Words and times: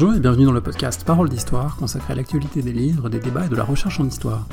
Bonjour 0.00 0.14
et 0.14 0.20
bienvenue 0.20 0.44
dans 0.44 0.52
le 0.52 0.60
podcast 0.60 1.02
Parole 1.04 1.28
d'Histoire 1.28 1.74
consacré 1.74 2.12
à 2.12 2.16
l'actualité 2.16 2.62
des 2.62 2.72
livres, 2.72 3.08
des 3.08 3.18
débats 3.18 3.46
et 3.46 3.48
de 3.48 3.56
la 3.56 3.64
recherche 3.64 3.98
en 3.98 4.06
histoire. 4.06 4.46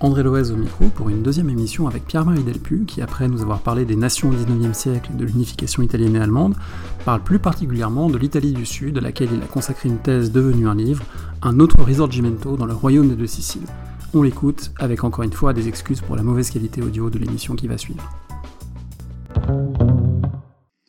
André 0.00 0.22
Loez 0.22 0.50
au 0.50 0.56
micro 0.56 0.86
pour 0.86 1.10
une 1.10 1.22
deuxième 1.22 1.50
émission 1.50 1.86
avec 1.86 2.06
Pierre-Marie 2.06 2.42
Delpu 2.42 2.86
qui, 2.86 3.02
après 3.02 3.28
nous 3.28 3.42
avoir 3.42 3.60
parlé 3.60 3.84
des 3.84 3.96
nations 3.96 4.30
au 4.30 4.32
XIXe 4.32 4.74
siècle 4.74 5.10
et 5.12 5.18
de 5.18 5.26
l'unification 5.26 5.82
italienne 5.82 6.16
et 6.16 6.20
allemande, 6.20 6.54
parle 7.04 7.22
plus 7.22 7.38
particulièrement 7.38 8.08
de 8.08 8.16
l'Italie 8.16 8.54
du 8.54 8.64
Sud, 8.64 8.96
à 8.96 9.02
laquelle 9.02 9.28
il 9.30 9.42
a 9.42 9.46
consacré 9.46 9.90
une 9.90 9.98
thèse 9.98 10.32
devenue 10.32 10.66
un 10.66 10.74
livre, 10.74 11.04
Un 11.42 11.60
autre 11.60 11.82
Risorgimento 11.82 12.56
dans 12.56 12.64
le 12.64 12.72
royaume 12.72 13.10
des 13.10 13.16
deux 13.16 13.26
Siciles. 13.26 13.66
On 14.14 14.22
l'écoute 14.22 14.72
avec 14.78 15.04
encore 15.04 15.24
une 15.24 15.34
fois 15.34 15.52
des 15.52 15.68
excuses 15.68 16.00
pour 16.00 16.16
la 16.16 16.22
mauvaise 16.22 16.48
qualité 16.48 16.80
audio 16.80 17.10
de 17.10 17.18
l'émission 17.18 17.56
qui 17.56 17.66
va 17.66 17.76
suivre. 17.76 18.10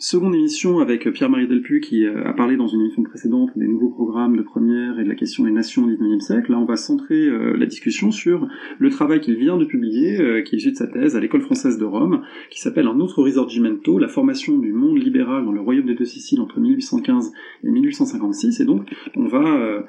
Seconde 0.01 0.33
émission 0.33 0.79
avec 0.79 1.11
Pierre-Marie 1.11 1.49
Delpu 1.49 1.81
qui 1.81 2.05
euh, 2.05 2.23
a 2.23 2.31
parlé 2.31 2.55
dans 2.55 2.67
une 2.67 2.79
émission 2.79 3.03
précédente 3.03 3.49
des 3.57 3.67
nouveaux 3.67 3.89
programmes 3.89 4.37
de 4.37 4.41
première 4.41 4.97
et 4.97 5.03
de 5.03 5.09
la 5.09 5.15
question 5.15 5.43
des 5.43 5.51
nations 5.51 5.83
au 5.83 5.87
XIXe 5.87 6.23
siècle. 6.23 6.53
Là, 6.53 6.57
on 6.57 6.63
va 6.63 6.77
centrer 6.77 7.27
euh, 7.27 7.57
la 7.57 7.65
discussion 7.65 8.09
sur 8.09 8.47
le 8.77 8.89
travail 8.91 9.19
qu'il 9.19 9.35
vient 9.35 9.57
de 9.57 9.65
publier, 9.65 10.21
euh, 10.21 10.41
qui 10.41 10.55
est 10.55 10.59
issu 10.59 10.71
de 10.71 10.77
sa 10.77 10.87
thèse 10.87 11.17
à 11.17 11.19
l'école 11.19 11.41
française 11.41 11.77
de 11.77 11.83
Rome, 11.83 12.21
qui 12.49 12.61
s'appelle 12.61 12.87
Un 12.87 13.01
autre 13.01 13.21
risorgimento, 13.21 13.99
la 13.99 14.07
formation 14.07 14.57
du 14.57 14.71
monde 14.71 14.97
libéral 14.97 15.43
dans 15.43 15.51
le 15.51 15.59
royaume 15.59 15.87
des 15.87 15.95
deux 15.95 16.05
Siciles 16.05 16.39
entre 16.39 16.61
1815 16.61 17.33
et 17.65 17.69
1856. 17.69 18.61
Et 18.61 18.65
donc, 18.65 18.89
on 19.17 19.27
va 19.27 19.83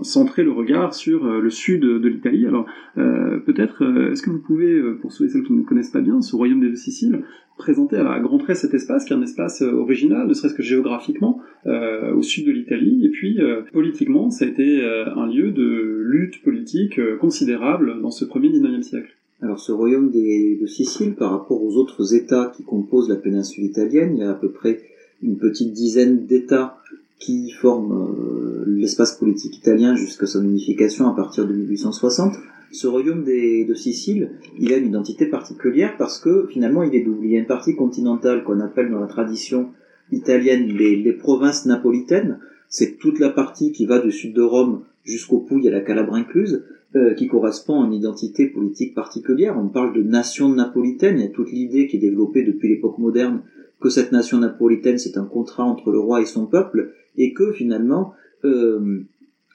centrer 0.00 0.42
le 0.42 0.50
regard 0.50 0.94
sur 0.94 1.24
le 1.24 1.50
sud 1.50 1.82
de 1.82 2.08
l'Italie. 2.08 2.46
Alors, 2.46 2.66
peut-être, 2.96 3.84
est-ce 4.10 4.22
que 4.22 4.30
vous 4.30 4.40
pouvez, 4.40 4.82
pour 5.00 5.12
ceux 5.12 5.26
et 5.26 5.28
celles 5.28 5.44
qui 5.44 5.52
ne 5.52 5.62
connaissent 5.62 5.92
pas 5.92 6.00
bien, 6.00 6.20
ce 6.22 6.34
royaume 6.34 6.60
des 6.60 6.70
deux 6.70 6.76
Siciles, 6.76 7.22
présenter 7.56 7.96
à 7.96 8.18
grand 8.20 8.38
trait 8.38 8.54
cet 8.54 8.74
espace, 8.74 9.04
qui 9.04 9.12
est 9.12 9.16
un 9.16 9.22
espace 9.22 9.62
euh, 9.62 9.72
original, 9.72 10.26
ne 10.26 10.34
serait-ce 10.34 10.54
que 10.54 10.62
géographiquement, 10.62 11.40
euh, 11.66 12.12
au 12.14 12.22
sud 12.22 12.46
de 12.46 12.52
l'Italie, 12.52 13.04
et 13.06 13.10
puis 13.10 13.40
euh, 13.40 13.62
politiquement, 13.72 14.30
ça 14.30 14.44
a 14.44 14.48
été 14.48 14.84
un 14.84 15.26
lieu 15.26 15.50
de 15.50 16.02
lutte 16.04 16.42
politique 16.42 17.00
considérable 17.18 18.00
dans 18.00 18.10
ce 18.10 18.24
premier 18.24 18.50
19e 18.50 18.82
siècle. 18.82 19.16
Alors 19.40 19.58
ce 19.58 19.72
royaume 19.72 20.10
de 20.10 20.66
Sicile, 20.66 21.14
par 21.14 21.30
rapport 21.30 21.62
aux 21.62 21.76
autres 21.76 22.14
États 22.14 22.52
qui 22.56 22.62
composent 22.62 23.08
la 23.08 23.16
péninsule 23.16 23.64
italienne, 23.64 24.16
il 24.16 24.20
y 24.20 24.22
a 24.22 24.30
à 24.30 24.34
peu 24.34 24.50
près 24.50 24.80
une 25.22 25.36
petite 25.36 25.72
dizaine 25.72 26.26
d'États 26.26 26.78
qui 27.18 27.50
forment 27.50 28.64
l'espace 28.66 29.16
politique 29.18 29.58
italien 29.58 29.96
jusqu'à 29.96 30.26
son 30.26 30.44
unification 30.44 31.08
à 31.08 31.14
partir 31.14 31.46
de 31.46 31.52
1860 31.52 32.34
ce 32.74 32.86
royaume 32.88 33.24
de 33.24 33.74
Sicile, 33.74 34.32
il 34.58 34.72
a 34.72 34.76
une 34.76 34.88
identité 34.88 35.26
particulière 35.26 35.94
parce 35.96 36.18
que 36.18 36.46
finalement 36.50 36.82
il 36.82 36.94
est 36.94 37.02
double. 37.02 37.24
Il 37.24 37.32
y 37.32 37.36
a 37.36 37.38
une 37.38 37.46
partie 37.46 37.76
continentale 37.76 38.42
qu'on 38.42 38.60
appelle 38.60 38.90
dans 38.90 38.98
la 38.98 39.06
tradition 39.06 39.70
italienne 40.10 40.66
les, 40.66 41.12
provinces 41.12 41.66
napolitaines. 41.66 42.40
C'est 42.68 42.98
toute 42.98 43.20
la 43.20 43.30
partie 43.30 43.72
qui 43.72 43.86
va 43.86 44.00
du 44.00 44.10
sud 44.10 44.34
de 44.34 44.42
Rome 44.42 44.82
jusqu'au 45.04 45.38
Pouille 45.38 45.68
à 45.68 45.70
la 45.70 45.82
Calabre 45.82 46.14
incluse, 46.14 46.64
euh, 46.96 47.14
qui 47.14 47.28
correspond 47.28 47.82
à 47.82 47.86
une 47.86 47.92
identité 47.92 48.46
politique 48.46 48.94
particulière. 48.94 49.56
On 49.56 49.68
parle 49.68 49.94
de 49.94 50.02
nation 50.02 50.48
napolitaine. 50.48 51.18
Il 51.18 51.22
y 51.22 51.28
a 51.28 51.30
toute 51.30 51.52
l'idée 51.52 51.86
qui 51.86 51.96
est 51.96 52.00
développée 52.00 52.42
depuis 52.42 52.68
l'époque 52.68 52.98
moderne 52.98 53.42
que 53.80 53.88
cette 53.88 54.12
nation 54.12 54.38
napolitaine 54.38 54.98
c'est 54.98 55.16
un 55.16 55.26
contrat 55.26 55.64
entre 55.64 55.90
le 55.90 55.98
roi 55.98 56.22
et 56.22 56.26
son 56.26 56.46
peuple 56.46 56.92
et 57.16 57.34
que 57.34 57.52
finalement 57.52 58.14
euh, 58.44 59.04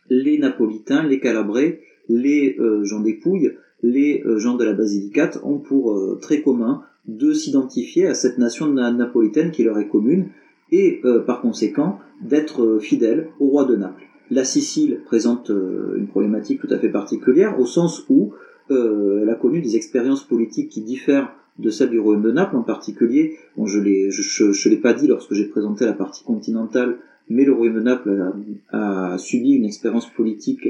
les 0.10 0.38
Napolitains, 0.38 1.04
les 1.04 1.20
Calabrais, 1.20 1.82
les 2.10 2.58
euh, 2.60 2.84
gens 2.84 3.00
des 3.00 3.14
Pouilles, 3.14 3.54
les 3.82 4.24
euh, 4.26 4.38
gens 4.40 4.56
de 4.56 4.66
la 4.66 4.74
Basilicate 4.74 5.40
ont 5.44 5.60
pour 5.60 5.94
euh, 5.94 6.20
très 6.22 6.42
commun 6.42 6.82
de 7.08 7.32
s'identifier 7.32 8.08
à 8.08 8.14
cette 8.14 8.38
nation 8.38 8.68
napolitaine 8.68 9.52
qui 9.52 9.64
leur 9.64 9.80
est 9.80 9.88
commune 9.88 10.28
et 10.72 11.02
par 11.26 11.42
conséquent 11.42 11.98
d'être 12.22 12.78
fidèles 12.80 13.30
au 13.40 13.48
roi 13.48 13.66
de 13.66 13.76
Naples. 13.76 14.04
La 14.30 14.44
Sicile 14.44 15.00
présente 15.06 15.50
une 15.50 16.06
problématique 16.06 16.62
tout 16.62 16.68
à 16.70 16.78
fait 16.78 16.90
particulière 16.90 17.60
au 17.60 17.66
sens 17.66 18.06
où 18.10 18.34
elle 18.70 19.28
a 19.28 19.34
connu 19.34 19.62
des 19.62 19.76
expériences 19.76 20.24
politiques 20.24 20.70
qui 20.70 20.82
diffèrent 20.82 21.34
de 21.58 21.72
celles 21.72 21.90
du 21.90 22.00
royaume 22.00 22.22
de 22.22 22.32
Naples 22.32 22.58
en 22.58 22.62
particulier. 22.62 23.38
Bon, 23.58 23.66
je 23.66 23.80
l'ai, 23.80 24.12
je, 24.12 24.70
l'ai 24.70 24.78
pas 24.78 24.94
dit 24.94 25.08
lorsque 25.08 25.34
j'ai 25.34 25.46
présenté 25.46 25.86
la 25.86 25.94
partie 25.94 26.24
continentale, 26.24 26.98
mais 27.28 27.46
le 27.46 27.54
royaume 27.54 27.76
de 27.76 27.82
Naples 27.82 28.32
a 28.72 29.18
subi 29.18 29.54
une 29.54 29.66
expérience 29.66 30.08
politique 30.08 30.68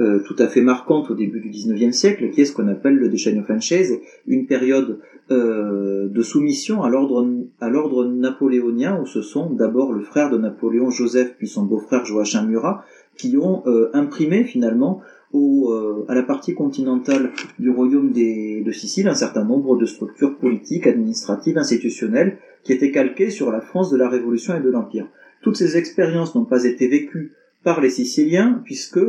euh, 0.00 0.18
tout 0.26 0.34
à 0.40 0.48
fait 0.48 0.60
marquante 0.60 1.10
au 1.10 1.14
début 1.14 1.38
du 1.38 1.50
XIXe 1.50 1.96
siècle, 1.96 2.30
qui 2.30 2.40
est 2.40 2.44
ce 2.46 2.52
qu'on 2.52 2.66
appelle 2.66 2.96
le 2.96 3.08
Decennio 3.08 3.44
Francese, 3.44 3.92
une 4.26 4.46
période 4.46 4.98
euh, 5.30 6.08
de 6.08 6.22
soumission 6.22 6.82
à 6.82 6.88
l'ordre 6.88 8.04
napoléonien, 8.06 9.00
où 9.00 9.06
ce 9.06 9.22
sont 9.22 9.50
d'abord 9.50 9.92
le 9.92 10.02
frère 10.02 10.30
de 10.30 10.38
Napoléon, 10.38 10.90
Joseph, 10.90 11.36
puis 11.38 11.46
son 11.46 11.62
beau-frère 11.62 12.04
Joachim 12.04 12.44
Murat, 12.46 12.84
qui 13.16 13.36
ont 13.36 13.62
euh, 13.66 13.90
imprimé 13.92 14.42
finalement 14.42 15.00
au, 15.32 15.72
à 16.06 16.14
la 16.14 16.22
partie 16.22 16.54
continentale 16.54 17.32
du 17.58 17.68
royaume 17.68 18.12
des, 18.12 18.62
de 18.62 18.70
Sicile 18.70 19.08
un 19.08 19.14
certain 19.14 19.44
nombre 19.44 19.76
de 19.76 19.84
structures 19.84 20.36
politiques, 20.38 20.86
administratives, 20.86 21.58
institutionnelles, 21.58 22.38
qui 22.62 22.72
étaient 22.72 22.92
calquées 22.92 23.30
sur 23.30 23.50
la 23.50 23.60
France 23.60 23.90
de 23.90 23.96
la 23.96 24.08
Révolution 24.08 24.56
et 24.56 24.60
de 24.60 24.70
l'Empire. 24.70 25.08
Toutes 25.42 25.56
ces 25.56 25.76
expériences 25.76 26.36
n'ont 26.36 26.44
pas 26.44 26.64
été 26.64 26.86
vécues 26.86 27.32
par 27.64 27.80
les 27.80 27.90
Siciliens, 27.90 28.60
puisque 28.64 29.00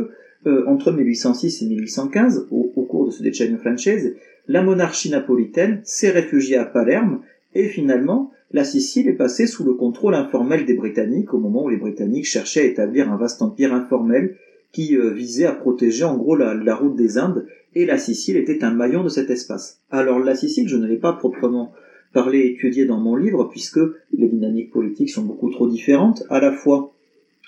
euh, 0.46 0.64
entre 0.68 0.92
1806 0.92 1.62
et 1.62 1.66
1815, 1.66 2.46
au, 2.50 2.62
cours 2.82 3.06
de 3.06 3.10
ce 3.10 3.22
Decennio 3.22 3.58
Francese, 3.58 4.14
la 4.48 4.62
monarchie 4.62 5.10
napolitaine 5.10 5.80
s'est 5.84 6.10
réfugiée 6.10 6.56
à 6.56 6.64
Palerme 6.64 7.20
et 7.54 7.68
finalement 7.68 8.30
la 8.52 8.62
Sicile 8.62 9.08
est 9.08 9.14
passée 9.14 9.48
sous 9.48 9.64
le 9.64 9.74
contrôle 9.74 10.14
informel 10.14 10.64
des 10.64 10.74
Britanniques 10.74 11.34
au 11.34 11.38
moment 11.38 11.64
où 11.64 11.68
les 11.68 11.76
Britanniques 11.76 12.26
cherchaient 12.26 12.60
à 12.60 12.64
établir 12.64 13.10
un 13.10 13.16
vaste 13.16 13.42
empire 13.42 13.74
informel 13.74 14.36
qui 14.72 14.96
euh, 14.96 15.10
visait 15.10 15.46
à 15.46 15.52
protéger 15.52 16.04
en 16.04 16.16
gros 16.16 16.36
la, 16.36 16.54
la, 16.54 16.76
route 16.76 16.94
des 16.94 17.18
Indes 17.18 17.46
et 17.74 17.84
la 17.84 17.98
Sicile 17.98 18.36
était 18.36 18.62
un 18.62 18.72
maillon 18.72 19.02
de 19.02 19.08
cet 19.08 19.30
espace. 19.30 19.80
Alors 19.90 20.20
la 20.20 20.36
Sicile, 20.36 20.68
je 20.68 20.76
ne 20.76 20.86
l'ai 20.86 20.96
pas 20.96 21.14
proprement 21.14 21.72
parlé 22.12 22.46
étudié 22.46 22.86
dans 22.86 23.00
mon 23.00 23.16
livre 23.16 23.48
puisque 23.50 23.80
les 24.12 24.28
dynamiques 24.28 24.70
politiques 24.70 25.10
sont 25.10 25.24
beaucoup 25.24 25.50
trop 25.50 25.68
différentes. 25.68 26.22
À 26.30 26.40
la 26.40 26.52
fois, 26.52 26.92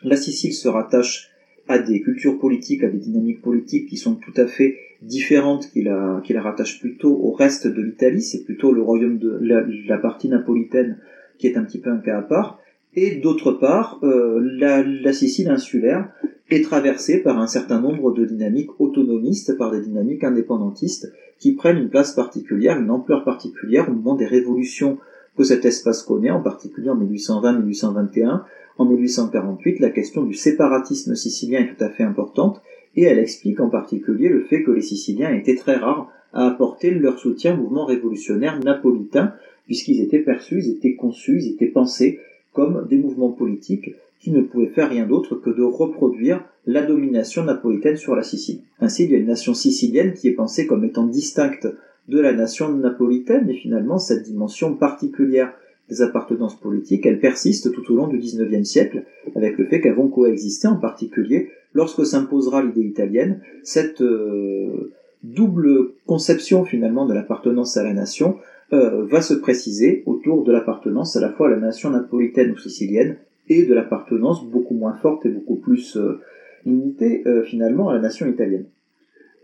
la 0.03 0.17
Sicile 0.17 0.53
se 0.53 0.69
rattache 0.69 1.31
à 1.69 1.79
des 1.79 2.01
cultures 2.01 2.39
politiques, 2.39 2.83
à 2.83 2.89
des 2.89 2.99
dynamiques 2.99 3.43
politiques 3.43 3.89
qui 3.89 3.97
sont 3.97 4.15
tout 4.15 4.33
à 4.37 4.47
fait 4.47 4.77
différentes, 5.03 5.71
qui 5.71 5.83
la, 5.83 6.23
rattachent 6.37 6.81
plutôt 6.81 7.15
au 7.15 7.31
reste 7.31 7.67
de 7.67 7.83
l'Italie, 7.83 8.23
c'est 8.23 8.45
plutôt 8.45 8.73
le 8.73 8.83
royaume 8.83 9.19
de 9.19 9.39
la, 9.41 9.99
partie 9.99 10.29
napolitaine 10.29 10.99
qui 11.39 11.47
est 11.47 11.57
un 11.57 11.65
petit 11.65 11.79
peu 11.79 11.91
un 11.91 11.99
cas 11.99 12.19
à 12.19 12.23
part, 12.23 12.59
et 12.95 13.17
d'autre 13.17 13.53
part, 13.53 14.01
euh, 14.03 14.41
la, 14.59 15.13
Sicile 15.13 15.51
insulaire 15.51 16.11
est 16.51 16.65
traversée 16.65 17.19
par 17.19 17.39
un 17.39 17.47
certain 17.47 17.81
nombre 17.81 18.13
de 18.13 18.25
dynamiques 18.25 18.81
autonomistes, 18.81 19.57
par 19.57 19.71
des 19.71 19.83
dynamiques 19.83 20.25
indépendantistes, 20.25 21.13
qui 21.39 21.53
prennent 21.53 21.77
une 21.77 21.91
place 21.91 22.15
particulière, 22.15 22.81
une 22.81 22.91
ampleur 22.91 23.25
particulière 23.25 23.89
au 23.89 23.93
moment 23.93 24.17
des 24.17 24.27
révolutions 24.27 24.99
que 25.39 25.45
cet 25.45 25.65
espace 25.65 26.03
connaît, 26.03 26.31
en 26.31 26.43
particulier 26.43 26.91
en 26.91 26.97
1820-1821, 26.97 28.41
en 28.77 28.85
1848, 28.85 29.79
la 29.79 29.91
question 29.91 30.25
du 30.25 30.35
séparatisme 30.35 31.15
sicilien 31.15 31.61
est 31.61 31.75
tout 31.75 31.85
à 31.85 31.91
fait 31.91 32.03
importante, 32.03 32.61
et 32.97 33.05
elle 33.05 33.21
explique 33.21 33.61
en 33.61 33.69
particulier 33.69 34.29
le 34.29 34.43
fait 34.43 34.65
que 34.65 34.73
les 34.73 34.83
Siciliens 34.83 35.33
étaient 35.33 35.55
très 35.55 35.77
rares 35.77 36.11
à 36.33 36.47
apporter 36.47 36.91
leur 36.91 37.19
soutien 37.19 37.55
au 37.55 37.63
mouvement 37.63 37.85
révolutionnaire 37.85 38.59
napolitain, 38.59 39.35
puisqu'ils 39.67 40.01
étaient 40.01 40.19
perçus, 40.19 40.65
ils 40.65 40.71
étaient 40.73 40.95
conçus, 40.95 41.41
ils 41.41 41.53
étaient 41.53 41.67
pensés 41.67 42.19
comme 42.53 42.89
des 42.89 42.97
mouvements 42.97 43.31
politiques 43.31 43.95
qui 44.21 44.33
ne 44.33 44.43
pouvaient 44.43 44.67
faire 44.67 44.91
rien 44.91 45.07
d'autre 45.07 45.37
que 45.37 45.51
de 45.51 45.63
reproduire 45.63 46.45
la 46.67 46.83
domination 46.83 47.45
napolitaine 47.45 47.97
sur 47.97 48.17
la 48.17 48.25
Sicile. 48.25 48.61
Ainsi, 48.81 49.05
il 49.05 49.13
y 49.13 49.15
a 49.15 49.19
une 49.19 49.27
nation 49.27 49.55
sicilienne 49.55 50.15
qui 50.15 50.27
est 50.27 50.33
pensée 50.33 50.67
comme 50.67 50.85
étant 50.85 51.07
distincte 51.07 51.69
de 52.09 52.19
la 52.21 52.33
nation 52.33 52.73
napolitaine, 52.73 53.49
et 53.51 53.55
finalement, 53.55 53.99
cette 53.99 54.25
dimension 54.25 54.75
particulière 54.75 55.53
des 55.89 56.03
appartenances 56.03 56.59
politiques, 56.59 57.07
elles 57.07 57.21
persistent 57.21 57.73
tout 57.73 57.93
au 57.93 57.97
long 57.97 58.09
du 58.09 58.19
XIXe 58.19 58.69
siècle, 58.69 59.05
avec 59.35 59.57
le 59.59 59.67
fait 59.67 59.81
qu'elles 59.81 59.95
vont 59.95 60.09
coexister, 60.09 60.69
en 60.69 60.77
particulier 60.77 61.51
lorsque 61.75 62.05
s'imposera 62.05 62.63
l'idée 62.63 62.83
italienne, 62.83 63.41
cette 63.63 64.01
euh, 64.01 64.93
double 65.23 65.91
conception 66.07 66.65
finalement 66.65 67.07
de 67.07 67.15
l'appartenance 67.15 67.77
à 67.77 67.85
la 67.85 67.93
nation 67.93 68.37
euh, 68.73 69.05
va 69.07 69.23
se 69.23 69.35
préciser 69.35 70.03
autour 70.07 70.45
de 70.45 70.53
l'appartenance 70.53 71.17
à 71.17 71.21
la 71.21 71.31
fois 71.31 71.49
à 71.49 71.51
la 71.51 71.59
nation 71.59 71.91
napolitaine 71.91 72.53
ou 72.53 72.59
sicilienne 72.59 73.17
et 73.49 73.65
de 73.65 73.75
l'appartenance 73.75 74.45
beaucoup 74.45 74.75
moins 74.75 74.95
forte 74.95 75.25
et 75.27 75.31
beaucoup 75.31 75.57
plus 75.57 75.97
euh, 75.97 76.21
limitée 76.67 77.23
finalement 77.45 77.89
à 77.89 77.95
la 77.95 78.01
nation 78.01 78.27
italienne. 78.27 78.65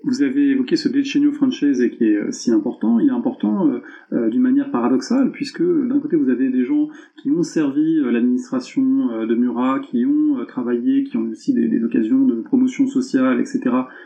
Vous 0.07 0.23
avez 0.23 0.51
évoqué 0.51 0.77
ce 0.77 0.91
Decennio 0.91 1.33
Francese 1.33 1.83
qui 1.97 2.05
est 2.05 2.17
euh, 2.17 2.31
si 2.31 2.51
important. 2.51 3.01
Il 3.01 3.09
est 3.09 3.13
important 3.13 3.69
euh, 3.69 3.79
euh, 4.13 4.29
d'une 4.29 4.43
manière 4.43 4.71
paradoxale, 4.71 5.31
puisque 5.33 5.63
d'un 5.63 5.99
côté 5.99 6.17
vous 6.17 6.29
avez 6.29 6.51
des 6.51 6.65
gens 6.65 6.89
qui 7.17 7.31
ont 7.31 7.43
servi 7.43 8.01
l'administration 8.03 8.83
de 9.27 9.35
Murat, 9.35 9.81
qui 9.81 10.05
ont 10.05 10.45
travaillé, 10.47 11.05
qui 11.05 11.17
ont 11.17 11.31
aussi 11.31 11.55
des, 11.55 11.83
occasions 11.83 12.27
de 12.27 12.35
promotion 12.35 12.87
sociale, 12.87 13.41
etc., 13.41 13.61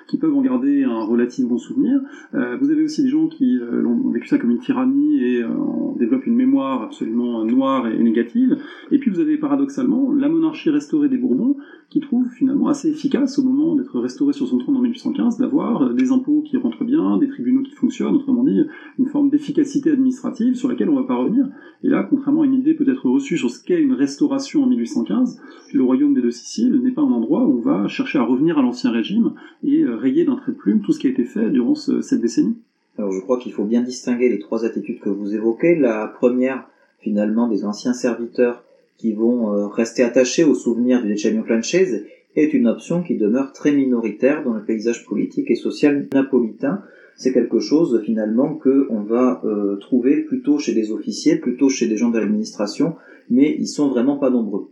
qui 0.06 0.18
peuvent 0.18 0.34
en 0.34 0.42
garder 0.42 0.84
un 0.84 1.00
relatif 1.00 1.46
bon 1.46 1.58
souvenir. 1.58 2.00
vous 2.32 2.70
avez 2.70 2.84
aussi 2.84 3.02
des 3.02 3.08
gens 3.08 3.26
qui 3.26 3.58
ont 3.60 4.10
vécu 4.10 4.28
ça 4.28 4.38
comme 4.38 4.50
une 4.50 4.58
tyrannie 4.58 5.22
et 5.22 5.44
en 5.44 5.96
développent 5.98 6.26
une 6.26 6.36
mémoire 6.36 6.82
absolument 6.82 7.44
noire 7.44 7.88
et 7.88 7.98
négative. 8.02 8.56
Et 8.90 8.98
puis 8.98 9.10
vous 9.10 9.20
avez 9.20 9.36
paradoxalement 9.36 10.12
la 10.12 10.28
monarchie 10.28 10.70
restaurée 10.70 11.08
des 11.08 11.18
Bourbons, 11.18 11.56
qui 11.90 12.00
trouve 12.00 12.28
finalement 12.28 12.68
assez 12.68 12.90
efficace 12.90 13.38
au 13.38 13.42
moment 13.42 13.74
d'être 13.74 13.98
restauré 13.98 14.32
sur 14.32 14.46
son 14.46 14.58
trône 14.58 14.76
en 14.76 14.82
1815, 14.82 15.38
d'avoir 15.38 15.87
des 15.94 16.12
impôts 16.12 16.42
qui 16.42 16.56
rentrent 16.56 16.84
bien, 16.84 17.18
des 17.18 17.28
tribunaux 17.28 17.62
qui 17.62 17.72
fonctionnent, 17.72 18.14
autrement 18.14 18.44
dit, 18.44 18.62
une 18.98 19.06
forme 19.06 19.30
d'efficacité 19.30 19.90
administrative 19.90 20.54
sur 20.54 20.68
laquelle 20.68 20.88
on 20.88 20.94
ne 20.96 21.00
va 21.00 21.06
pas 21.06 21.16
revenir. 21.16 21.48
Et 21.84 21.88
là, 21.88 22.06
contrairement 22.08 22.42
à 22.42 22.46
une 22.46 22.54
idée 22.54 22.74
peut-être 22.74 23.08
reçue 23.08 23.36
sur 23.36 23.50
ce 23.50 23.62
qu'est 23.62 23.80
une 23.80 23.92
restauration 23.92 24.64
en 24.64 24.66
1815, 24.66 25.40
le 25.72 25.82
royaume 25.82 26.14
des 26.14 26.22
deux 26.22 26.30
Siciles 26.30 26.80
n'est 26.82 26.92
pas 26.92 27.02
un 27.02 27.12
endroit 27.12 27.44
où 27.44 27.58
on 27.58 27.60
va 27.60 27.88
chercher 27.88 28.18
à 28.18 28.22
revenir 28.22 28.58
à 28.58 28.62
l'ancien 28.62 28.90
régime 28.90 29.32
et 29.64 29.82
euh, 29.82 29.96
rayer 29.96 30.24
d'un 30.24 30.36
trait 30.36 30.52
de 30.52 30.56
plume 30.56 30.80
tout 30.80 30.92
ce 30.92 30.98
qui 30.98 31.06
a 31.06 31.10
été 31.10 31.24
fait 31.24 31.50
durant 31.50 31.74
cette 31.74 32.20
décennie. 32.20 32.56
Alors 32.98 33.12
je 33.12 33.20
crois 33.20 33.38
qu'il 33.38 33.52
faut 33.52 33.64
bien 33.64 33.82
distinguer 33.82 34.28
les 34.28 34.40
trois 34.40 34.64
attitudes 34.64 34.98
que 34.98 35.08
vous 35.08 35.34
évoquez. 35.34 35.76
La 35.76 36.08
première, 36.08 36.68
finalement, 36.98 37.48
des 37.48 37.64
anciens 37.64 37.92
serviteurs 37.92 38.64
qui 38.96 39.12
vont 39.12 39.54
euh, 39.54 39.68
rester 39.68 40.02
attachés 40.02 40.44
au 40.44 40.54
souvenir 40.54 41.02
du 41.02 41.12
Decennio 41.12 41.44
Francese 41.44 42.02
est 42.40 42.54
une 42.54 42.66
option 42.66 43.02
qui 43.02 43.16
demeure 43.16 43.52
très 43.52 43.72
minoritaire 43.72 44.44
dans 44.44 44.54
le 44.54 44.64
paysage 44.64 45.04
politique 45.04 45.50
et 45.50 45.54
social 45.54 46.06
napolitain. 46.12 46.82
C'est 47.16 47.32
quelque 47.32 47.58
chose 47.58 48.00
finalement 48.04 48.54
que 48.54 48.86
on 48.90 49.00
va 49.00 49.42
euh, 49.44 49.76
trouver 49.76 50.22
plutôt 50.22 50.58
chez 50.58 50.72
des 50.72 50.92
officiers, 50.92 51.36
plutôt 51.36 51.68
chez 51.68 51.88
des 51.88 51.96
gens 51.96 52.10
de 52.10 52.18
l'administration, 52.18 52.94
mais 53.28 53.56
ils 53.58 53.66
sont 53.66 53.88
vraiment 53.88 54.16
pas 54.16 54.30
nombreux. 54.30 54.68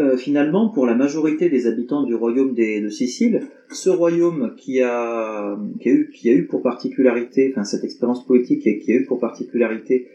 Euh, 0.00 0.16
finalement, 0.16 0.68
pour 0.68 0.86
la 0.86 0.94
majorité 0.94 1.48
des 1.48 1.66
habitants 1.66 2.04
du 2.04 2.14
royaume 2.14 2.54
de 2.54 2.88
Sicile, 2.88 3.48
ce 3.70 3.90
royaume 3.90 4.54
qui 4.56 4.80
a, 4.80 5.58
qui 5.80 5.88
a, 5.88 5.92
eu, 5.92 6.10
qui 6.14 6.30
a 6.30 6.32
eu 6.34 6.46
pour 6.46 6.62
particularité, 6.62 7.50
enfin 7.50 7.64
cette 7.64 7.82
expérience 7.82 8.24
politique 8.24 8.62
qui 8.62 8.92
a 8.92 8.94
eu 8.94 9.04
pour 9.04 9.18
particularité 9.18 10.06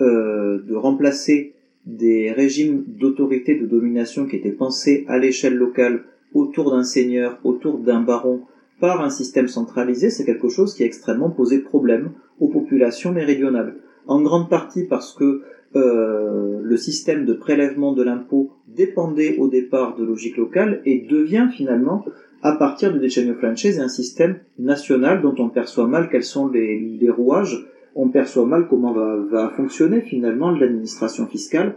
euh, 0.00 0.62
de 0.62 0.74
remplacer 0.74 1.52
des 1.84 2.32
régimes 2.32 2.84
d'autorité 2.86 3.54
de 3.56 3.66
domination 3.66 4.26
qui 4.26 4.36
étaient 4.36 4.50
pensés 4.50 5.04
à 5.06 5.18
l'échelle 5.18 5.54
locale 5.54 6.04
autour 6.36 6.70
d'un 6.70 6.84
seigneur, 6.84 7.38
autour 7.44 7.78
d'un 7.78 8.00
baron, 8.00 8.42
par 8.80 9.00
un 9.00 9.10
système 9.10 9.48
centralisé, 9.48 10.10
c'est 10.10 10.24
quelque 10.24 10.48
chose 10.48 10.74
qui 10.74 10.82
a 10.82 10.86
extrêmement 10.86 11.30
posé 11.30 11.58
problème 11.58 12.12
aux 12.40 12.48
populations 12.48 13.12
méridionales. 13.12 13.76
En 14.06 14.20
grande 14.20 14.50
partie 14.50 14.84
parce 14.84 15.14
que 15.14 15.42
euh, 15.74 16.60
le 16.62 16.76
système 16.76 17.24
de 17.24 17.32
prélèvement 17.32 17.92
de 17.92 18.02
l'impôt 18.02 18.52
dépendait 18.68 19.36
au 19.38 19.48
départ 19.48 19.96
de 19.96 20.04
logique 20.04 20.36
locale 20.36 20.82
et 20.84 21.06
devient 21.08 21.48
finalement, 21.50 22.04
à 22.42 22.52
partir 22.52 22.92
de 22.92 22.98
Decennio 22.98 23.34
Francese, 23.34 23.80
un 23.80 23.88
système 23.88 24.38
national 24.58 25.22
dont 25.22 25.34
on 25.38 25.48
perçoit 25.48 25.86
mal 25.86 26.08
quels 26.10 26.22
sont 26.22 26.48
les 26.48 27.10
rouages 27.10 27.66
on 27.96 28.10
perçoit 28.10 28.44
mal 28.44 28.68
comment 28.68 28.92
va, 28.92 29.48
fonctionner 29.56 30.02
finalement 30.02 30.50
l'administration 30.50 31.26
fiscale. 31.26 31.76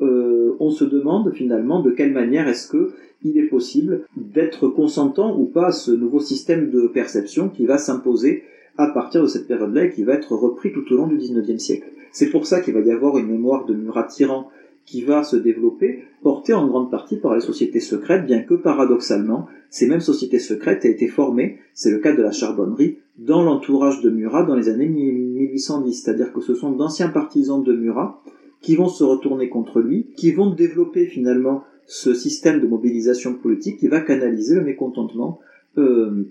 Euh, 0.00 0.56
on 0.60 0.70
se 0.70 0.84
demande 0.84 1.32
finalement 1.32 1.80
de 1.80 1.90
quelle 1.90 2.12
manière 2.12 2.48
est-ce 2.48 2.68
que 2.68 2.92
il 3.22 3.38
est 3.38 3.48
possible 3.48 4.02
d'être 4.16 4.68
consentant 4.68 5.38
ou 5.38 5.44
pas 5.46 5.68
à 5.68 5.72
ce 5.72 5.90
nouveau 5.90 6.20
système 6.20 6.70
de 6.70 6.86
perception 6.86 7.48
qui 7.48 7.66
va 7.66 7.78
s'imposer 7.78 8.44
à 8.78 8.88
partir 8.88 9.22
de 9.22 9.26
cette 9.26 9.48
période-là 9.48 9.86
et 9.86 9.90
qui 9.90 10.04
va 10.04 10.14
être 10.14 10.34
repris 10.34 10.72
tout 10.72 10.84
au 10.92 10.96
long 10.96 11.06
du 11.06 11.16
XIXe 11.16 11.62
siècle. 11.62 11.88
C'est 12.12 12.30
pour 12.30 12.46
ça 12.46 12.60
qu'il 12.60 12.74
va 12.74 12.80
y 12.80 12.90
avoir 12.90 13.18
une 13.18 13.28
mémoire 13.28 13.64
de 13.64 13.74
Murat 13.74 14.04
tyran 14.04 14.48
qui 14.84 15.02
va 15.02 15.24
se 15.24 15.36
développer, 15.36 16.04
portée 16.22 16.54
en 16.54 16.66
grande 16.68 16.90
partie 16.90 17.16
par 17.16 17.34
les 17.34 17.40
sociétés 17.40 17.80
secrètes, 17.80 18.24
bien 18.24 18.42
que 18.42 18.54
paradoxalement, 18.54 19.46
ces 19.68 19.88
mêmes 19.88 20.00
sociétés 20.00 20.38
secrètes 20.38 20.84
aient 20.84 20.92
été 20.92 21.08
formées, 21.08 21.58
c'est 21.74 21.90
le 21.90 21.98
cas 21.98 22.14
de 22.14 22.22
la 22.22 22.30
charbonnerie, 22.30 22.98
dans 23.18 23.42
l'entourage 23.42 24.00
de 24.02 24.10
Murat 24.10 24.44
dans 24.44 24.54
les 24.54 24.68
années 24.68 24.88
1810, 24.88 25.92
c'est-à-dire 25.92 26.32
que 26.32 26.40
ce 26.40 26.54
sont 26.54 26.70
d'anciens 26.70 27.08
partisans 27.08 27.62
de 27.64 27.74
Murat 27.74 28.22
qui 28.60 28.76
vont 28.76 28.88
se 28.88 29.04
retourner 29.04 29.48
contre 29.48 29.80
lui, 29.80 30.06
qui 30.16 30.32
vont 30.32 30.50
développer 30.50 31.06
finalement 31.06 31.64
ce 31.86 32.14
système 32.14 32.60
de 32.60 32.66
mobilisation 32.66 33.34
politique 33.34 33.78
qui 33.78 33.88
va 33.88 34.00
canaliser 34.00 34.56
le 34.56 34.62
mécontentement 34.62 35.40
euh, 35.78 36.26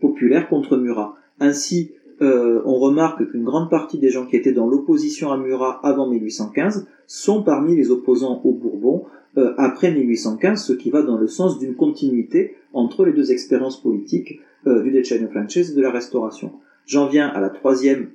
populaire 0.00 0.48
contre 0.48 0.76
Murat. 0.76 1.16
Ainsi, 1.40 1.92
euh, 2.22 2.60
on 2.66 2.74
remarque 2.74 3.30
qu'une 3.30 3.44
grande 3.44 3.70
partie 3.70 3.98
des 3.98 4.10
gens 4.10 4.26
qui 4.26 4.36
étaient 4.36 4.52
dans 4.52 4.66
l'opposition 4.66 5.32
à 5.32 5.38
Murat 5.38 5.80
avant 5.82 6.06
1815 6.06 6.86
sont 7.06 7.42
parmi 7.42 7.74
les 7.76 7.90
opposants 7.90 8.42
aux 8.44 8.52
Bourbons 8.52 9.04
euh, 9.38 9.54
après 9.56 9.90
1815, 9.90 10.62
ce 10.62 10.72
qui 10.74 10.90
va 10.90 11.02
dans 11.02 11.16
le 11.16 11.28
sens 11.28 11.58
d'une 11.58 11.74
continuité 11.74 12.56
entre 12.74 13.06
les 13.06 13.12
deux 13.12 13.32
expériences 13.32 13.80
politiques 13.80 14.40
euh, 14.66 14.82
du 14.82 14.90
Decennio 14.90 15.28
Francese 15.28 15.70
et 15.70 15.74
de 15.74 15.80
la 15.80 15.90
Restauration. 15.90 16.52
J'en 16.86 17.06
viens 17.06 17.28
à 17.28 17.40
la 17.40 17.50
troisième 17.50 18.08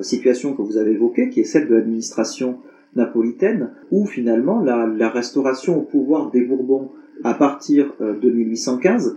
situation 0.00 0.54
que 0.54 0.62
vous 0.62 0.76
avez 0.76 0.92
évoquée, 0.92 1.28
qui 1.28 1.40
est 1.40 1.44
celle 1.44 1.66
de 1.66 1.74
l'administration 1.74 2.58
napolitaine, 2.96 3.70
où 3.90 4.06
finalement 4.06 4.60
la, 4.60 5.08
restauration 5.08 5.78
au 5.78 5.82
pouvoir 5.82 6.30
des 6.30 6.42
Bourbons 6.42 6.90
à 7.24 7.34
partir 7.34 7.92
de 8.00 8.30
1815 8.30 9.16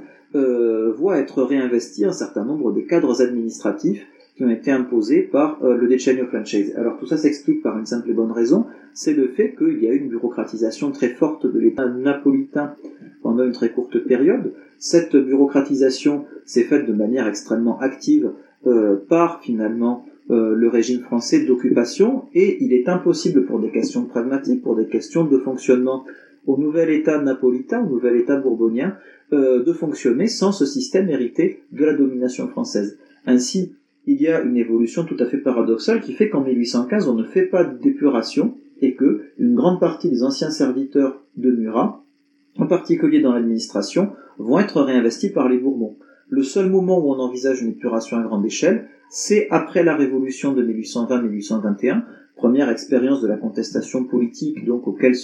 voit 0.97 1.17
être 1.17 1.43
réinvesti 1.43 2.05
un 2.05 2.11
certain 2.11 2.43
nombre 2.43 2.73
des 2.73 2.85
cadres 2.85 3.21
administratifs 3.21 4.05
qui 4.35 4.43
ont 4.43 4.49
été 4.49 4.71
imposés 4.71 5.21
par 5.21 5.63
euh, 5.63 5.77
le 5.77 5.87
Decennio 5.87 6.25
Francese. 6.27 6.75
Alors 6.75 6.97
tout 6.97 7.05
ça 7.05 7.17
s'explique 7.17 7.63
par 7.63 7.77
une 7.77 7.85
simple 7.85 8.09
et 8.09 8.13
bonne 8.13 8.31
raison, 8.31 8.65
c'est 8.93 9.13
le 9.13 9.29
fait 9.29 9.55
qu'il 9.55 9.81
y 9.81 9.87
a 9.87 9.93
eu 9.93 9.97
une 9.97 10.09
bureaucratisation 10.09 10.91
très 10.91 11.09
forte 11.09 11.45
de 11.45 11.57
l'État 11.57 11.87
napolitain 11.87 12.75
pendant 13.21 13.45
une 13.45 13.53
très 13.53 13.71
courte 13.71 13.97
période. 13.99 14.53
Cette 14.77 15.15
bureaucratisation 15.15 16.25
s'est 16.45 16.63
faite 16.63 16.85
de 16.85 16.93
manière 16.93 17.27
extrêmement 17.27 17.79
active 17.79 18.31
euh, 18.67 18.97
par 19.07 19.41
finalement 19.41 20.05
euh, 20.29 20.55
le 20.55 20.67
régime 20.67 21.01
français 21.01 21.45
d'occupation 21.45 22.25
et 22.33 22.63
il 22.63 22.73
est 22.73 22.89
impossible 22.89 23.45
pour 23.45 23.59
des 23.59 23.69
questions 23.69 24.05
pragmatiques, 24.05 24.61
pour 24.61 24.75
des 24.75 24.87
questions 24.87 25.25
de 25.25 25.37
fonctionnement 25.37 26.05
au 26.47 26.57
nouvel 26.57 26.89
État 26.91 27.19
napolitain, 27.21 27.83
au 27.83 27.89
nouvel 27.89 28.17
État 28.17 28.37
bourbonien, 28.37 28.95
de 29.31 29.73
fonctionner 29.73 30.27
sans 30.27 30.51
ce 30.51 30.67
système 30.67 31.09
hérité 31.09 31.63
de 31.71 31.83
la 31.83 31.95
domination 31.95 32.47
française. 32.47 32.99
Ainsi, 33.25 33.73
il 34.07 34.21
y 34.21 34.27
a 34.27 34.41
une 34.41 34.57
évolution 34.57 35.03
tout 35.03 35.17
à 35.19 35.25
fait 35.25 35.37
paradoxale 35.37 36.01
qui 36.01 36.13
fait 36.13 36.29
qu'en 36.29 36.41
1815, 36.41 37.07
on 37.07 37.15
ne 37.15 37.23
fait 37.23 37.45
pas 37.45 37.63
d'épuration 37.63 38.55
et 38.81 38.93
que 38.93 39.23
une 39.37 39.55
grande 39.55 39.79
partie 39.79 40.09
des 40.09 40.23
anciens 40.23 40.51
serviteurs 40.51 41.21
de 41.37 41.51
Murat, 41.51 42.03
en 42.57 42.67
particulier 42.67 43.21
dans 43.21 43.33
l'administration, 43.33 44.11
vont 44.37 44.59
être 44.59 44.81
réinvestis 44.81 45.29
par 45.29 45.49
les 45.49 45.57
Bourbons. 45.57 45.97
Le 46.29 46.43
seul 46.43 46.69
moment 46.69 46.99
où 46.99 47.11
on 47.11 47.19
envisage 47.19 47.61
une 47.61 47.69
épuration 47.69 48.17
à 48.17 48.23
grande 48.23 48.45
échelle, 48.45 48.87
c'est 49.09 49.47
après 49.51 49.83
la 49.83 49.95
révolution 49.95 50.53
de 50.53 50.63
1820-1821, 50.63 52.03
première 52.35 52.69
expérience 52.69 53.21
de 53.21 53.27
la 53.27 53.37
contestation 53.37 54.03
politique 54.03 54.65
donc 54.65 54.87
auquel 54.87 55.15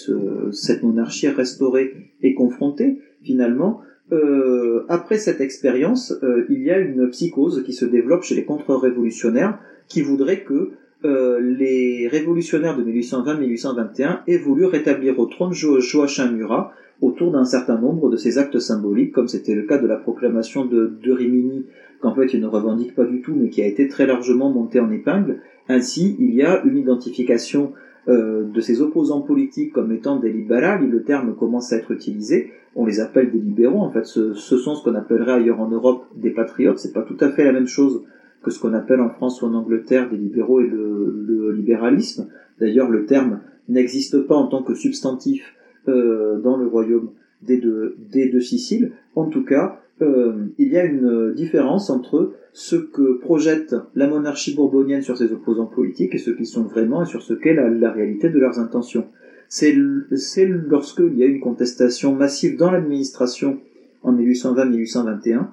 cette 0.52 0.84
monarchie 0.84 1.28
restaurée 1.28 2.12
est 2.22 2.34
confrontée. 2.34 3.02
Finalement, 3.24 3.82
euh, 4.12 4.86
après 4.90 5.18
cette 5.18 5.42
expérience, 5.42 6.14
euh, 6.24 6.46
il 6.50 6.62
y 6.62 6.72
a 6.72 6.80
une 6.80 7.10
psychose 7.10 7.64
qui 7.64 7.74
se 7.74 7.86
développe 7.86 8.24
chez 8.24 8.36
les 8.36 8.46
contre-révolutionnaires 8.46 9.60
qui 9.88 10.02
voudraient 10.02 10.44
que 10.44 10.72
euh, 11.04 11.40
les 11.40 12.08
révolutionnaires 12.08 12.78
de 12.78 12.84
1820-1821 12.84 14.20
aient 14.28 14.38
voulu 14.38 14.66
rétablir 14.66 15.18
au 15.20 15.26
trône 15.26 15.52
Joachim 15.54 16.32
Murat 16.32 16.74
autour 17.02 17.32
d'un 17.32 17.46
certain 17.46 17.80
nombre 17.80 18.10
de 18.10 18.18
ces 18.18 18.38
actes 18.38 18.60
symboliques, 18.60 19.12
comme 19.12 19.28
c'était 19.28 19.56
le 19.56 19.64
cas 19.64 19.80
de 19.80 19.88
la 19.88 19.96
proclamation 19.96 20.66
de, 20.66 21.12
Rimini, 21.12 21.66
qu'en 22.02 22.14
fait 22.14 22.34
il 22.34 22.42
ne 22.42 22.46
revendique 22.46 22.94
pas 22.94 23.06
du 23.06 23.22
tout, 23.22 23.34
mais 23.36 23.50
qui 23.50 23.64
a 23.64 23.68
été 23.68 23.88
très 23.88 24.06
largement 24.06 24.52
monté 24.52 24.80
en 24.80 24.92
épingle. 24.92 25.40
Ainsi, 25.68 26.16
il 26.20 26.36
y 26.36 26.44
a 26.44 26.64
une 26.64 26.78
identification 26.78 27.74
euh, 28.08 28.44
de 28.44 28.62
ces 28.62 28.82
opposants 28.82 29.22
politiques 29.22 29.74
comme 29.74 29.92
étant 29.92 30.18
des 30.18 30.32
libéraux, 30.32 30.86
le 30.86 31.04
terme 31.04 31.36
commence 31.36 31.74
à 31.74 31.78
être 31.78 31.92
utilisé, 31.92 32.52
on 32.76 32.86
les 32.86 33.00
appelle 33.00 33.32
des 33.32 33.40
libéraux, 33.40 33.80
en 33.80 33.92
fait 33.92 34.06
ce, 34.06 34.34
sont 34.34 34.76
ce 34.76 34.84
qu'on 34.84 34.96
appellerait 34.96 35.34
ailleurs 35.34 35.60
en 35.60 35.70
Europe 35.70 36.06
des 36.16 36.32
patriotes, 36.32 36.78
c'est 36.78 36.94
pas 36.94 37.04
tout 37.04 37.18
à 37.20 37.30
fait 37.30 37.44
la 37.44 37.52
même 37.52 37.68
chose 37.68 38.04
que 38.44 38.52
ce 38.52 38.60
qu'on 38.60 38.74
appelle 38.74 39.02
en 39.02 39.10
France 39.10 39.42
ou 39.42 39.46
en 39.46 39.54
Angleterre 39.54 40.10
des 40.10 40.18
libéraux 40.18 40.62
et 40.62 40.68
le, 40.68 41.52
libéralisme. 41.52 42.30
D'ailleurs 42.60 42.90
le 42.90 43.06
terme 43.06 43.42
n'existe 43.68 44.20
pas 44.22 44.36
en 44.36 44.48
tant 44.48 44.64
que 44.64 44.74
substantif 44.74 45.56
euh, 45.88 46.40
dans 46.40 46.58
le 46.58 46.68
royaume 46.68 47.12
des 47.42 47.58
deux, 47.58 47.96
des 48.12 48.30
deux 48.30 48.42
Siciles. 48.42 48.92
En 49.16 49.26
tout 49.26 49.44
cas, 49.44 49.80
euh, 50.02 50.46
il 50.58 50.70
y 50.70 50.78
a 50.78 50.86
une 50.86 51.34
différence 51.34 51.90
entre 51.90 52.34
ce 52.54 52.76
que 52.76 53.20
projette 53.20 53.76
la 53.96 54.08
monarchie 54.08 54.56
bourbonienne 54.56 55.02
sur 55.02 55.18
ses 55.18 55.32
opposants 55.32 55.68
politiques 55.68 56.16
et 56.16 56.18
ce 56.18 56.32
qu'ils 56.32 56.48
sont 56.48 56.64
vraiment 56.64 57.04
et 57.04 57.06
sur 57.06 57.22
ce 57.22 57.34
qu'est 57.34 57.54
la, 57.54 57.92
réalité 57.92 58.30
de 58.30 58.40
leurs 58.40 58.60
intentions. 58.60 59.06
C'est 59.48 59.74
lorsqu'il 59.76 61.18
y 61.18 61.24
a 61.24 61.28
une 61.28 61.42
contestation 61.42 62.16
massive 62.16 62.58
dans 62.58 62.72
l'administration 62.72 63.60
en 64.02 64.14
1820-1821 64.14 65.48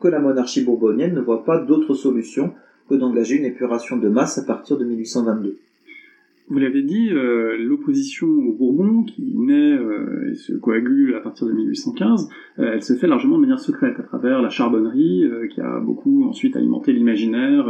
que 0.00 0.08
la 0.08 0.18
monarchie 0.18 0.64
bourbonienne 0.64 1.14
ne 1.14 1.20
voit 1.20 1.44
pas 1.44 1.58
d'autre 1.58 1.94
solution 1.94 2.54
que 2.88 2.94
d'engager 2.94 3.36
une 3.36 3.44
épuration 3.44 3.96
de 3.96 4.08
masse 4.08 4.38
à 4.38 4.42
partir 4.42 4.76
de 4.78 4.84
1822. 4.84 5.58
Vous 6.50 6.58
l'avez 6.58 6.82
dit, 6.82 7.10
euh, 7.12 7.56
l'opposition 7.58 8.26
au 8.26 8.52
Bourbon, 8.52 9.04
qui 9.04 9.36
naît 9.36 9.72
euh, 9.72 10.32
et 10.32 10.34
se 10.34 10.52
coagule 10.52 11.14
à 11.14 11.20
partir 11.20 11.46
de 11.46 11.52
1815, 11.52 12.28
euh, 12.58 12.72
elle 12.74 12.82
se 12.82 12.94
fait 12.94 13.06
largement 13.06 13.36
de 13.36 13.42
manière 13.42 13.60
secrète, 13.60 14.00
à 14.00 14.02
travers 14.02 14.42
la 14.42 14.48
charbonnerie, 14.48 15.30
qui 15.54 15.60
a 15.60 15.78
beaucoup 15.78 16.24
ensuite 16.24 16.56
alimenté 16.56 16.92
l'imaginaire 16.92 17.66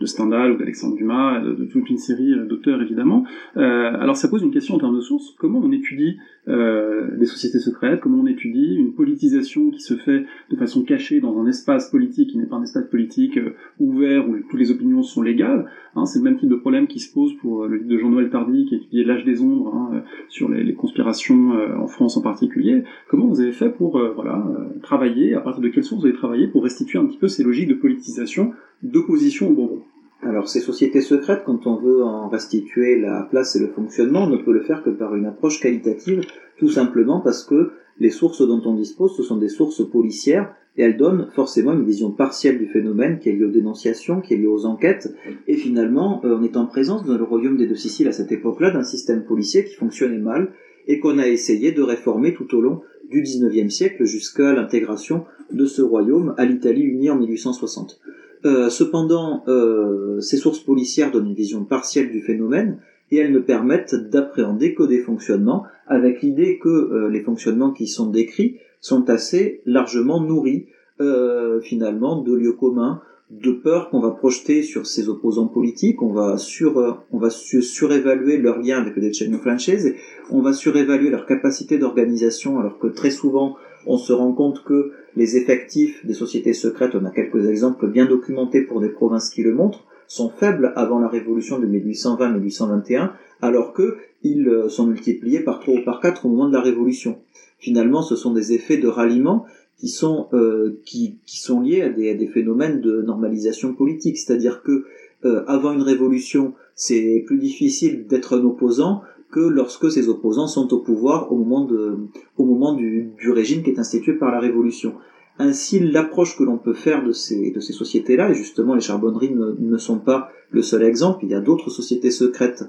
de 0.00 0.06
Stendhal 0.06 0.52
ou 0.52 0.56
d'Alexandre 0.56 0.94
Dumas, 0.94 1.40
de, 1.40 1.54
de, 1.54 1.64
toute 1.64 1.90
une 1.90 1.98
série 1.98 2.32
d'auteurs 2.48 2.80
évidemment. 2.80 3.24
alors 3.56 4.16
ça 4.16 4.28
pose 4.28 4.42
une 4.42 4.52
question 4.52 4.76
en 4.76 4.78
termes 4.78 4.96
de 4.96 5.00
sources, 5.00 5.34
comment 5.38 5.60
on 5.62 5.72
étudie 5.72 6.18
les 6.46 7.26
sociétés 7.26 7.58
secrètes, 7.58 8.00
comment 8.00 8.22
on 8.22 8.26
étudie 8.26 8.74
une 8.76 8.94
politisation 8.94 9.70
qui 9.70 9.80
se 9.80 9.94
fait 9.94 10.24
de 10.50 10.56
façon 10.56 10.84
cachée 10.84 11.20
dans 11.20 11.38
un 11.40 11.46
espace 11.46 11.90
politique 11.90 12.30
qui 12.30 12.38
n'est 12.38 12.46
pas 12.46 12.56
un 12.56 12.62
espace 12.62 12.88
politique 12.88 13.38
ouvert 13.78 14.28
où 14.28 14.36
toutes 14.50 14.60
les 14.60 14.70
opinions 14.70 15.02
sont 15.02 15.22
légales, 15.22 15.66
hein, 15.94 16.06
c'est 16.06 16.18
le 16.18 16.24
même 16.24 16.38
type 16.38 16.48
de 16.48 16.56
problème 16.56 16.86
qui 16.86 16.98
se 16.98 17.12
pose 17.12 17.34
pour 17.38 17.66
le 17.66 17.76
livre 17.76 17.88
de 17.88 17.98
Jean 17.98 18.19
Tardy 18.28 18.66
qui 18.66 18.76
étudiait 18.76 19.04
l'âge 19.04 19.24
des 19.24 19.40
ombres 19.40 19.74
hein, 19.74 19.90
euh, 19.94 20.00
sur 20.28 20.48
les, 20.48 20.74
conspirations 20.74 21.52
euh, 21.54 21.76
en 21.76 21.86
France 21.86 22.16
en 22.16 22.22
particulier. 22.22 22.84
Comment 23.08 23.26
vous 23.26 23.40
avez 23.40 23.52
fait 23.52 23.70
pour 23.70 23.98
euh, 23.98 24.12
voilà 24.14 24.44
travailler 24.82 25.34
À 25.34 25.40
partir 25.40 25.62
de 25.62 25.68
quelles 25.68 25.84
sources 25.84 26.02
vous 26.02 26.06
avez 26.08 26.16
travaillé 26.16 26.48
pour 26.48 26.62
restituer 26.62 26.98
un 26.98 27.06
petit 27.06 27.18
peu 27.18 27.28
ces 27.28 27.42
logiques 27.42 27.68
de 27.68 27.74
politisation, 27.74 28.52
d'opposition 28.82 29.48
au 29.48 29.52
Bourbon 29.52 29.82
alors 30.22 30.50
ces 30.50 30.60
sociétés 30.60 31.00
secrètes, 31.00 31.44
quand 31.46 31.66
on 31.66 31.76
veut 31.76 32.04
en 32.04 32.28
restituer 32.28 33.00
la 33.00 33.22
place 33.22 33.56
et 33.56 33.58
le 33.58 33.68
fonctionnement, 33.68 34.24
on 34.24 34.28
ne 34.28 34.36
peut 34.36 34.52
le 34.52 34.60
faire 34.60 34.82
que 34.82 34.90
par 34.90 35.14
une 35.14 35.24
approche 35.24 35.60
qualitative, 35.60 36.20
tout 36.58 36.68
simplement 36.68 37.20
parce 37.20 37.42
que 37.42 37.72
les 38.00 38.10
sources 38.10 38.46
dont 38.46 38.62
on 38.64 38.74
dispose, 38.74 39.16
ce 39.16 39.22
sont 39.22 39.36
des 39.36 39.48
sources 39.48 39.88
policières 39.88 40.54
et 40.76 40.82
elle 40.82 40.96
donne 40.96 41.28
forcément 41.34 41.72
une 41.72 41.84
vision 41.84 42.10
partielle 42.10 42.58
du 42.58 42.66
phénomène 42.66 43.18
qui 43.18 43.28
est 43.28 43.32
liée 43.32 43.44
aux 43.44 43.50
dénonciations, 43.50 44.20
qui 44.20 44.34
est 44.34 44.36
liée 44.38 44.46
aux 44.46 44.66
enquêtes, 44.66 45.14
et 45.46 45.56
finalement 45.56 46.22
euh, 46.24 46.36
on 46.38 46.42
est 46.42 46.56
en 46.56 46.66
présence 46.66 47.04
dans 47.04 47.16
le 47.16 47.24
royaume 47.24 47.56
des 47.56 47.66
deux 47.66 47.76
Siciles 47.76 48.08
à 48.08 48.12
cette 48.12 48.32
époque-là 48.32 48.70
d'un 48.70 48.82
système 48.82 49.24
policier 49.24 49.64
qui 49.64 49.74
fonctionnait 49.74 50.18
mal 50.18 50.52
et 50.86 50.98
qu'on 50.98 51.18
a 51.18 51.28
essayé 51.28 51.72
de 51.72 51.82
réformer 51.82 52.34
tout 52.34 52.54
au 52.56 52.60
long 52.60 52.80
du 53.10 53.22
XIXe 53.22 53.72
siècle 53.72 54.04
jusqu'à 54.04 54.52
l'intégration 54.52 55.24
de 55.52 55.66
ce 55.66 55.82
royaume 55.82 56.34
à 56.38 56.46
l'Italie 56.46 56.82
unie 56.82 57.10
en 57.10 57.16
1860. 57.16 58.00
Euh, 58.46 58.70
cependant, 58.70 59.42
euh, 59.48 60.20
ces 60.20 60.38
sources 60.38 60.60
policières 60.60 61.10
donnent 61.10 61.26
une 61.26 61.34
vision 61.34 61.64
partielle 61.64 62.10
du 62.10 62.22
phénomène 62.22 62.78
et 63.10 63.18
elles 63.18 63.32
ne 63.32 63.40
permettent 63.40 63.94
d'appréhender 63.94 64.74
que 64.74 64.82
des 64.84 65.00
fonctionnements 65.00 65.64
avec 65.86 66.22
l'idée 66.22 66.58
que 66.58 66.68
euh, 66.68 67.08
les 67.08 67.20
fonctionnements 67.20 67.72
qui 67.72 67.86
sont 67.86 68.10
décrits 68.10 68.58
sont 68.80 69.10
assez 69.10 69.62
largement 69.66 70.20
nourris 70.20 70.66
euh, 71.00 71.60
finalement 71.60 72.22
de 72.22 72.34
lieux 72.34 72.52
communs, 72.52 73.02
de 73.30 73.52
peurs 73.52 73.90
qu'on 73.90 74.00
va 74.00 74.10
projeter 74.10 74.62
sur 74.62 74.86
ces 74.86 75.08
opposants 75.08 75.46
politiques, 75.46 76.02
on 76.02 76.12
va 76.12 76.36
sur 76.36 76.78
euh, 76.78 76.92
on 77.12 77.18
va 77.18 77.30
surévaluer 77.30 78.38
leur 78.38 78.58
lien 78.58 78.80
avec 78.80 78.96
le 78.96 79.02
Decennio 79.02 79.38
Francese, 79.38 79.94
on 80.30 80.42
va 80.42 80.52
surévaluer 80.52 81.10
leur 81.10 81.26
capacité 81.26 81.78
d'organisation 81.78 82.58
alors 82.58 82.78
que 82.78 82.88
très 82.88 83.10
souvent 83.10 83.56
on 83.86 83.96
se 83.96 84.12
rend 84.12 84.32
compte 84.32 84.62
que 84.64 84.92
les 85.16 85.36
effectifs 85.36 86.04
des 86.04 86.14
sociétés 86.14 86.52
secrètes, 86.52 86.94
on 86.94 87.04
a 87.04 87.10
quelques 87.10 87.48
exemples 87.48 87.88
bien 87.88 88.06
documentés 88.06 88.62
pour 88.62 88.80
des 88.80 88.90
provinces 88.90 89.30
qui 89.30 89.42
le 89.42 89.54
montrent, 89.54 89.84
sont 90.10 90.28
faibles 90.28 90.72
avant 90.74 90.98
la 90.98 91.08
révolution 91.08 91.58
de 91.58 91.66
1820-1821, 91.66 93.10
alors 93.40 93.72
que 93.72 93.96
ils 94.22 94.48
euh, 94.48 94.68
sont 94.68 94.86
multipliés 94.86 95.40
par 95.40 95.60
3 95.60 95.74
ou 95.74 95.84
par 95.84 96.00
4 96.00 96.26
au 96.26 96.28
moment 96.28 96.48
de 96.48 96.52
la 96.52 96.60
révolution 96.60 97.18
finalement, 97.60 98.02
ce 98.02 98.16
sont 98.16 98.32
des 98.32 98.52
effets 98.52 98.78
de 98.78 98.88
ralliement 98.88 99.44
qui 99.78 99.88
sont 99.88 100.26
euh, 100.32 100.80
qui, 100.84 101.18
qui, 101.24 101.38
sont 101.38 101.60
liés 101.60 101.82
à 101.82 101.88
des, 101.90 102.10
à 102.10 102.14
des, 102.14 102.26
phénomènes 102.26 102.80
de 102.80 103.02
normalisation 103.02 103.74
politique, 103.74 104.18
c'est-à-dire 104.18 104.62
que 104.62 104.84
euh, 105.24 105.44
avant 105.46 105.72
une 105.72 105.82
révolution, 105.82 106.54
c'est 106.74 107.22
plus 107.26 107.38
difficile 107.38 108.06
d'être 108.06 108.38
un 108.38 108.44
opposant 108.44 109.02
que 109.30 109.40
lorsque 109.40 109.90
ces 109.90 110.08
opposants 110.08 110.48
sont 110.48 110.72
au 110.74 110.78
pouvoir 110.78 111.30
au 111.32 111.36
moment 111.36 111.64
de 111.64 111.98
au 112.36 112.44
moment 112.44 112.74
du, 112.74 113.10
du 113.18 113.30
régime 113.30 113.62
qui 113.62 113.70
est 113.70 113.78
institué 113.78 114.14
par 114.14 114.32
la 114.32 114.40
révolution. 114.40 114.94
Ainsi, 115.40 115.80
l'approche 115.80 116.36
que 116.36 116.44
l'on 116.44 116.58
peut 116.58 116.74
faire 116.74 117.02
de 117.02 117.12
ces, 117.12 117.50
de 117.50 117.60
ces 117.60 117.72
sociétés-là, 117.72 118.30
et 118.30 118.34
justement 118.34 118.74
les 118.74 118.82
charbonneries 118.82 119.34
ne, 119.34 119.54
ne, 119.58 119.78
sont 119.78 119.98
pas 119.98 120.28
le 120.50 120.60
seul 120.60 120.82
exemple, 120.82 121.24
il 121.24 121.30
y 121.30 121.34
a 121.34 121.40
d'autres 121.40 121.70
sociétés 121.70 122.10
secrètes 122.10 122.64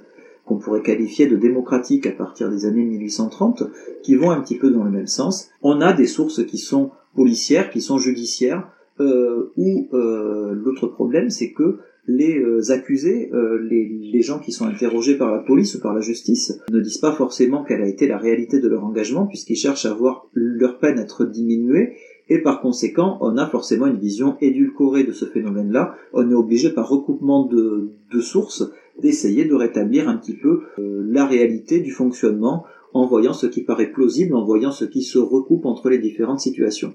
qu'on 0.46 0.58
pourrait 0.58 0.82
qualifier 0.82 1.28
de 1.28 1.36
démocratiques 1.36 2.08
à 2.08 2.14
partir 2.14 2.50
des 2.50 2.66
années 2.66 2.86
1830, 2.86 3.64
qui 4.04 4.16
vont 4.16 4.32
un 4.32 4.40
petit 4.40 4.58
peu 4.58 4.72
dans 4.72 4.86
le 4.86 4.90
même 4.90 5.08
sens. 5.08 5.50
On 5.62 5.82
a 5.82 5.92
des 5.92 6.08
sources 6.08 6.46
qui 6.46 6.58
sont 6.58 6.92
policières, 7.14 7.72
qui 7.72 7.82
sont 7.82 7.98
judiciaires, 7.98 8.70
euh, 9.02 9.52
où 9.58 9.90
euh, 9.94 10.54
l'autre 10.54 10.88
problème, 10.88 11.30
c'est 11.30 11.52
que 11.52 11.80
les 12.08 12.40
euh, 12.40 12.72
accusés, 12.72 13.30
euh, 13.34 13.60
les, 13.62 13.88
les, 13.88 14.22
gens 14.22 14.40
qui 14.40 14.52
sont 14.52 14.66
interrogés 14.66 15.18
par 15.18 15.32
la 15.32 15.40
police 15.40 15.76
ou 15.76 15.82
par 15.82 15.94
la 15.94 16.02
justice, 16.02 16.60
ne 16.72 16.80
disent 16.80 16.98
pas 16.98 17.12
forcément 17.12 17.64
quelle 17.64 17.82
a 17.82 17.88
été 17.88 18.08
la 18.08 18.18
réalité 18.18 18.60
de 18.60 18.68
leur 18.68 18.84
engagement, 18.84 19.28
puisqu'ils 19.28 19.56
cherchent 19.56 19.86
à 19.86 19.94
voir 19.94 20.28
leur 20.34 20.80
peine 20.80 21.00
être 21.00 21.26
diminuée, 21.26 21.94
et 22.32 22.40
par 22.40 22.62
conséquent, 22.62 23.18
on 23.20 23.36
a 23.36 23.46
forcément 23.46 23.88
une 23.88 23.98
vision 23.98 24.38
édulcorée 24.40 25.04
de 25.04 25.12
ce 25.12 25.26
phénomène-là. 25.26 25.96
On 26.14 26.32
est 26.32 26.34
obligé 26.34 26.70
par 26.70 26.88
recoupement 26.88 27.44
de, 27.44 27.90
de 28.10 28.20
sources 28.22 28.72
d'essayer 29.02 29.44
de 29.44 29.54
rétablir 29.54 30.08
un 30.08 30.16
petit 30.16 30.38
peu 30.38 30.62
euh, 30.80 31.04
la 31.10 31.26
réalité 31.26 31.82
du 31.82 31.92
fonctionnement 31.92 32.64
en 32.94 33.06
voyant 33.06 33.34
ce 33.34 33.48
qui 33.48 33.64
paraît 33.64 33.92
plausible, 33.92 34.34
en 34.34 34.46
voyant 34.46 34.72
ce 34.72 34.86
qui 34.86 35.02
se 35.02 35.20
recoupe 35.20 35.66
entre 35.66 35.90
les 35.90 35.98
différentes 35.98 36.40
situations. 36.40 36.94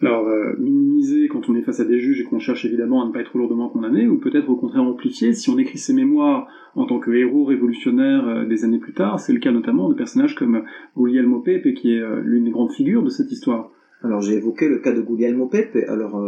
Alors, 0.00 0.26
euh, 0.26 0.54
minimiser 0.58 1.28
quand 1.28 1.50
on 1.50 1.54
est 1.54 1.60
face 1.60 1.80
à 1.80 1.84
des 1.84 2.00
juges 2.00 2.22
et 2.22 2.24
qu'on 2.24 2.38
cherche 2.38 2.64
évidemment 2.64 3.02
à 3.02 3.06
ne 3.06 3.12
pas 3.12 3.20
être 3.20 3.36
lourdement 3.36 3.68
condamné, 3.68 4.06
ou 4.08 4.16
peut-être 4.16 4.48
au 4.48 4.56
contraire 4.56 4.84
amplifier 4.84 5.34
si 5.34 5.50
on 5.50 5.58
écrit 5.58 5.76
ses 5.76 5.92
mémoires 5.92 6.48
en 6.76 6.86
tant 6.86 6.98
que 6.98 7.10
héros 7.10 7.44
révolutionnaire 7.44 8.26
euh, 8.26 8.46
des 8.46 8.64
années 8.64 8.78
plus 8.78 8.94
tard. 8.94 9.20
C'est 9.20 9.34
le 9.34 9.38
cas 9.38 9.52
notamment 9.52 9.90
de 9.90 9.94
personnages 9.94 10.34
comme 10.34 10.62
Guglielmo 10.96 11.40
Pepe, 11.40 11.74
qui 11.74 11.92
est 11.92 12.02
l'une 12.22 12.44
des 12.44 12.50
grandes 12.50 12.72
figures 12.72 13.02
de 13.02 13.10
cette 13.10 13.30
histoire. 13.30 13.70
Alors 14.02 14.20
j'ai 14.20 14.34
évoqué 14.34 14.68
le 14.68 14.78
cas 14.78 14.92
de 14.92 15.00
Guglielmo 15.00 15.46
Pepe. 15.46 15.84
Alors 15.88 16.20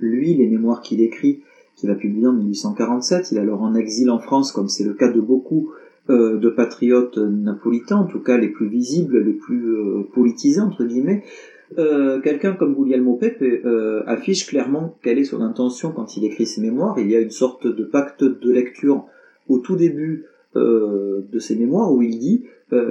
lui, 0.00 0.34
les 0.34 0.46
mémoires 0.46 0.80
qu'il 0.80 1.00
écrit 1.00 1.42
qu'il 1.78 1.90
a 1.90 1.94
publié 1.94 2.26
en 2.26 2.32
1847. 2.32 3.30
Il 3.30 3.38
est 3.38 3.40
alors 3.40 3.62
en 3.62 3.74
exil 3.74 4.10
en 4.10 4.18
France, 4.18 4.52
comme 4.52 4.68
c'est 4.68 4.84
le 4.84 4.94
cas 4.94 5.08
de 5.08 5.20
beaucoup 5.20 5.70
euh, 6.10 6.36
de 6.38 6.48
patriotes 6.48 7.18
napolitains, 7.18 7.96
en 7.96 8.06
tout 8.06 8.20
cas 8.20 8.36
les 8.36 8.48
plus 8.48 8.68
visibles, 8.68 9.22
les 9.22 9.34
plus 9.34 9.74
euh, 9.74 10.02
politisés, 10.12 10.60
entre 10.60 10.84
guillemets. 10.84 11.22
Euh, 11.76 12.20
quelqu'un 12.20 12.54
comme 12.54 12.74
Guglielmo 12.74 13.16
Pepe 13.16 13.62
affiche 14.06 14.46
clairement 14.46 14.96
quelle 15.02 15.18
est 15.18 15.24
son 15.24 15.42
intention 15.42 15.92
quand 15.92 16.16
il 16.16 16.24
écrit 16.24 16.46
ses 16.46 16.62
mémoires. 16.62 16.98
Il 16.98 17.10
y 17.10 17.16
a 17.16 17.20
une 17.20 17.30
sorte 17.30 17.66
de 17.66 17.84
pacte 17.84 18.24
de 18.24 18.52
lecture 18.52 19.04
au 19.48 19.58
tout 19.58 19.76
début 19.76 20.24
de 20.54 21.38
ses 21.38 21.56
mémoires 21.56 21.92
où 21.92 22.02
il 22.02 22.18
dit 22.18 22.44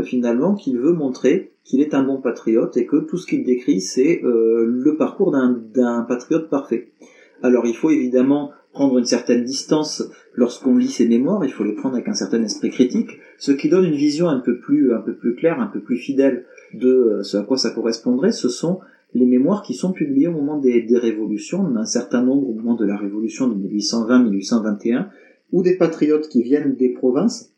finalement 0.04 0.56
qu'il 0.56 0.78
veut 0.80 0.94
montrer 0.94 1.52
qu'il 1.64 1.82
est 1.82 1.94
un 1.94 2.04
bon 2.04 2.22
patriote 2.22 2.78
et 2.78 2.86
que 2.86 2.98
tout 2.98 3.18
ce 3.18 3.28
qu'il 3.28 3.44
décrit 3.44 3.82
c'est 3.82 4.22
le 4.24 4.96
parcours 4.98 5.32
d'un 5.32 6.06
patriote 6.08 6.50
parfait. 6.50 6.90
Alors 7.42 7.66
il 7.66 7.76
faut 7.76 7.90
évidemment 7.90 8.52
prendre 8.78 9.00
une 9.00 9.06
certaine 9.06 9.44
distance 9.44 10.04
lorsqu'on 10.36 10.78
lit 10.78 10.90
ses 10.90 11.08
mémoires, 11.08 11.44
il 11.44 11.52
faut 11.52 11.64
les 11.64 11.74
prendre 11.74 11.96
avec 11.96 12.08
un 12.08 12.14
certain 12.14 12.44
esprit 12.44 12.70
critique, 12.70 13.18
ce 13.40 13.52
qui 13.52 13.70
donne 13.70 13.86
une 13.86 13.96
vision 13.96 14.30
un 14.30 14.40
peu 14.40 14.60
plus, 14.60 14.94
un 14.94 15.02
peu 15.02 15.16
plus 15.16 15.34
claire, 15.34 15.60
un 15.60 15.66
peu 15.66 15.80
plus 15.80 15.98
fidèle 15.98 16.46
de 16.76 16.88
euh, 16.88 17.24
ce 17.24 17.38
à 17.38 17.44
quoi 17.44 17.58
ça 17.58 17.72
correspondrait, 17.72 18.32
ce 18.32 18.50
sont 18.50 18.80
les 19.16 19.26
mémoires 19.26 19.64
qui 19.64 19.74
sont 19.74 19.94
publiées 19.94 20.28
au 20.28 20.34
moment 20.34 20.60
des, 20.60 20.84
des 20.84 20.98
révolutions, 20.98 21.66
un 21.76 21.86
certain 21.86 22.22
nombre 22.22 22.48
au 22.50 22.54
moment 22.54 22.76
de 22.76 22.86
la 22.86 22.98
révolution 22.98 23.48
de 23.48 23.56
1820-1821, 23.68 25.08
où 25.52 25.64
des 25.64 25.78
patriotes 25.78 26.30
qui 26.30 26.44
viennent 26.44 26.76
des 26.76 26.90
provinces 26.90 27.54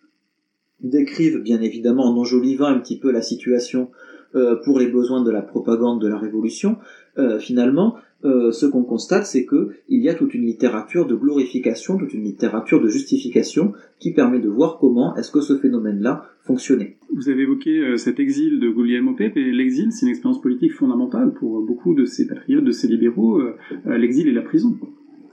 décrivent 0.82 1.42
bien 1.42 1.62
évidemment 1.62 2.06
en 2.06 2.18
enjolivant 2.18 2.68
un 2.68 2.80
petit 2.80 3.00
peu 3.00 3.12
la 3.12 3.22
situation 3.22 3.90
euh, 4.36 4.56
pour 4.64 4.80
les 4.80 4.88
besoins 4.88 5.24
de 5.24 5.32
la 5.32 5.42
propagande 5.42 6.00
de 6.00 6.08
la 6.08 6.18
révolution, 6.18 6.78
euh, 7.18 7.40
finalement, 7.40 7.96
euh, 8.26 8.52
ce 8.52 8.68
qu'on 8.68 8.84
constate, 8.84 9.26
c'est 9.26 9.46
que 9.46 9.70
il 9.88 10.04
y 10.04 10.10
a 10.10 10.14
toute 10.14 10.36
une 10.36 10.46
littérature 10.46 11.08
de 11.08 11.16
glorification, 11.16 11.98
toute 11.98 12.14
une 12.14 12.26
littérature 12.26 12.80
de 12.80 12.90
justification 12.90 13.74
qui 13.98 14.14
permet 14.14 14.40
de 14.40 14.50
voir 14.50 14.78
comment 14.78 15.16
est-ce 15.16 15.32
que 15.32 15.42
ce 15.42 15.58
phénomène-là 15.58 16.26
fonctionnait. 16.42 16.98
Vous 17.16 17.30
avez 17.30 17.42
évoqué 17.42 17.98
cet 17.98 18.20
exil 18.20 18.60
de 18.60 18.70
Guglielmo 18.70 19.16
Pepe, 19.16 19.38
et 19.38 19.52
l'exil, 19.52 19.92
c'est 19.92 20.06
une 20.06 20.12
expérience 20.12 20.42
politique 20.42 20.74
fondamentale 20.74 21.34
pour 21.34 21.62
beaucoup 21.62 21.96
de 21.96 22.06
ces 22.06 22.28
patriotes, 22.28 22.64
de 22.64 22.72
ces 22.72 22.88
libéraux, 22.88 23.42
l'exil 23.86 24.28
et 24.28 24.34
la 24.34 24.44
prison. 24.44 24.78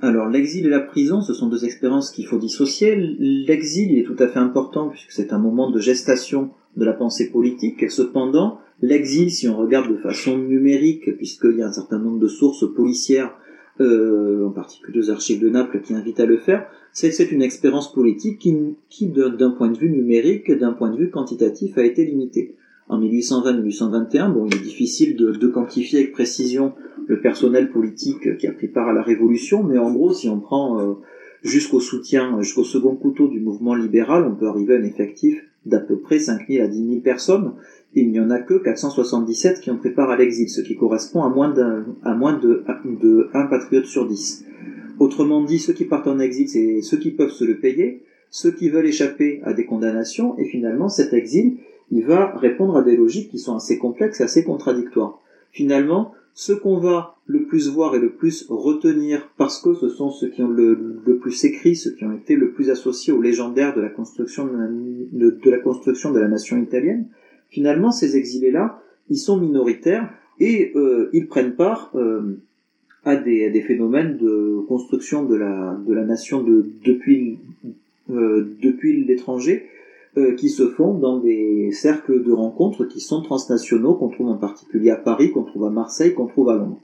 Alors 0.03 0.29
l'exil 0.29 0.67
et 0.67 0.71
la 0.71 0.81
prison, 0.81 1.23
ce 1.23 1.33
sont 1.33 1.49
deux 1.49 1.65
expériences 1.65 2.11
qu'il 2.11 2.27
faut 2.27 2.39
dissocier. 2.39 2.97
L'exil 2.97 3.99
est 3.99 4.05
tout 4.05 4.17
à 4.19 4.29
fait 4.29 4.39
important 4.39 4.89
puisque 4.89 5.13
c'est 5.13 5.33
un 5.33 5.39
moment 5.39 5.71
de 5.71 5.81
gestation 5.81 6.51
de 6.77 6.85
la 6.85 6.93
pensée 6.93 7.31
politique. 7.31 7.91
Cependant, 7.91 8.61
L'exil, 8.83 9.31
si 9.31 9.49
on 9.49 9.57
regarde 9.57 9.91
de 9.91 9.97
façon 9.97 10.37
numérique, 10.37 11.17
puisqu'il 11.17 11.57
y 11.57 11.63
a 11.63 11.67
un 11.67 11.73
certain 11.73 11.99
nombre 11.99 12.19
de 12.19 12.29
sources 12.29 12.67
policières, 12.75 13.35
euh, 13.81 14.47
en 14.47 14.51
particulier 14.51 15.01
aux 15.01 15.11
archives 15.11 15.41
de 15.41 15.49
Naples, 15.49 15.81
qui 15.81 15.95
invitent 15.95 16.21
à 16.21 16.27
le 16.27 16.37
faire, 16.37 16.67
c'est 16.93 17.31
une 17.31 17.43
expérience 17.43 17.93
politique 17.93 18.39
qui, 18.39 18.55
qui 18.89 19.07
d'un 19.07 19.51
point 19.51 19.71
de 19.71 19.79
vue 19.79 19.91
numérique, 19.91 20.51
d'un 20.51 20.73
point 20.73 20.91
de 20.91 20.97
vue 20.97 21.11
quantitatif, 21.11 21.77
a 21.79 21.85
été 21.85 22.05
limitée. 22.05 22.55
En 22.89 23.01
1820-1821. 23.01 24.33
Bon, 24.33 24.47
il 24.47 24.55
est 24.55 24.63
difficile 24.63 25.17
de, 25.17 25.33
de, 25.33 25.49
quantifier 25.49 26.01
avec 26.01 26.13
précision 26.13 26.73
le 27.07 27.21
personnel 27.21 27.71
politique 27.71 28.37
qui 28.39 28.47
a 28.47 28.53
pris 28.53 28.69
part 28.69 28.89
à 28.89 28.93
la 28.93 29.03
Révolution, 29.03 29.63
mais 29.63 29.79
en 29.79 29.93
gros, 29.93 30.13
si 30.13 30.29
on 30.29 30.41
prend 30.41 30.81
euh, 30.81 30.95
jusqu'au 31.43 31.81
soutien, 31.81 32.41
jusqu'au 32.41 32.65
second 32.65 32.97
couteau 32.97 33.29
du 33.29 33.41
mouvement 33.41 33.75
libéral, 33.75 34.25
on 34.27 34.35
peut 34.35 34.49
arriver 34.49 34.75
à 34.75 34.79
un 34.79 34.85
effectif 34.85 35.43
d'à 35.67 35.81
peu 35.81 35.99
près 35.99 36.19
5 36.19 36.47
000 36.49 36.65
à 36.65 36.69
10 36.69 36.89
000 36.89 37.01
personnes, 37.01 37.53
il 37.95 38.11
n'y 38.11 38.21
en 38.21 38.31
a 38.31 38.39
que 38.39 38.55
477 38.55 39.61
qui 39.61 39.71
ont 39.71 39.79
pris 39.79 39.93
à 39.97 40.17
l'exil, 40.17 40.49
ce 40.49 40.61
qui 40.61 40.77
correspond 40.77 41.23
à 41.23 41.29
moins 41.29 41.53
d'un, 41.53 41.85
à 42.05 42.15
moins 42.15 42.39
de, 42.39 42.63
de 42.85 43.29
1 43.35 43.47
patriote 43.47 43.87
sur 43.87 44.07
10. 44.07 44.45
Autrement 44.99 45.43
dit, 45.43 45.59
ceux 45.59 45.73
qui 45.73 45.85
partent 45.85 46.07
en 46.07 46.19
exil, 46.19 46.49
c'est 46.49 46.83
ceux 46.83 46.99
qui 46.99 47.11
peuvent 47.11 47.31
se 47.31 47.45
le 47.45 47.59
payer, 47.59 48.03
ceux 48.31 48.53
qui 48.53 48.69
veulent 48.69 48.87
échapper 48.87 49.41
à 49.45 49.53
des 49.53 49.67
condamnations, 49.67 50.39
et 50.39 50.45
finalement 50.45 50.89
cet 50.89 51.13
exil, 51.13 51.59
il 51.91 52.05
va 52.05 52.37
répondre 52.37 52.77
à 52.77 52.83
des 52.83 52.97
logiques 52.97 53.31
qui 53.31 53.39
sont 53.39 53.57
assez 53.57 53.79
complexes 53.79 54.21
et 54.21 54.25
assez 54.25 54.45
contradictoires. 54.45 55.21
Finalement, 55.53 56.13
ceux 56.35 56.57
qu'on 56.57 56.79
va 56.79 57.17
le 57.27 57.45
plus 57.45 57.69
voir 57.69 57.95
et 57.95 57.99
le 57.99 58.11
plus 58.11 58.47
retenir 58.49 59.31
parce 59.37 59.61
que 59.61 59.75
ce 59.75 59.89
sont 59.89 60.11
ceux 60.11 60.29
qui 60.29 60.43
ont 60.43 60.49
le, 60.49 61.19
plus 61.21 61.45
écrit, 61.45 61.75
ceux 61.75 61.93
qui 61.93 62.05
ont 62.05 62.13
été 62.13 62.37
le 62.37 62.51
plus 62.51 62.71
associés 62.71 63.13
au 63.13 63.23
légendaire 63.23 63.75
de 63.75 63.81
la 63.81 63.89
construction 63.89 64.47
de 64.47 66.19
la, 66.19 66.29
nation 66.29 66.59
italienne, 66.59 67.07
finalement 67.49 67.91
ces 67.91 68.17
exilés-là, 68.17 68.83
ils 69.09 69.19
sont 69.19 69.39
minoritaires 69.39 70.13
et 70.39 70.73
euh, 70.77 71.09
ils 71.13 71.27
prennent 71.27 71.55
part 71.55 71.91
euh, 71.95 72.39
à, 73.05 73.17
des, 73.17 73.65
phénomènes 73.67 74.19
de 74.19 74.61
construction 74.69 75.25
de 75.25 75.37
la, 75.37 76.05
nation 76.05 76.45
euh, 76.47 76.67
depuis 78.63 79.05
l'étranger 79.05 79.67
euh, 80.19 80.35
qui 80.35 80.49
se 80.49 80.69
font 80.69 80.95
dans 80.95 81.19
des 81.19 81.71
cercles 81.73 82.23
de 82.23 82.33
rencontres 82.33 82.85
qui 82.87 83.01
sont 83.01 83.21
transnationaux, 83.21 83.95
qu'on 83.95 84.09
trouve 84.09 84.29
en 84.29 84.39
particulier 84.39 84.91
à 84.91 84.97
Paris, 84.97 85.31
qu'on 85.31 85.45
trouve 85.45 85.67
à 85.67 85.71
Marseille, 85.71 86.15
qu'on 86.15 86.27
trouve 86.27 86.49
à 86.49 86.57
Londres. 86.57 86.81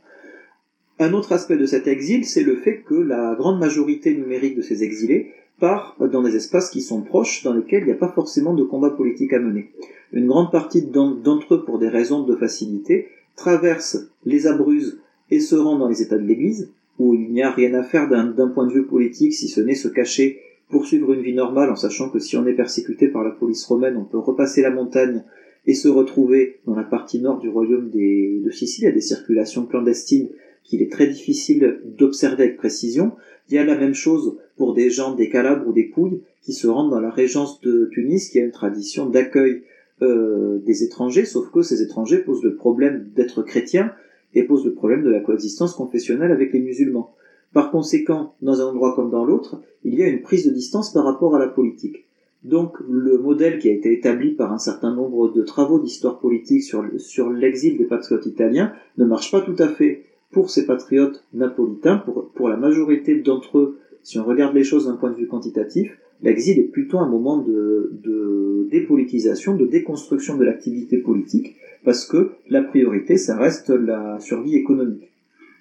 Un 0.98 1.14
autre 1.14 1.32
aspect 1.32 1.56
de 1.56 1.64
cet 1.64 1.86
exil, 1.86 2.24
c'est 2.24 2.42
le 2.42 2.56
fait 2.56 2.82
que 2.82 2.94
la 2.94 3.34
grande 3.34 3.58
majorité 3.58 4.14
numérique 4.14 4.56
de 4.56 4.62
ces 4.62 4.84
exilés 4.84 5.30
part 5.58 5.96
dans 5.98 6.22
des 6.22 6.36
espaces 6.36 6.70
qui 6.70 6.82
sont 6.82 7.02
proches, 7.02 7.42
dans 7.42 7.54
lesquels 7.54 7.84
il 7.84 7.86
n'y 7.86 7.92
a 7.92 7.96
pas 7.96 8.12
forcément 8.12 8.52
de 8.52 8.64
combat 8.64 8.90
politique 8.90 9.32
à 9.32 9.38
mener. 9.38 9.70
Une 10.12 10.26
grande 10.26 10.52
partie 10.52 10.82
d'entre 10.82 11.54
eux, 11.54 11.64
pour 11.64 11.78
des 11.78 11.88
raisons 11.88 12.24
de 12.24 12.36
facilité, 12.36 13.08
traversent 13.36 14.10
les 14.26 14.46
Abruzes 14.46 15.00
et 15.30 15.40
se 15.40 15.54
rendent 15.54 15.78
dans 15.78 15.88
les 15.88 16.02
États 16.02 16.18
de 16.18 16.26
l'Église, 16.26 16.70
où 16.98 17.14
il 17.14 17.32
n'y 17.32 17.42
a 17.42 17.50
rien 17.50 17.72
à 17.74 17.82
faire 17.82 18.08
d'un 18.08 18.48
point 18.48 18.66
de 18.66 18.72
vue 18.72 18.86
politique, 18.86 19.32
si 19.32 19.48
ce 19.48 19.60
n'est 19.60 19.74
se 19.74 19.88
cacher 19.88 20.38
poursuivre 20.70 21.12
une 21.12 21.22
vie 21.22 21.34
normale 21.34 21.70
en 21.70 21.76
sachant 21.76 22.08
que 22.10 22.18
si 22.18 22.36
on 22.36 22.46
est 22.46 22.54
persécuté 22.54 23.08
par 23.08 23.24
la 23.24 23.30
police 23.30 23.64
romaine, 23.64 23.96
on 23.96 24.04
peut 24.04 24.18
repasser 24.18 24.62
la 24.62 24.70
montagne 24.70 25.22
et 25.66 25.74
se 25.74 25.88
retrouver 25.88 26.60
dans 26.66 26.74
la 26.74 26.82
partie 26.82 27.20
nord 27.20 27.38
du 27.38 27.48
royaume 27.48 27.90
de 27.90 28.50
Sicile. 28.50 28.84
Il 28.84 28.86
y 28.86 28.90
a 28.90 28.94
des 28.94 29.00
circulations 29.00 29.66
clandestines 29.66 30.28
qu'il 30.64 30.82
est 30.82 30.90
très 30.90 31.06
difficile 31.06 31.80
d'observer 31.84 32.44
avec 32.44 32.56
précision. 32.56 33.12
Il 33.48 33.54
y 33.54 33.58
a 33.58 33.64
la 33.64 33.76
même 33.76 33.94
chose 33.94 34.38
pour 34.56 34.74
des 34.74 34.90
gens 34.90 35.14
des 35.14 35.28
Calabres 35.28 35.68
ou 35.68 35.72
des 35.72 35.84
Pouilles 35.84 36.22
qui 36.40 36.52
se 36.52 36.66
rendent 36.66 36.90
dans 36.90 37.00
la 37.00 37.10
régence 37.10 37.60
de 37.60 37.88
Tunis, 37.92 38.30
qui 38.30 38.40
a 38.40 38.44
une 38.44 38.50
tradition 38.50 39.06
d'accueil 39.06 39.62
euh, 40.02 40.58
des 40.64 40.82
étrangers, 40.82 41.24
sauf 41.24 41.50
que 41.50 41.62
ces 41.62 41.82
étrangers 41.82 42.18
posent 42.18 42.42
le 42.42 42.56
problème 42.56 43.10
d'être 43.14 43.42
chrétiens 43.42 43.92
et 44.34 44.44
posent 44.44 44.64
le 44.64 44.74
problème 44.74 45.04
de 45.04 45.10
la 45.10 45.20
coexistence 45.20 45.74
confessionnelle 45.74 46.32
avec 46.32 46.52
les 46.52 46.60
musulmans. 46.60 47.14
Par 47.52 47.70
conséquent, 47.70 48.34
dans 48.40 48.60
un 48.60 48.66
endroit 48.66 48.94
comme 48.94 49.10
dans 49.10 49.24
l'autre, 49.24 49.60
il 49.84 49.94
y 49.94 50.02
a 50.02 50.08
une 50.08 50.22
prise 50.22 50.46
de 50.46 50.52
distance 50.52 50.92
par 50.92 51.04
rapport 51.04 51.34
à 51.36 51.38
la 51.38 51.48
politique. 51.48 52.06
Donc 52.44 52.76
le 52.88 53.18
modèle 53.18 53.58
qui 53.58 53.68
a 53.68 53.72
été 53.72 53.92
établi 53.92 54.32
par 54.32 54.52
un 54.52 54.58
certain 54.58 54.94
nombre 54.94 55.32
de 55.32 55.42
travaux 55.42 55.78
d'histoire 55.78 56.18
politique 56.18 56.62
sur, 56.62 57.30
l'exil 57.30 57.76
des 57.76 57.84
patriotes 57.84 58.26
italiens 58.26 58.72
ne 58.98 59.04
marche 59.04 59.30
pas 59.30 59.40
tout 59.40 59.54
à 59.58 59.68
fait 59.68 60.04
pour 60.32 60.50
ces 60.50 60.66
patriotes 60.66 61.24
napolitains, 61.34 61.98
pour, 61.98 62.30
pour 62.30 62.48
la 62.48 62.56
majorité 62.56 63.20
d'entre 63.20 63.58
eux, 63.58 63.78
si 64.02 64.18
on 64.18 64.24
regarde 64.24 64.54
les 64.54 64.64
choses 64.64 64.86
d'un 64.86 64.96
point 64.96 65.10
de 65.10 65.16
vue 65.16 65.28
quantitatif, 65.28 65.96
l'exil 66.22 66.58
est 66.58 66.70
plutôt 66.72 66.98
un 66.98 67.08
moment 67.08 67.36
de, 67.36 67.92
de 68.02 68.66
dépolitisation, 68.70 69.54
de 69.54 69.66
déconstruction 69.66 70.36
de 70.36 70.44
l'activité 70.44 70.98
politique, 70.98 71.54
parce 71.84 72.06
que 72.06 72.30
la 72.48 72.62
priorité, 72.62 73.18
ça 73.18 73.36
reste 73.36 73.70
la 73.70 74.18
survie 74.18 74.56
économique. 74.56 75.11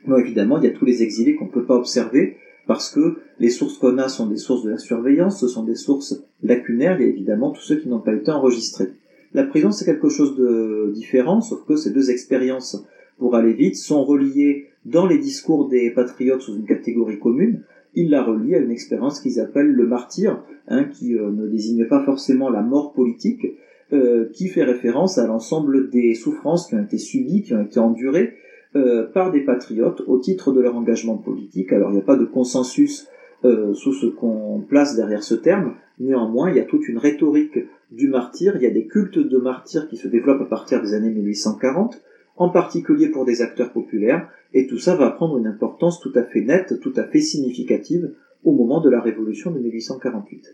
Bon, 0.05 0.17
évidemment, 0.17 0.57
il 0.57 0.63
y 0.63 0.67
a 0.67 0.71
tous 0.71 0.85
les 0.85 1.03
exilés 1.03 1.35
qu'on 1.35 1.45
ne 1.45 1.51
peut 1.51 1.65
pas 1.65 1.75
observer 1.75 2.37
parce 2.67 2.89
que 2.89 3.17
les 3.39 3.49
sources 3.49 3.77
qu'on 3.77 3.97
a 3.97 4.07
sont 4.07 4.27
des 4.27 4.37
sources 4.37 4.63
de 4.63 4.71
la 4.71 4.77
surveillance, 4.77 5.39
ce 5.39 5.47
sont 5.47 5.63
des 5.63 5.75
sources 5.75 6.23
lacunaires, 6.41 6.97
a 6.97 7.01
évidemment 7.01 7.51
tous 7.51 7.61
ceux 7.61 7.77
qui 7.77 7.89
n'ont 7.89 7.99
pas 7.99 8.13
été 8.13 8.31
enregistrés. 8.31 8.89
La 9.33 9.43
prison, 9.43 9.71
c'est 9.71 9.85
quelque 9.85 10.09
chose 10.09 10.35
de 10.35 10.91
différent, 10.93 11.41
sauf 11.41 11.65
que 11.65 11.75
ces 11.75 11.91
deux 11.91 12.11
expériences, 12.11 12.83
pour 13.17 13.35
aller 13.35 13.53
vite, 13.53 13.75
sont 13.75 14.03
reliées 14.03 14.67
dans 14.85 15.05
les 15.05 15.17
discours 15.17 15.69
des 15.69 15.91
patriotes 15.91 16.41
sous 16.41 16.55
une 16.55 16.65
catégorie 16.65 17.19
commune. 17.19 17.63
Ils 17.93 18.09
la 18.09 18.23
relient 18.23 18.55
à 18.55 18.59
une 18.59 18.71
expérience 18.71 19.19
qu'ils 19.19 19.39
appellent 19.39 19.71
le 19.71 19.85
martyr, 19.85 20.41
hein, 20.67 20.85
qui 20.85 21.15
euh, 21.17 21.29
ne 21.29 21.47
désigne 21.47 21.85
pas 21.87 22.03
forcément 22.03 22.49
la 22.49 22.61
mort 22.61 22.93
politique, 22.93 23.45
euh, 23.93 24.29
qui 24.33 24.47
fait 24.47 24.63
référence 24.63 25.17
à 25.17 25.27
l'ensemble 25.27 25.89
des 25.89 26.13
souffrances 26.13 26.67
qui 26.67 26.75
ont 26.75 26.83
été 26.83 26.97
subies, 26.97 27.41
qui 27.41 27.53
ont 27.53 27.63
été 27.63 27.79
endurées, 27.79 28.35
euh, 28.75 29.03
par 29.03 29.31
des 29.31 29.41
patriotes 29.41 30.01
au 30.07 30.17
titre 30.17 30.53
de 30.53 30.61
leur 30.61 30.75
engagement 30.75 31.17
politique. 31.17 31.73
Alors 31.73 31.89
il 31.91 31.95
n'y 31.95 31.99
a 31.99 32.05
pas 32.05 32.15
de 32.15 32.25
consensus 32.25 33.07
euh, 33.43 33.73
sous 33.73 33.91
ce 33.91 34.05
qu'on 34.05 34.61
place 34.61 34.95
derrière 34.95 35.23
ce 35.23 35.35
terme, 35.35 35.75
néanmoins 35.99 36.49
il 36.49 36.57
y 36.57 36.59
a 36.59 36.65
toute 36.65 36.87
une 36.87 36.97
rhétorique 36.97 37.59
du 37.91 38.07
martyr, 38.07 38.55
il 38.55 38.61
y 38.61 38.67
a 38.67 38.71
des 38.71 38.87
cultes 38.87 39.19
de 39.19 39.37
martyrs 39.37 39.89
qui 39.89 39.97
se 39.97 40.07
développent 40.07 40.43
à 40.43 40.45
partir 40.45 40.81
des 40.81 40.93
années 40.93 41.09
1840, 41.09 42.01
en 42.37 42.49
particulier 42.49 43.09
pour 43.09 43.25
des 43.25 43.41
acteurs 43.41 43.73
populaires, 43.73 44.29
et 44.53 44.67
tout 44.67 44.77
ça 44.77 44.95
va 44.95 45.09
prendre 45.09 45.37
une 45.37 45.47
importance 45.47 45.99
tout 45.99 46.13
à 46.15 46.23
fait 46.23 46.41
nette, 46.41 46.79
tout 46.79 46.93
à 46.95 47.03
fait 47.03 47.19
significative 47.19 48.13
au 48.43 48.53
moment 48.53 48.79
de 48.79 48.89
la 48.89 49.01
révolution 49.01 49.51
de 49.51 49.59
1848 49.59 50.53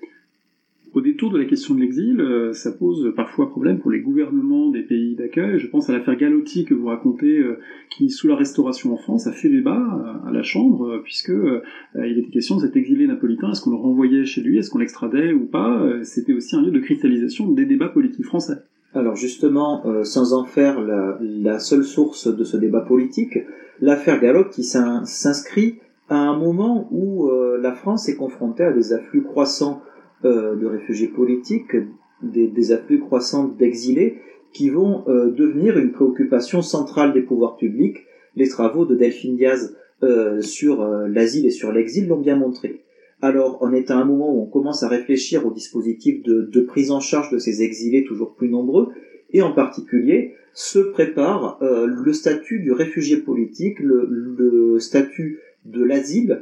au 0.94 1.02
détour 1.02 1.32
de 1.32 1.38
la 1.38 1.46
question 1.46 1.76
de 1.76 1.82
l'exil, 1.82 2.20
euh, 2.20 2.54
ça 2.54 2.72
pose 2.72 3.14
parfois 3.16 3.50
problème 3.50 3.80
pour 3.80 3.92
les 3.92 4.00
gouvernements 4.00 4.70
des 4.70 4.84
pays 4.84 5.16
d'accueil. 5.16 5.60
Je 5.60 5.68
pense 5.68 5.90
à 5.90 5.94
l'affaire 5.94 6.16
Galotti 6.16 6.66
que 6.66 6.74
vous 6.74 6.88
racontez, 6.88 7.38
euh, 7.40 7.60
qui, 7.90 8.10
sous 8.10 8.28
la 8.28 8.36
Restauration 8.36 8.94
en 8.94 8.98
France, 8.98 9.28
a 9.28 9.32
fait 9.32 9.50
débat 9.50 10.22
à 10.26 10.32
la 10.32 10.44
Chambre, 10.44 11.02
puisque 11.04 11.30
euh, 11.30 11.62
il 11.96 12.18
était 12.18 12.32
question 12.32 12.56
de 12.58 12.62
cet 12.62 12.76
exilé 12.76 13.08
napolitain. 13.08 13.52
Est-ce 13.52 13.62
qu'on 13.62 13.72
le 13.72 13.78
renvoyait 13.78 14.26
chez 14.26 14.42
lui? 14.42 14.58
Est-ce 14.58 14.70
qu'on 14.70 14.80
l'extradait 14.80 15.34
ou 15.34 15.46
pas? 15.46 15.84
C'était 16.04 16.34
aussi 16.34 16.56
un 16.56 16.62
lieu 16.62 16.72
de 16.72 16.80
cristallisation 16.80 17.52
des 17.52 17.66
débats 17.66 17.90
politiques 17.90 18.26
français. 18.26 18.56
Alors 18.94 19.16
justement, 19.16 19.84
sans 20.04 20.34
en 20.34 20.46
faire 20.46 20.82
la, 20.82 21.20
la, 21.22 21.60
seule 21.60 21.84
source 21.84 22.34
de 22.34 22.44
ce 22.44 22.58
débat 22.58 22.82
politique, 22.82 23.38
l'affaire 23.82 24.20
Galotti 24.20 24.64
s'inscrit 24.64 25.76
à 26.10 26.18
un 26.18 26.38
moment 26.38 26.88
où 26.92 27.30
la 27.60 27.74
France 27.74 28.10
est 28.10 28.16
confrontée 28.16 28.64
à 28.64 28.72
des 28.72 28.94
afflux 28.94 29.24
croissants 29.24 29.82
euh, 30.26 30.56
de 30.56 30.66
réfugiés 30.66 31.10
politiques, 31.10 31.76
des, 32.24 32.48
des 32.48 32.72
afflux 32.72 33.00
croissants 33.00 33.48
d'exilés, 33.48 34.18
qui 34.52 34.72
vont 34.72 35.04
euh, 35.08 35.30
devenir 35.30 35.78
une 35.78 35.92
préoccupation 35.92 36.64
centrale 36.64 37.14
des 37.14 37.22
pouvoirs 37.22 37.56
publics. 37.56 38.00
Les 38.36 38.48
travaux 38.48 38.88
de 38.88 38.96
Delphine 38.96 39.36
Diaz 39.36 39.78
euh, 40.02 40.42
sur 40.42 40.84
l'asile 41.08 41.46
et 41.46 41.52
sur 41.52 41.72
l'exil 41.72 42.08
l'ont 42.08 42.20
bien 42.20 42.36
montré. 42.36 42.82
Alors, 43.22 43.60
on 43.62 43.72
est 43.74 43.92
à 43.92 43.98
un 43.98 44.06
moment 44.06 44.34
où 44.34 44.42
on 44.42 44.48
commence 44.48 44.82
à 44.82 44.88
réfléchir 44.88 45.46
au 45.46 45.52
dispositif 45.52 46.24
de, 46.24 46.50
de, 46.52 46.62
prise 46.62 46.90
en 46.90 47.00
charge 47.00 47.30
de 47.32 47.38
ces 47.38 47.62
exilés 47.62 48.04
toujours 48.04 48.34
plus 48.34 48.50
nombreux, 48.50 48.90
et 49.34 49.44
en 49.44 49.52
particulier 49.52 50.34
se 50.54 50.80
prépare 50.80 51.60
le 51.62 52.14
statut 52.14 52.60
du 52.60 52.72
réfugié 52.72 53.18
politique, 53.18 53.80
le, 53.80 54.08
le 54.10 54.80
statut 54.80 55.42
de 55.66 55.84
l'asile, 55.84 56.42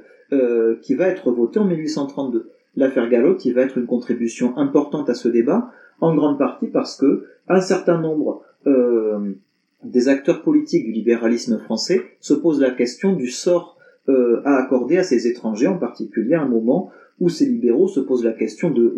qui 0.82 0.96
va 0.96 1.08
être 1.08 1.32
voté 1.32 1.60
en 1.60 1.66
1832 1.66 2.52
l'affaire 2.76 3.10
Gallo 3.10 3.36
qui 3.36 3.52
va 3.52 3.62
être 3.62 3.78
une 3.78 3.86
contribution 3.86 4.58
importante 4.58 5.10
à 5.10 5.14
ce 5.14 5.28
débat, 5.28 5.72
en 6.02 6.16
grande 6.16 6.38
partie 6.38 6.68
parce 6.68 6.98
que 6.98 7.26
un 7.48 7.62
certain 7.62 8.00
nombre 8.00 8.44
euh, 8.68 9.34
des 9.84 10.10
acteurs 10.10 10.42
politiques 10.42 10.86
du 10.86 10.92
libéralisme 10.92 11.60
français 11.60 12.02
se 12.20 12.34
posent 12.34 12.60
la 12.60 12.72
question 12.72 13.14
du 13.14 13.28
sort 13.28 13.78
euh, 14.10 14.42
à 14.46 14.58
accorder 14.58 14.98
à 14.98 15.04
ces 15.04 15.28
étrangers, 15.28 15.68
en 15.68 15.78
particulier 15.78 16.36
à 16.36 16.42
un 16.42 16.48
moment 16.48 16.92
où 17.20 17.30
ces 17.30 17.46
libéraux 17.46 17.88
se 17.88 18.00
posent 18.00 18.26
la 18.26 18.34
question 18.34 18.70
de, 18.72 18.94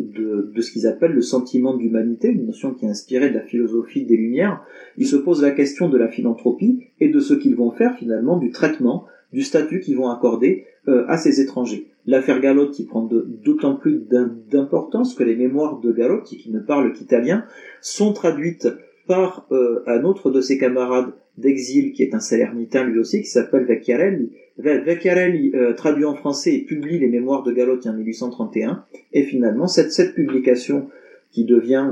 de, 0.54 0.62
ce 0.62 0.72
qu'ils 0.72 0.88
appellent 0.88 1.14
le 1.14 1.22
sentiment 1.22 1.78
d'humanité, 1.78 2.30
une 2.30 2.48
notion 2.48 2.74
qui 2.74 2.86
est 2.86 2.90
inspirée 2.90 3.30
de 3.30 3.36
la 3.36 3.42
philosophie 3.42 4.06
des 4.06 4.18
Lumières. 4.18 4.64
Ils 4.98 5.06
se 5.06 5.16
posent 5.16 5.44
la 5.44 5.52
question 5.52 5.88
de 5.88 5.98
la 5.98 6.08
philanthropie 6.08 6.86
et 7.00 7.10
de 7.10 7.20
ce 7.20 7.36
qu'ils 7.36 7.56
vont 7.56 7.72
faire 7.72 7.96
finalement 7.96 8.38
du 8.38 8.50
traitement, 8.50 9.06
du 9.34 9.44
statut 9.44 9.82
qu'ils 9.82 9.98
vont 9.98 10.10
accorder 10.10 10.66
euh, 10.88 11.06
à 11.08 11.18
ces 11.18 11.42
étrangers. 11.42 11.92
L'affaire 12.08 12.40
Galotti 12.40 12.86
prend 12.86 13.04
d'autant 13.04 13.76
plus 13.76 14.02
d'importance 14.50 15.14
que 15.14 15.24
les 15.24 15.36
mémoires 15.36 15.80
de 15.80 15.92
Galotti, 15.92 16.38
qui 16.38 16.52
ne 16.52 16.60
parlent 16.60 16.94
qu'italien, 16.94 17.44
sont 17.82 18.14
traduites 18.14 18.70
par 19.08 19.46
euh, 19.52 19.84
un 19.88 20.04
autre 20.04 20.32
de 20.32 20.40
ses 20.40 20.58
camarades 20.58 21.14
d'exil, 21.38 21.92
qui 21.92 22.04
est 22.04 22.16
un 22.16 22.20
salernitain 22.20 22.86
lui 22.86 23.00
aussi, 23.00 23.22
qui 23.22 23.30
s'appelle 23.30 23.66
Vecchiarelli. 23.66 24.32
Vecchiarelli 24.58 25.52
euh, 25.54 25.74
traduit 25.74 26.06
en 26.06 26.16
français 26.16 26.56
et 26.56 26.64
publie 26.64 26.98
les 26.98 27.10
mémoires 27.10 27.44
de 27.44 27.52
Galotti 27.52 27.90
en 27.90 27.94
1831, 27.94 28.86
et 29.12 29.24
finalement 29.24 29.68
cette, 29.68 30.16
publication, 30.16 30.90
qui 31.32 31.44
devient 31.44 31.92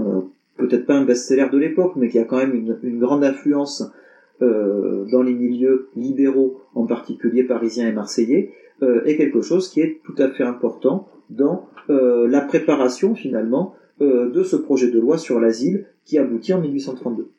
peut-être 0.58 0.86
pas 0.86 0.96
un 0.96 1.06
best-seller 1.06 1.48
de 1.52 1.58
l'époque, 1.58 1.94
mais 1.98 2.08
qui 2.08 2.20
a 2.20 2.24
quand 2.24 2.38
même 2.38 2.56
une, 2.56 3.00
grande 3.00 3.24
influence 3.24 3.84
euh, 4.42 5.06
dans 5.12 5.22
les 5.22 5.34
milieux 5.34 5.90
libéraux, 5.96 6.62
en 6.74 6.86
particulier 6.86 7.44
parisiens 7.44 7.88
et 7.88 7.92
marseillais, 7.92 8.52
euh, 8.52 8.65
est 8.82 9.18
quelque 9.18 9.42
chose 9.42 9.70
qui 9.70 9.82
est 9.82 10.02
tout 10.04 10.16
à 10.18 10.30
fait 10.30 10.44
important 10.44 11.08
dans 11.30 11.70
euh, 11.90 12.28
la 12.28 12.42
préparation 12.42 13.16
finalement 13.16 13.76
euh, 14.02 14.30
de 14.30 14.44
ce 14.44 14.56
projet 14.56 14.92
de 14.92 15.00
loi 15.00 15.18
sur 15.18 15.40
l'asile 15.40 15.86
qui 16.04 16.18
aboutit 16.18 16.54
en 16.54 16.62
1832. 16.62 17.30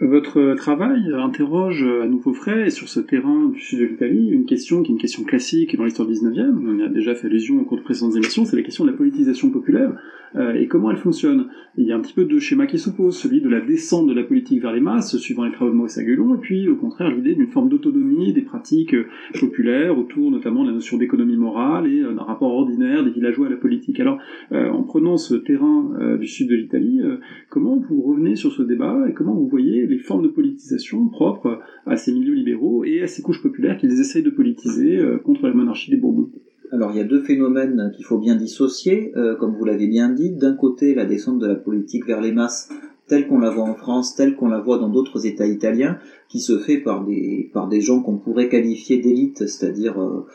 Votre 0.00 0.54
travail 0.54 1.12
interroge 1.14 1.84
à 1.84 2.06
nouveau 2.08 2.34
frais 2.34 2.70
sur 2.70 2.88
ce 2.88 2.98
terrain 2.98 3.48
du 3.48 3.60
sud 3.60 3.78
de 3.78 3.84
l'Italie 3.84 4.28
une 4.28 4.44
question 4.44 4.82
qui 4.82 4.90
est 4.90 4.94
une 4.94 5.00
question 5.00 5.22
classique 5.22 5.76
dans 5.76 5.84
l'histoire 5.84 6.08
du 6.08 6.14
19e, 6.14 6.52
on 6.66 6.80
a 6.80 6.88
déjà 6.88 7.14
fait 7.14 7.28
allusion 7.28 7.60
au 7.60 7.64
cours 7.64 7.78
de 7.78 7.84
précédentes 7.84 8.16
émissions, 8.16 8.44
c'est 8.44 8.56
la 8.56 8.62
question 8.62 8.84
de 8.84 8.90
la 8.90 8.96
politisation 8.96 9.50
populaire 9.50 9.92
euh, 10.36 10.54
et 10.54 10.66
comment 10.66 10.90
elle 10.90 10.96
fonctionne? 10.96 11.48
Il 11.76 11.84
y 11.84 11.92
a 11.92 11.96
un 11.96 12.00
petit 12.00 12.12
peu 12.12 12.24
deux 12.24 12.38
schémas 12.38 12.66
qui 12.66 12.78
s'opposent, 12.78 13.16
celui 13.16 13.40
de 13.40 13.48
la 13.48 13.60
descente 13.60 14.06
de 14.06 14.14
la 14.14 14.22
politique 14.22 14.60
vers 14.60 14.72
les 14.72 14.80
masses, 14.80 15.16
suivant 15.16 15.44
les 15.44 15.52
travaux 15.52 15.70
de 15.70 15.76
Maurice 15.76 15.98
Agulon, 15.98 16.34
et 16.34 16.38
puis 16.38 16.68
au 16.68 16.76
contraire 16.76 17.10
l'idée 17.10 17.34
d'une 17.34 17.48
forme 17.48 17.68
d'autonomie 17.68 18.32
des 18.32 18.42
pratiques 18.42 18.94
euh, 18.94 19.06
populaires 19.38 19.98
autour 19.98 20.30
notamment 20.30 20.62
de 20.62 20.68
la 20.68 20.74
notion 20.74 20.98
d'économie 20.98 21.36
morale 21.36 21.86
et 21.86 22.00
euh, 22.00 22.14
d'un 22.14 22.22
rapport 22.22 22.52
ordinaire 22.52 23.04
des 23.04 23.10
villageois 23.10 23.46
à 23.46 23.50
la 23.50 23.56
politique. 23.56 24.00
Alors, 24.00 24.18
en 24.52 24.82
prenant 24.82 25.16
ce 25.16 25.34
terrain 25.34 26.16
du 26.18 26.26
sud 26.26 26.48
de 26.48 26.54
l'Italie, 26.54 27.00
comment 27.48 27.76
vous 27.76 28.02
revenez 28.02 28.36
sur 28.36 28.52
ce 28.52 28.62
débat 28.62 29.08
et 29.08 29.12
comment 29.12 29.34
vous 29.34 29.48
voyez 29.48 29.86
les 29.86 29.98
formes 29.98 30.22
de 30.22 30.28
politisation 30.28 31.08
propres 31.08 31.60
à 31.86 31.96
ces 31.96 32.12
milieux 32.12 32.34
libéraux 32.34 32.84
et 32.84 33.02
à 33.02 33.06
ces 33.06 33.22
couches 33.22 33.42
populaires 33.42 33.76
qu'ils 33.76 34.00
essayent 34.00 34.22
de 34.22 34.30
politiser 34.30 35.00
contre 35.24 35.46
la 35.46 35.54
monarchie 35.54 35.90
des 35.90 35.96
Bourbons? 35.96 36.30
Alors 36.74 36.90
il 36.90 36.98
y 36.98 37.00
a 37.00 37.04
deux 37.04 37.22
phénomènes 37.22 37.92
qu'il 37.94 38.04
faut 38.04 38.18
bien 38.18 38.34
dissocier, 38.34 39.12
euh, 39.16 39.36
comme 39.36 39.54
vous 39.54 39.64
l'avez 39.64 39.86
bien 39.86 40.08
dit. 40.08 40.30
D'un 40.30 40.54
côté, 40.54 40.94
la 40.94 41.04
descente 41.04 41.38
de 41.38 41.46
la 41.46 41.54
politique 41.54 42.04
vers 42.04 42.20
les 42.20 42.32
masses, 42.32 42.68
telle 43.06 43.28
qu'on 43.28 43.38
la 43.38 43.50
voit 43.50 43.64
en 43.64 43.74
France, 43.74 44.16
telle 44.16 44.34
qu'on 44.34 44.48
la 44.48 44.58
voit 44.58 44.78
dans 44.78 44.88
d'autres 44.88 45.24
États 45.24 45.46
italiens, 45.46 45.98
qui 46.28 46.40
se 46.40 46.58
fait 46.58 46.78
par 46.78 47.04
des, 47.04 47.50
par 47.54 47.68
des 47.68 47.80
gens 47.80 48.02
qu'on 48.02 48.16
pourrait 48.16 48.48
qualifier 48.48 48.98
d'élite, 48.98 49.46
c'est-à-dire 49.46 50.00
euh, 50.02 50.26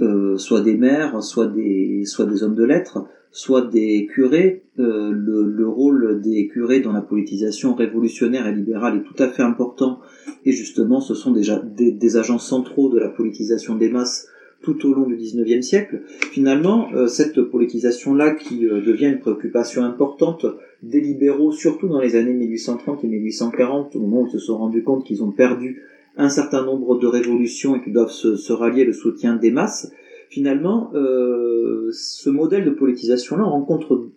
euh, 0.00 0.38
soit 0.38 0.62
des 0.62 0.76
maires, 0.76 1.22
soit 1.22 1.48
des, 1.48 2.04
soit 2.06 2.24
des 2.24 2.42
hommes 2.42 2.54
de 2.54 2.64
lettres, 2.64 3.04
soit 3.30 3.66
des 3.66 4.06
curés. 4.06 4.62
Le, 4.76 5.68
rôle 5.68 6.20
des 6.20 6.46
curés 6.46 6.80
dans 6.80 6.92
la 6.92 7.00
politisation 7.00 7.74
révolutionnaire 7.74 8.46
et 8.46 8.54
libérale 8.54 8.98
est 8.98 9.02
tout 9.02 9.22
à 9.22 9.28
fait 9.28 9.42
important, 9.42 10.00
et 10.44 10.52
justement 10.52 11.00
ce 11.00 11.14
sont 11.14 11.32
déjà 11.32 11.60
des 11.60 12.16
agents 12.16 12.38
centraux 12.38 12.88
de 12.90 12.98
la 12.98 13.08
politisation 13.08 13.76
des 13.76 13.88
masses 13.88 14.28
tout 14.64 14.88
au 14.88 14.94
long 14.94 15.06
du 15.06 15.16
XIXe 15.16 15.64
siècle, 15.64 16.02
finalement, 16.32 16.88
euh, 16.94 17.06
cette 17.06 17.40
politisation-là 17.40 18.32
qui 18.32 18.66
euh, 18.66 18.80
devient 18.80 19.06
une 19.06 19.20
préoccupation 19.20 19.84
importante 19.84 20.46
des 20.82 21.00
libéraux, 21.00 21.52
surtout 21.52 21.88
dans 21.88 22.00
les 22.00 22.16
années 22.16 22.32
1830 22.32 23.04
et 23.04 23.06
1840, 23.06 23.94
au 23.94 24.00
moment 24.00 24.22
où 24.22 24.26
ils 24.26 24.32
se 24.32 24.38
sont 24.38 24.58
rendus 24.58 24.82
compte 24.82 25.04
qu'ils 25.04 25.22
ont 25.22 25.30
perdu 25.30 25.82
un 26.16 26.28
certain 26.28 26.64
nombre 26.64 26.98
de 26.98 27.06
révolutions 27.06 27.76
et 27.76 27.82
qu'ils 27.82 27.92
doivent 27.92 28.10
se, 28.10 28.52
rallier 28.52 28.84
le 28.84 28.92
soutien 28.92 29.36
des 29.36 29.50
masses, 29.50 29.92
finalement, 30.30 30.90
euh, 30.94 31.90
ce 31.92 32.30
modèle 32.30 32.64
de 32.64 32.70
politisation-là 32.70 33.44
rencontre, 33.44 34.08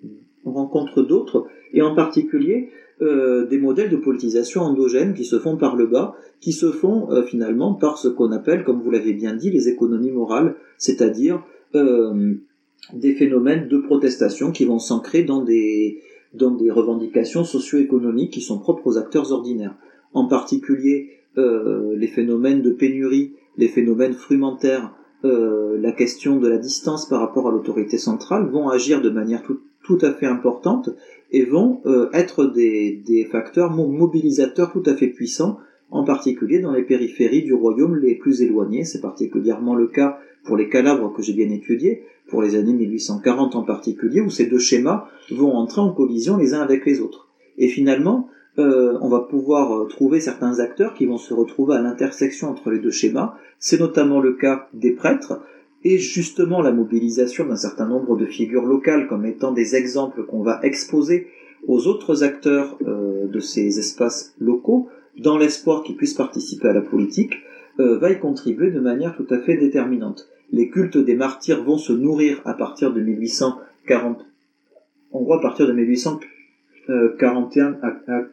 rencontre 0.45 1.01
d'autres, 1.01 1.45
et 1.73 1.81
en 1.81 1.95
particulier 1.95 2.69
euh, 2.99 3.45
des 3.45 3.59
modèles 3.59 3.91
de 3.91 3.95
politisation 3.95 4.61
endogènes 4.61 5.13
qui 5.13 5.23
se 5.23 5.37
font 5.37 5.55
par 5.55 5.75
le 5.75 5.85
bas, 5.85 6.15
qui 6.41 6.51
se 6.51 6.71
font 6.71 7.11
euh, 7.11 7.21
finalement 7.21 7.75
par 7.75 7.99
ce 7.99 8.07
qu'on 8.07 8.31
appelle, 8.31 8.63
comme 8.63 8.81
vous 8.81 8.89
l'avez 8.89 9.13
bien 9.13 9.35
dit, 9.35 9.51
les 9.51 9.69
économies 9.69 10.09
morales, 10.09 10.55
c'est-à-dire 10.79 11.43
euh, 11.75 12.33
des 12.93 13.13
phénomènes 13.13 13.67
de 13.67 13.77
protestation 13.77 14.51
qui 14.51 14.65
vont 14.65 14.79
s'ancrer 14.79 15.21
dans 15.23 15.43
des, 15.43 16.01
dans 16.33 16.49
des 16.49 16.71
revendications 16.71 17.43
socio-économiques 17.43 18.33
qui 18.33 18.41
sont 18.41 18.57
propres 18.57 18.87
aux 18.87 18.97
acteurs 18.97 19.31
ordinaires. 19.31 19.75
En 20.13 20.25
particulier, 20.27 21.11
les 21.35 22.07
phénomènes 22.07 22.63
de 22.63 22.71
pénurie, 22.71 23.33
les 23.57 23.67
phénomènes 23.67 24.13
frumentaires, 24.13 24.95
la 25.23 25.91
question 25.91 26.39
de 26.39 26.47
la 26.47 26.57
distance 26.57 27.07
par 27.07 27.19
rapport 27.19 27.47
à 27.47 27.51
l'autorité 27.51 27.99
centrale 27.99 28.49
vont 28.49 28.69
agir 28.69 29.01
de 29.01 29.09
manière 29.11 29.43
tout, 29.43 29.59
tout 29.83 29.99
à 30.01 30.13
fait 30.13 30.25
importante 30.25 30.89
et 31.31 31.43
vont 31.43 31.81
euh, 31.85 32.09
être 32.13 32.45
des, 32.45 33.01
des, 33.05 33.25
facteurs 33.25 33.71
mobilisateurs 33.71 34.71
tout 34.71 34.83
à 34.85 34.95
fait 34.95 35.07
puissants, 35.07 35.59
en 35.89 36.03
particulier 36.03 36.59
dans 36.59 36.71
les 36.71 36.83
périphéries 36.83 37.43
du 37.43 37.53
royaume 37.53 37.95
les 37.97 38.15
plus 38.15 38.41
éloignées. 38.41 38.83
C'est 38.83 39.01
particulièrement 39.01 39.75
le 39.75 39.87
cas 39.87 40.19
pour 40.43 40.57
les 40.57 40.69
Calabres 40.69 41.13
que 41.13 41.21
j'ai 41.21 41.33
bien 41.33 41.49
étudiés, 41.49 42.03
pour 42.29 42.41
les 42.41 42.55
années 42.55 42.73
1840 42.73 43.55
en 43.55 43.63
particulier, 43.63 44.21
où 44.21 44.29
ces 44.29 44.45
deux 44.45 44.59
schémas 44.59 45.07
vont 45.31 45.53
entrer 45.53 45.81
en 45.81 45.91
collision 45.91 46.37
les 46.37 46.53
uns 46.53 46.61
avec 46.61 46.85
les 46.85 47.01
autres. 47.01 47.27
Et 47.57 47.67
finalement, 47.67 48.29
euh, 48.59 48.97
on 49.01 49.09
va 49.09 49.21
pouvoir 49.21 49.71
euh, 49.73 49.85
trouver 49.85 50.19
certains 50.19 50.59
acteurs 50.59 50.93
qui 50.93 51.05
vont 51.05 51.17
se 51.17 51.33
retrouver 51.33 51.75
à 51.75 51.81
l'intersection 51.81 52.49
entre 52.49 52.71
les 52.71 52.79
deux 52.79 52.91
schémas. 52.91 53.35
C'est 53.59 53.79
notamment 53.79 54.19
le 54.19 54.33
cas 54.33 54.67
des 54.73 54.91
prêtres, 54.91 55.41
et 55.89 55.99
justement 55.99 56.61
la 56.61 56.73
mobilisation 56.73 57.45
d'un 57.45 57.55
certain 57.55 57.87
nombre 57.87 58.17
de 58.17 58.25
figures 58.25 58.65
locales 58.65 59.07
comme 59.07 59.25
étant 59.25 59.53
des 59.53 59.77
exemples 59.77 60.25
qu'on 60.25 60.41
va 60.41 60.59
exposer 60.63 61.27
aux 61.65 61.87
autres 61.87 62.25
acteurs 62.25 62.77
euh, 62.85 63.25
de 63.27 63.39
ces 63.39 63.79
espaces 63.79 64.35
locaux, 64.37 64.89
dans 65.17 65.37
l'espoir 65.37 65.83
qu'ils 65.83 65.95
puissent 65.95 66.13
participer 66.13 66.67
à 66.67 66.73
la 66.73 66.81
politique, 66.81 67.35
euh, 67.79 67.97
va 67.99 68.11
y 68.11 68.19
contribuer 68.19 68.69
de 68.69 68.81
manière 68.81 69.15
tout 69.15 69.27
à 69.29 69.39
fait 69.39 69.55
déterminante. 69.55 70.27
Les 70.51 70.69
cultes 70.69 70.97
des 70.97 71.15
martyrs 71.15 71.63
vont 71.63 71.77
se 71.77 71.93
nourrir 71.93 72.41
à 72.43 72.53
partir 72.53 72.91
de 72.91 72.99
1840, 72.99 74.25
en 75.13 75.21
gros 75.21 75.35
à 75.35 75.41
partir 75.41 75.67
de 75.67 75.73
1841 75.73 77.77
à, 77.81 77.95
à, 78.07 78.23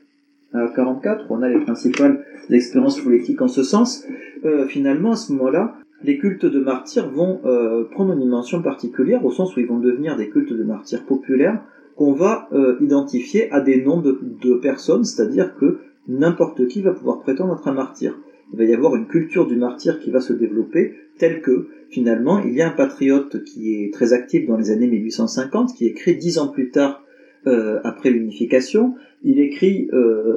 à 0.54 0.68
44, 0.74 1.26
on 1.30 1.42
a 1.42 1.48
les 1.48 1.60
principales 1.60 2.24
expériences 2.50 3.00
politiques 3.00 3.42
en 3.42 3.48
ce 3.48 3.62
sens. 3.62 4.04
Euh, 4.44 4.66
finalement, 4.66 5.12
à 5.12 5.16
ce 5.16 5.32
moment-là, 5.32 5.76
les 6.04 6.18
cultes 6.18 6.44
de 6.44 6.60
martyrs 6.60 7.08
vont 7.08 7.40
euh, 7.46 7.84
prendre 7.84 8.12
une 8.12 8.20
dimension 8.20 8.62
particulière 8.62 9.24
au 9.24 9.30
sens 9.30 9.56
où 9.56 9.60
ils 9.60 9.66
vont 9.66 9.78
devenir 9.78 10.16
des 10.16 10.28
cultes 10.28 10.52
de 10.52 10.62
martyrs 10.62 11.04
populaires 11.04 11.62
qu'on 11.96 12.12
va 12.12 12.48
euh, 12.52 12.76
identifier 12.80 13.50
à 13.52 13.60
des 13.60 13.82
noms 13.82 14.02
de, 14.02 14.54
personnes, 14.56 15.04
c'est-à-dire 15.04 15.56
que 15.56 15.78
n'importe 16.06 16.66
qui 16.68 16.82
va 16.82 16.92
pouvoir 16.92 17.20
prétendre 17.20 17.54
être 17.54 17.68
un 17.68 17.72
martyr. 17.72 18.18
Il 18.52 18.58
va 18.58 18.64
y 18.64 18.74
avoir 18.74 18.94
une 18.96 19.06
culture 19.06 19.46
du 19.46 19.56
martyr 19.56 19.98
qui 20.00 20.10
va 20.10 20.20
se 20.20 20.34
développer, 20.34 20.94
telle 21.18 21.40
que, 21.40 21.68
finalement, 21.88 22.40
il 22.40 22.52
y 22.52 22.60
a 22.60 22.68
un 22.68 22.76
patriote 22.76 23.42
qui 23.44 23.74
est 23.74 23.92
très 23.92 24.12
actif 24.12 24.46
dans 24.46 24.58
les 24.58 24.70
années 24.70 24.88
1850, 24.88 25.74
qui 25.74 25.86
écrit 25.86 26.16
dix 26.16 26.38
ans 26.38 26.48
plus 26.48 26.70
tard, 26.70 27.02
euh, 27.46 27.80
après 27.84 28.10
l'unification, 28.10 28.94
il 29.22 29.40
écrit, 29.40 29.88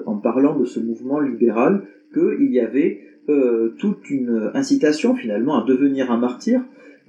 en 0.05 0.15
parlant 0.15 0.57
de 0.57 0.63
ce 0.63 0.79
mouvement 0.79 1.19
libéral, 1.19 1.83
qu'il 2.13 2.53
y 2.53 2.61
avait 2.61 3.01
euh, 3.29 3.73
toute 3.77 4.09
une 4.09 4.51
incitation 4.53 5.13
finalement 5.13 5.61
à 5.61 5.65
devenir 5.65 6.11
un 6.11 6.17
martyr. 6.17 6.61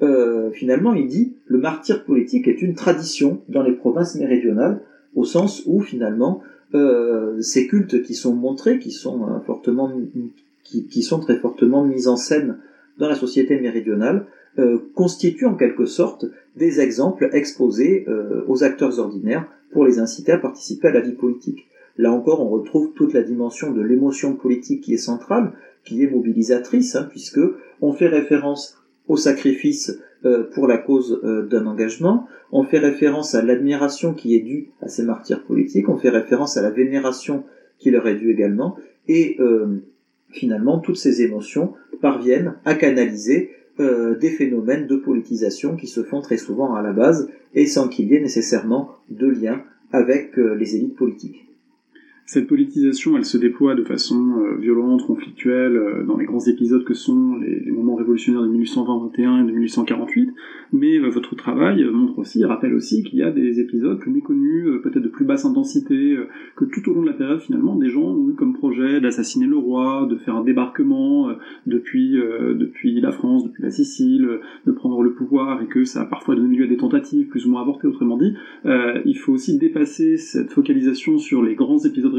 Euh, 0.02 0.50
finalement, 0.50 0.92
il 0.94 1.06
dit 1.06 1.34
le 1.46 1.58
martyr 1.58 2.04
politique 2.04 2.48
est 2.48 2.60
une 2.60 2.74
tradition 2.74 3.40
dans 3.48 3.62
les 3.62 3.72
provinces 3.72 4.16
méridionales, 4.16 4.80
au 5.14 5.24
sens 5.24 5.62
où 5.66 5.80
finalement 5.80 6.42
euh, 6.74 7.40
ces 7.40 7.68
cultes 7.68 8.02
qui 8.02 8.14
sont 8.14 8.34
montrés, 8.34 8.80
qui 8.80 8.90
sont 8.90 9.40
fortement, 9.46 9.92
qui, 10.64 11.02
sont 11.02 11.20
très 11.20 11.36
fortement 11.36 11.84
mis 11.84 12.08
en 12.08 12.16
scène 12.16 12.58
dans 12.98 13.08
la 13.08 13.14
société 13.14 13.60
méridionale, 13.60 14.26
constituent 14.96 15.46
en 15.46 15.54
quelque 15.54 15.86
sorte 15.86 16.26
des 16.56 16.80
exemples 16.80 17.30
exposés 17.32 18.06
aux 18.48 18.64
acteurs 18.64 18.98
ordinaires 18.98 19.46
pour 19.70 19.84
les 19.84 20.00
inciter 20.00 20.32
à 20.32 20.38
participer 20.38 20.88
à 20.88 20.92
la 20.92 21.00
vie 21.00 21.12
politique. 21.12 21.68
Là 21.98 22.12
encore, 22.12 22.40
on 22.40 22.48
retrouve 22.48 22.92
toute 22.94 23.12
la 23.12 23.22
dimension 23.22 23.72
de 23.72 23.82
l'émotion 23.82 24.34
politique 24.34 24.82
qui 24.84 24.94
est 24.94 24.98
centrale, 24.98 25.52
qui 25.84 26.02
est 26.02 26.10
mobilisatrice, 26.10 26.96
hein, 26.96 27.06
puisque 27.10 27.40
on 27.80 27.92
fait 27.92 28.08
référence 28.08 28.78
au 29.08 29.16
sacrifice 29.16 29.98
euh, 30.24 30.44
pour 30.52 30.66
la 30.66 30.78
cause 30.78 31.20
euh, 31.24 31.46
d'un 31.46 31.66
engagement, 31.66 32.26
on 32.52 32.64
fait 32.64 32.78
référence 32.78 33.34
à 33.34 33.42
l'admiration 33.42 34.14
qui 34.14 34.34
est 34.34 34.40
due 34.40 34.70
à 34.82 34.88
ces 34.88 35.04
martyrs 35.04 35.44
politiques, 35.44 35.88
on 35.88 35.96
fait 35.96 36.10
référence 36.10 36.56
à 36.56 36.62
la 36.62 36.70
vénération 36.70 37.44
qui 37.78 37.90
leur 37.90 38.06
est 38.08 38.16
due 38.16 38.32
également, 38.32 38.76
et 39.06 39.36
euh, 39.38 39.76
finalement 40.30 40.78
toutes 40.78 40.96
ces 40.96 41.22
émotions 41.22 41.74
parviennent 42.00 42.54
à 42.64 42.74
canaliser 42.74 43.52
des 43.78 44.30
phénomènes 44.30 44.88
de 44.88 44.96
politisation 44.96 45.76
qui 45.76 45.86
se 45.86 46.02
font 46.02 46.20
très 46.20 46.36
souvent 46.36 46.74
à 46.74 46.82
la 46.82 46.92
base 46.92 47.30
et 47.54 47.64
sans 47.64 47.86
qu'il 47.86 48.08
y 48.08 48.16
ait 48.16 48.20
nécessairement 48.20 48.90
de 49.08 49.28
lien 49.28 49.62
avec 49.92 50.36
les 50.36 50.74
élites 50.74 50.96
politiques. 50.96 51.47
Cette 52.28 52.46
politisation, 52.46 53.16
elle 53.16 53.24
se 53.24 53.38
déploie 53.38 53.74
de 53.74 53.84
façon 53.84 54.42
euh, 54.42 54.56
violente, 54.56 55.06
conflictuelle, 55.06 55.78
euh, 55.78 56.04
dans 56.04 56.18
les 56.18 56.26
grands 56.26 56.46
épisodes 56.46 56.84
que 56.84 56.92
sont 56.92 57.36
les, 57.36 57.70
moments 57.70 57.94
révolutionnaires 57.94 58.42
de 58.42 58.48
1820-21 58.48 59.44
et 59.44 59.46
de 59.46 59.52
1848, 59.52 60.34
mais 60.74 60.98
euh, 60.98 61.08
votre 61.08 61.36
travail 61.36 61.82
montre 61.84 62.18
aussi, 62.18 62.44
rappelle 62.44 62.74
aussi 62.74 63.02
qu'il 63.02 63.18
y 63.18 63.22
a 63.22 63.30
des 63.30 63.60
épisodes 63.60 63.98
plus 63.98 64.10
méconnus, 64.10 64.66
peut-être 64.82 65.04
de 65.04 65.08
plus 65.08 65.24
basse 65.24 65.46
intensité, 65.46 66.18
que 66.54 66.66
tout 66.66 66.90
au 66.90 66.94
long 66.94 67.00
de 67.00 67.06
la 67.06 67.14
période, 67.14 67.40
finalement, 67.40 67.76
des 67.76 67.88
gens 67.88 68.02
ont 68.02 68.28
eu 68.28 68.34
comme 68.34 68.52
projet 68.52 69.00
d'assassiner 69.00 69.46
le 69.46 69.56
roi, 69.56 70.06
de 70.10 70.16
faire 70.16 70.36
un 70.36 70.44
débarquement 70.44 71.30
depuis, 71.66 72.12
depuis 72.12 73.00
la 73.00 73.12
France, 73.12 73.44
depuis 73.44 73.62
la 73.62 73.70
Sicile, 73.70 74.40
de 74.66 74.72
prendre 74.72 75.02
le 75.02 75.12
pouvoir, 75.12 75.62
et 75.62 75.66
que 75.66 75.84
ça 75.84 76.02
a 76.02 76.04
parfois 76.04 76.34
donné 76.34 76.56
lieu 76.56 76.64
à 76.64 76.68
des 76.68 76.76
tentatives 76.76 77.28
plus 77.28 77.46
ou 77.46 77.50
moins 77.50 77.62
avortées, 77.62 77.86
autrement 77.86 78.18
dit. 78.18 78.34
il 78.66 79.16
faut 79.16 79.32
aussi 79.32 79.56
dépasser 79.56 80.18
cette 80.18 80.50
focalisation 80.50 81.16
sur 81.16 81.42
les 81.42 81.54
grands 81.54 81.78
épisodes 81.78 82.17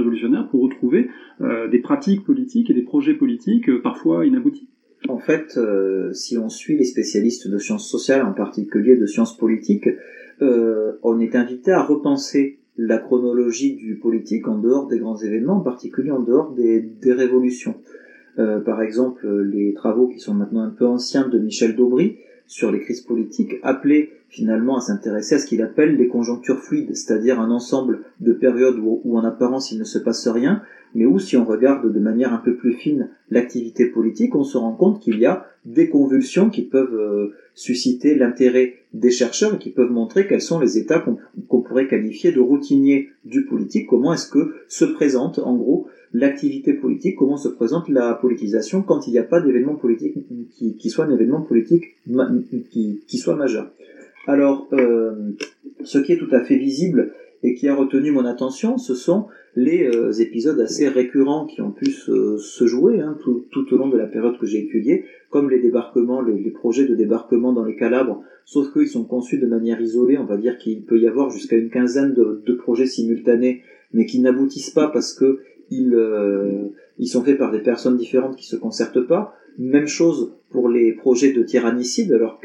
pour 0.50 0.62
retrouver 0.62 1.10
euh, 1.42 1.68
des 1.68 1.80
pratiques 1.80 2.24
politiques 2.24 2.70
et 2.70 2.74
des 2.74 2.82
projets 2.82 3.14
politiques 3.14 3.70
euh, 3.70 3.82
parfois 3.82 4.26
inaboutis. 4.26 4.68
En 5.08 5.18
fait, 5.18 5.58
euh, 5.58 6.12
si 6.14 6.38
on 6.38 6.50
suit 6.50 6.78
les 6.78 6.84
spécialistes 6.84 7.48
de 7.48 7.58
sciences 7.58 7.90
sociales, 7.90 8.26
en 8.26 8.34
particulier 8.34 8.98
de 8.98 9.06
sciences 9.06 9.38
politiques, 9.38 9.90
on 10.42 11.20
est 11.20 11.36
invité 11.36 11.72
à 11.72 11.84
repenser 11.84 12.60
la 12.78 12.98
chronologie 12.98 13.76
du 13.76 13.98
politique 13.98 14.48
en 14.48 14.58
dehors 14.58 14.88
des 14.88 14.98
grands 14.98 15.18
événements, 15.18 15.58
en 15.58 15.62
particulier 15.62 16.12
en 16.12 16.22
dehors 16.22 16.54
des, 16.54 16.80
des 16.80 17.12
révolutions. 17.12 17.76
par 18.38 18.82
exemple, 18.82 19.28
les 19.42 19.74
travaux 19.74 20.08
qui 20.08 20.20
sont 20.20 20.34
maintenant 20.34 20.62
un 20.62 20.70
peu 20.70 20.86
anciens 20.86 21.28
de 21.28 21.40
Michel 21.40 21.76
Daubry 21.76 22.20
sur 22.48 22.72
les 22.72 22.80
crises 22.80 23.02
politiques 23.02 23.56
appelaient 23.64 24.12
finalement 24.30 24.78
à 24.78 24.82
s'intéresser 24.82 25.36
à 25.36 25.40
ce 25.40 25.48
qu'il 25.48 25.62
appelle 25.62 25.98
les 25.98 26.08
conjonctures 26.08 26.60
fluides, 26.60 26.96
c'est-à-dire 26.96 27.40
un 27.40 27.52
ensemble 27.52 28.02
de 28.20 28.32
périodes 28.32 28.78
où, 28.80 29.18
en 29.18 29.24
apparence 29.24 29.72
il 29.72 29.80
ne 29.80 29.84
se 29.84 29.98
passe 29.98 30.28
rien, 30.28 30.62
mais 30.96 31.06
où 31.06 31.20
si 31.20 31.36
on 31.36 31.46
regarde 31.46 31.92
de 31.92 32.00
manière 32.00 32.34
un 32.34 32.38
peu 32.38 32.56
plus 32.56 32.74
fine 32.74 33.10
l'activité 33.30 33.88
politique, 33.88 34.36
on 34.36 34.44
se 34.44 34.58
rend 34.58 34.74
compte 34.74 35.02
qu'il 35.02 35.20
y 35.20 35.26
a 35.26 35.46
des 35.66 35.90
convulsions 35.90 36.50
qui 36.50 36.62
peuvent 36.62 36.96
euh, 36.96 37.34
susciter 37.54 38.16
l'intérêt 38.16 38.76
des 38.94 39.12
chercheurs 39.12 39.56
et 39.56 39.58
qui 39.58 39.72
peuvent 39.72 39.92
montrer 39.92 40.28
quels 40.28 40.42
sont 40.42 40.60
les 40.60 40.78
états 40.78 41.04
qu'on 41.48 41.62
pourrait 41.62 41.88
qualifier 41.88 42.32
de 42.32 42.40
routiniers 42.40 43.10
du 43.26 43.46
politique, 43.46 43.88
comment 43.88 44.14
est-ce 44.14 44.30
que 44.30 44.56
se 44.68 44.86
présente 44.86 45.40
en 45.40 45.56
gros 45.56 45.88
l'activité 46.14 46.74
politique, 46.74 47.16
comment 47.18 47.38
se 47.38 47.50
présente 47.50 47.88
la 47.90 48.14
politisation 48.16 48.82
quand 48.82 49.08
il 49.08 49.12
n'y 49.12 49.20
a 49.20 49.24
pas 49.24 49.42
d'événement 49.42 49.76
politique 49.76 50.16
qui, 50.58 50.76
qui, 50.76 50.90
soit 50.90 51.06
un 51.06 51.12
événement 51.12 51.42
politique 51.42 51.98
qui, 52.72 53.04
qui 53.08 53.18
soit 53.18 53.36
majeur. 53.36 53.72
Alors, 54.28 54.68
euh, 54.74 55.32
ce 55.84 55.98
qui 56.00 56.14
est 56.14 56.18
tout 56.18 56.34
à 56.34 56.44
fait 56.44 56.58
visible 56.58 57.14
et 57.44 57.54
qui 57.56 57.68
a 57.68 57.76
retenu 57.76 58.12
mon 58.12 58.26
attention, 58.26 58.78
ce 58.78 58.94
sont 58.94 59.28
les 59.56 59.88
euh, 59.88 60.12
épisodes 60.12 60.60
assez 60.60 60.88
récurrents 60.88 61.46
qui 61.46 61.62
ont 61.62 61.72
pu 61.72 61.92
se, 61.92 62.38
jouer 62.66 63.00
hein, 63.00 63.18
tout, 63.24 63.74
au 63.74 63.78
long 63.78 63.88
de 63.88 63.98
la 63.98 64.08
période 64.08 64.38
que 64.38 64.46
j'ai 64.46 64.60
étudiée, 64.60 65.06
comme 65.30 65.50
les 65.50 65.60
débarquements, 65.60 66.22
les, 66.22 66.52
projets 66.52 66.86
de 66.86 66.96
débarquement 66.96 67.54
dans 67.54 67.64
les 67.64 67.76
Calabres, 67.76 68.24
sauf 68.46 68.72
qu'ils 68.74 68.88
sont 68.88 69.06
conçus 69.06 69.38
de 69.38 69.48
manière 69.48 69.82
isolée, 69.82 70.18
on 70.18 70.26
va 70.26 70.38
dire 70.38 70.58
qu'il 70.58 70.84
peut 70.84 71.00
y 71.00 71.08
avoir 71.08 71.30
jusqu'à 71.30 71.56
une 71.56 71.70
quinzaine 71.70 72.14
de, 72.14 72.54
projets 72.54 72.88
simultanés, 72.88 73.64
mais 73.94 74.06
qui 74.06 74.20
n'aboutissent 74.20 74.72
pas 74.72 74.90
parce 74.90 75.14
que 75.14 75.40
ils, 75.72 75.94
euh, 75.94 76.70
ils 77.00 77.08
sont 77.08 77.24
faits 77.24 77.38
par 77.38 77.52
des 77.52 77.60
personnes 77.60 77.98
différentes 77.98 78.36
qui 78.36 78.46
se 78.46 78.56
concertent 78.56 79.02
pas. 79.08 79.34
Même 79.58 79.88
chose 79.88 80.34
pour 80.52 80.70
les 80.70 80.94
projets 80.94 81.32
de 81.32 81.44
tyrannicide. 81.44 82.14
Alors 82.14 82.40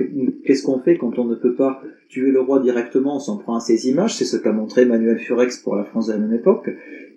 qu'est-ce 0.45 0.63
qu'on 0.63 0.79
fait 0.79 0.97
quand 0.97 1.19
on 1.19 1.25
ne 1.25 1.35
peut 1.35 1.55
pas 1.55 1.83
tuer 2.09 2.31
le 2.31 2.41
roi 2.41 2.61
directement 2.61 3.17
On 3.17 3.21
s'en 3.21 3.37
prend 3.37 3.57
à 3.57 3.61
ces 3.61 3.89
images? 3.89 4.17
C'est 4.17 4.25
ce 4.25 4.37
qu'a 4.37 4.53
montré 4.53 4.85
Manuel 4.87 5.19
Furex 5.19 5.59
pour 5.59 5.77
la 5.77 5.85
France 5.85 6.07
de 6.07 6.13
la 6.13 6.19
même 6.19 6.33
époque. 6.33 6.71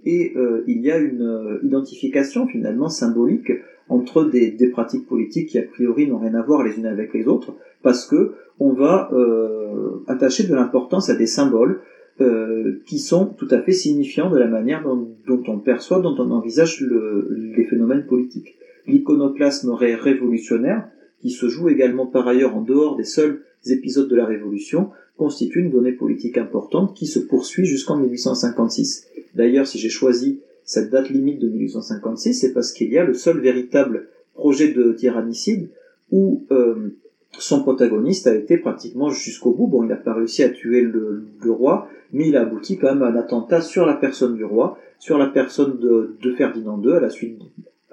Et 0.06 0.34
euh, 0.36 0.64
il 0.68 0.82
y 0.82 0.92
a 0.92 0.98
une 0.98 1.22
euh, 1.22 1.60
identification 1.64 2.48
finalement 2.48 2.90
symbolique 2.90 3.52
entre 3.90 4.24
des, 4.24 4.52
des, 4.52 4.68
pratiques 4.68 5.08
politiques 5.08 5.50
qui 5.50 5.60
a 5.60 5.64
priori 5.64 6.08
n'ont 6.08 6.20
rien 6.20 6.36
à 6.36 6.42
voir 6.42 6.64
les 6.64 6.78
unes 6.78 6.86
avec 6.86 7.14
les 7.14 7.26
autres, 7.28 7.56
parce 7.84 8.06
que 8.06 8.34
on 8.60 8.74
va 8.74 9.10
euh, 9.14 10.04
attacher 10.08 10.46
de 10.46 10.54
l'importance 10.54 11.10
à 11.10 11.16
des 11.16 11.28
symboles 11.28 11.82
euh, 12.20 12.82
qui 12.86 13.00
sont 13.00 13.26
tout 13.26 13.48
à 13.52 13.62
fait 13.62 13.74
signifiants 13.74 14.30
de 14.30 14.38
la 14.38 14.48
manière 14.48 14.84
dont, 14.84 15.44
on 15.48 15.60
perçoit, 15.60 16.00
dont 16.02 16.16
on 16.18 16.32
envisage 16.32 16.82
le, 16.82 17.28
les 17.56 17.66
phénomènes 17.66 18.06
politiques 18.06 18.58
l'iconoclasme 18.88 19.72
révolutionnaire, 19.72 20.88
qui 21.22 21.30
se 21.30 21.48
joue 21.50 21.70
également 21.70 22.06
par 22.06 22.28
ailleurs 22.28 22.56
en 22.56 22.62
dehors 22.62 22.96
des 22.96 23.04
seuls 23.04 23.42
épisodes 23.66 24.10
de 24.10 24.16
la 24.16 24.26
Révolution, 24.26 24.92
constitue 25.18 25.60
une 25.60 25.72
donnée 25.72 25.92
politique 25.92 26.38
importante 26.38 26.96
qui 26.96 27.06
se 27.06 27.20
poursuit 27.20 27.66
jusqu'en 27.66 27.98
1856. 27.98 29.08
D'ailleurs, 29.36 29.68
si 29.68 29.78
j'ai 29.78 29.90
choisi 29.90 30.40
cette 30.64 30.90
date 30.90 31.10
limite 31.10 31.40
de 31.40 31.50
1856, 31.50 32.34
c'est 32.34 32.54
parce 32.54 32.72
qu'il 32.72 32.92
y 32.92 32.98
a 32.98 33.04
le 33.04 33.14
seul 33.14 33.40
véritable 33.40 34.08
projet 34.34 34.72
de 34.72 34.94
tyrannicide 34.94 35.70
où 36.12 36.46
euh, 36.52 36.90
son 37.32 37.62
protagoniste 37.62 38.28
a 38.28 38.36
été 38.36 38.58
pratiquement 38.58 39.10
jusqu'au 39.10 39.52
bout. 39.52 39.68
Bon, 39.68 39.84
il 39.84 39.90
n'a 39.90 39.96
pas 39.96 40.14
réussi 40.14 40.44
à 40.44 40.50
tuer 40.50 40.82
le, 40.82 41.26
roi, 41.48 41.88
mais 42.14 42.28
il 42.28 42.38
a 42.38 42.42
abouti 42.42 42.78
quand 42.78 42.94
même 42.94 43.04
à 43.04 43.08
un 43.08 43.16
attentat 43.16 43.62
sur 43.62 43.86
la 43.86 43.94
personne 43.94 44.36
du 44.36 44.44
roi, 44.44 44.78
sur 45.00 45.18
la 45.18 45.28
personne 45.28 45.78
de, 45.80 46.16
de 46.22 46.34
Ferdinand 46.34 46.82
II, 46.82 46.94
à 46.94 47.00
la 47.00 47.10
suite 47.10 47.40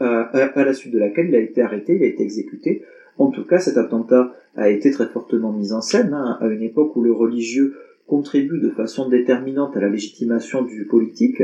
euh, 0.00 0.24
à, 0.32 0.64
la 0.64 0.72
suite 0.72 0.92
de 0.92 0.98
laquelle 0.98 1.28
il 1.28 1.36
a 1.36 1.40
été 1.40 1.62
arrêté, 1.62 1.94
il 1.94 2.02
a 2.02 2.06
été 2.06 2.22
exécuté. 2.22 2.82
En 3.16 3.30
tout 3.30 3.44
cas, 3.44 3.58
cet 3.58 3.76
attentat 3.76 4.34
a 4.56 4.68
été 4.68 4.90
très 4.90 5.06
fortement 5.06 5.52
mis 5.52 5.72
en 5.72 5.80
scène, 5.80 6.12
hein, 6.12 6.36
à 6.40 6.48
une 6.48 6.62
époque 6.62 6.96
où 6.96 7.02
le 7.02 7.12
religieux 7.12 7.74
contribue 8.06 8.60
de 8.60 8.70
façon 8.70 9.08
déterminante 9.08 9.76
à 9.76 9.80
la 9.80 9.88
légitimation 9.88 10.62
du 10.62 10.86
politique. 10.86 11.42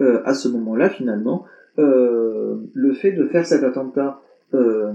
Euh, 0.00 0.20
à 0.24 0.34
ce 0.34 0.48
moment-là, 0.48 0.90
finalement, 0.90 1.44
euh, 1.78 2.56
le 2.72 2.92
fait 2.92 3.12
de 3.12 3.26
faire 3.26 3.46
cet 3.46 3.62
attentat, 3.62 4.20
euh, 4.54 4.92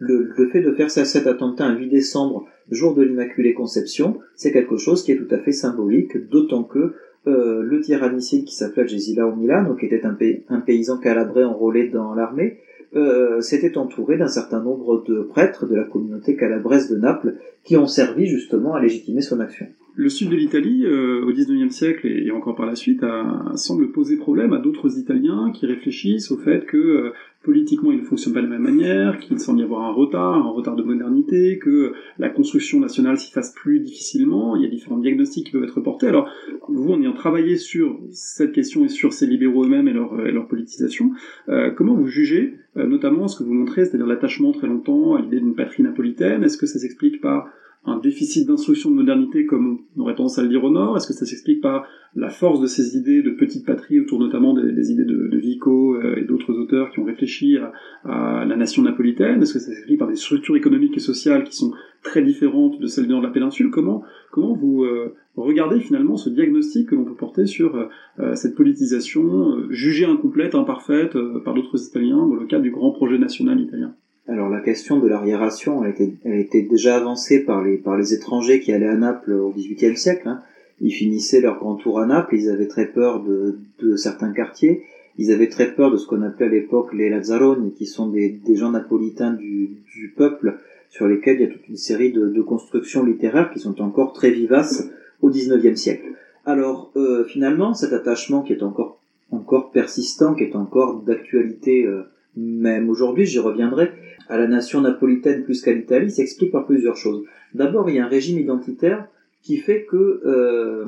le, 0.00 0.48
fait 0.50 0.62
de 0.62 0.72
faire 0.72 0.90
cet 0.90 1.26
attentat 1.26 1.66
un 1.66 1.76
8 1.76 1.88
décembre, 1.88 2.46
jour 2.70 2.94
de 2.94 3.02
l'Immaculée 3.02 3.52
Conception, 3.54 4.18
c'est 4.34 4.50
quelque 4.50 4.76
chose 4.76 5.04
qui 5.04 5.12
est 5.12 5.16
tout 5.16 5.32
à 5.32 5.38
fait 5.38 5.52
symbolique, 5.52 6.16
d'autant 6.30 6.64
que 6.64 6.94
euh, 7.26 7.62
le 7.62 7.80
tyrannicide 7.80 8.46
qui 8.46 8.54
s'appelait 8.54 8.88
Gesila 8.88 9.30
Milano, 9.36 9.74
qui 9.74 9.86
était 9.86 10.06
un, 10.06 10.16
un, 10.48 10.60
paysan 10.60 10.98
calabrais 10.98 11.44
enrôlé 11.44 11.88
dans 11.88 12.14
l'armée, 12.14 12.58
euh, 12.96 13.40
s'était 13.40 13.76
entouré 13.76 14.16
d'un 14.16 14.26
certain 14.26 14.60
nombre 14.62 15.04
de 15.06 15.20
prêtres 15.22 15.66
de 15.66 15.76
la 15.76 15.84
communauté 15.84 16.34
calabraise 16.34 16.90
de 16.90 16.96
Naples 16.96 17.36
qui 17.62 17.76
ont 17.76 17.86
servi 17.86 18.26
justement 18.26 18.74
à 18.74 18.80
légitimer 18.80 19.20
son 19.20 19.38
action. 19.38 19.66
Le 20.00 20.08
sud 20.08 20.30
de 20.30 20.36
l'Italie, 20.36 20.86
euh, 20.86 21.26
au 21.26 21.30
XIXe 21.30 21.70
siècle 21.74 22.06
et, 22.06 22.30
encore 22.30 22.54
par 22.54 22.64
la 22.64 22.74
suite, 22.74 23.02
a, 23.02 23.52
semble 23.54 23.92
poser 23.92 24.16
problème 24.16 24.54
à 24.54 24.58
d'autres 24.58 24.98
Italiens 24.98 25.52
qui 25.52 25.66
réfléchissent 25.66 26.30
au 26.30 26.38
fait 26.38 26.64
que 26.64 26.78
euh, 26.78 27.12
politiquement, 27.42 27.92
il 27.92 27.98
ne 27.98 28.04
fonctionne 28.04 28.32
pas 28.32 28.40
de 28.40 28.46
la 28.46 28.58
même 28.58 28.62
manière, 28.62 29.18
qu'il 29.18 29.38
semble 29.38 29.60
y 29.60 29.62
avoir 29.62 29.82
un 29.82 29.92
retard, 29.92 30.46
un 30.46 30.52
retard 30.52 30.74
de 30.74 30.82
modernité, 30.82 31.58
que 31.58 31.92
la 32.18 32.30
construction 32.30 32.80
nationale 32.80 33.18
s'y 33.18 33.30
fasse 33.30 33.52
plus 33.52 33.80
difficilement, 33.80 34.56
il 34.56 34.62
y 34.62 34.64
a 34.64 34.70
différents 34.70 34.96
diagnostics 34.96 35.44
qui 35.44 35.52
peuvent 35.52 35.64
être 35.64 35.82
portés. 35.82 36.06
Alors, 36.06 36.30
vous, 36.66 36.92
en 36.92 37.02
ayant 37.02 37.12
travaillé 37.12 37.56
sur 37.56 38.00
cette 38.10 38.52
question 38.52 38.86
et 38.86 38.88
sur 38.88 39.12
ces 39.12 39.26
libéraux 39.26 39.66
eux-mêmes 39.66 39.88
et 39.88 39.92
leur, 39.92 40.18
et 40.26 40.32
leur 40.32 40.48
politisation, 40.48 41.10
euh, 41.50 41.72
comment 41.72 41.92
vous 41.92 42.06
jugez 42.06 42.54
euh, 42.78 42.86
notamment 42.86 43.28
ce 43.28 43.38
que 43.38 43.44
vous 43.44 43.52
montrez, 43.52 43.84
c'est-à-dire 43.84 44.06
l'attachement 44.06 44.52
très 44.52 44.66
longtemps 44.66 45.16
à 45.16 45.20
l'idée 45.20 45.40
d'une 45.40 45.54
patrie 45.54 45.82
napolitaine? 45.82 46.42
Est-ce 46.42 46.56
que 46.56 46.64
ça 46.64 46.78
s'explique 46.78 47.20
par 47.20 47.50
un 47.86 47.98
déficit 47.98 48.46
d'instruction 48.46 48.90
de 48.90 48.96
modernité 48.96 49.46
comme 49.46 49.78
on 49.96 50.00
aurait 50.00 50.14
tendance 50.14 50.38
à 50.38 50.42
le 50.42 50.48
dire 50.48 50.62
au 50.62 50.70
Nord. 50.70 50.96
Est-ce 50.96 51.06
que 51.06 51.14
ça 51.14 51.24
s'explique 51.24 51.62
par 51.62 51.86
la 52.14 52.28
force 52.28 52.60
de 52.60 52.66
ces 52.66 52.96
idées 52.96 53.22
de 53.22 53.30
petite 53.30 53.64
patrie 53.64 53.98
autour 54.00 54.18
notamment 54.18 54.52
des, 54.52 54.90
idées 54.90 55.04
de, 55.04 55.36
Vico 55.38 55.94
euh, 55.94 56.16
et 56.16 56.24
d'autres 56.24 56.52
auteurs 56.52 56.90
qui 56.90 56.98
ont 56.98 57.04
réfléchi 57.04 57.56
à, 57.56 58.44
la 58.44 58.56
nation 58.56 58.82
napolitaine? 58.82 59.40
Est-ce 59.40 59.54
que 59.54 59.58
ça 59.58 59.72
s'explique 59.72 59.98
par 59.98 60.08
des 60.08 60.16
structures 60.16 60.56
économiques 60.56 60.96
et 60.96 61.00
sociales 61.00 61.44
qui 61.44 61.56
sont 61.56 61.72
très 62.02 62.22
différentes 62.22 62.78
de 62.80 62.86
celles 62.86 63.04
du 63.04 63.10
nord 63.10 63.22
de 63.22 63.26
la 63.26 63.32
péninsule? 63.32 63.70
Comment, 63.70 64.02
comment 64.30 64.52
vous 64.54 64.84
euh, 64.84 65.14
regardez 65.36 65.80
finalement 65.80 66.16
ce 66.16 66.28
diagnostic 66.28 66.90
que 66.90 66.94
l'on 66.94 67.04
peut 67.04 67.14
porter 67.14 67.46
sur 67.46 67.76
euh, 68.18 68.34
cette 68.34 68.56
politisation 68.56 69.70
jugée 69.70 70.04
incomplète, 70.04 70.54
imparfaite 70.54 71.16
par 71.44 71.54
d'autres 71.54 71.82
Italiens 71.88 72.26
dans 72.26 72.34
le 72.34 72.46
cadre 72.46 72.62
du 72.62 72.70
grand 72.70 72.90
projet 72.90 73.16
national 73.16 73.58
italien? 73.58 73.94
Alors 74.30 74.48
la 74.48 74.60
question 74.60 75.00
de 75.00 75.08
l'arriération, 75.08 75.84
elle 75.84 75.90
était, 75.90 76.12
elle 76.24 76.38
était 76.38 76.62
déjà 76.62 76.96
avancée 76.96 77.44
par 77.44 77.64
les, 77.64 77.76
par 77.76 77.96
les 77.96 78.14
étrangers 78.14 78.60
qui 78.60 78.72
allaient 78.72 78.86
à 78.86 78.96
Naples 78.96 79.32
au 79.32 79.50
XVIIIe 79.50 79.96
siècle. 79.96 80.28
Hein. 80.28 80.40
Ils 80.80 80.92
finissaient 80.92 81.40
leur 81.40 81.58
grand 81.58 81.74
tour 81.74 81.98
à 81.98 82.06
Naples, 82.06 82.36
ils 82.36 82.48
avaient 82.48 82.68
très 82.68 82.86
peur 82.86 83.24
de, 83.24 83.58
de 83.82 83.96
certains 83.96 84.32
quartiers, 84.32 84.84
ils 85.18 85.32
avaient 85.32 85.48
très 85.48 85.74
peur 85.74 85.90
de 85.90 85.96
ce 85.96 86.06
qu'on 86.06 86.22
appelait 86.22 86.46
à 86.46 86.48
l'époque 86.48 86.94
les 86.94 87.10
Lazzaroni, 87.10 87.72
qui 87.74 87.86
sont 87.86 88.08
des, 88.08 88.28
des 88.28 88.54
gens 88.54 88.70
napolitains 88.70 89.32
du, 89.32 89.70
du, 89.92 90.14
peuple, 90.16 90.58
sur 90.90 91.08
lesquels 91.08 91.40
il 91.40 91.42
y 91.42 91.44
a 91.44 91.52
toute 91.52 91.68
une 91.68 91.76
série 91.76 92.12
de, 92.12 92.28
de 92.28 92.42
constructions 92.42 93.04
littéraires 93.04 93.50
qui 93.52 93.58
sont 93.58 93.82
encore 93.82 94.12
très 94.12 94.30
vivaces 94.30 94.88
au 95.22 95.28
XIXe 95.28 95.78
siècle. 95.78 96.06
Alors 96.46 96.92
euh, 96.96 97.24
finalement, 97.24 97.74
cet 97.74 97.92
attachement 97.92 98.42
qui 98.42 98.52
est 98.52 98.62
encore, 98.62 99.00
encore 99.32 99.72
persistant, 99.72 100.34
qui 100.34 100.44
est 100.44 100.56
encore 100.56 101.02
d'actualité 101.02 101.84
euh, 101.84 102.04
même 102.36 102.88
aujourd'hui, 102.88 103.26
j'y 103.26 103.38
reviendrai, 103.38 103.92
à 104.28 104.38
la 104.38 104.46
nation 104.46 104.80
napolitaine 104.80 105.42
plus 105.42 105.60
qu'à 105.60 105.72
l'Italie 105.72 106.10
s'explique 106.10 106.52
par 106.52 106.66
plusieurs 106.66 106.96
choses. 106.96 107.24
D'abord, 107.54 107.88
il 107.90 107.96
y 107.96 107.98
a 107.98 108.04
un 108.04 108.08
régime 108.08 108.38
identitaire 108.38 109.06
qui 109.42 109.56
fait 109.56 109.84
que 109.84 110.20
euh, 110.24 110.84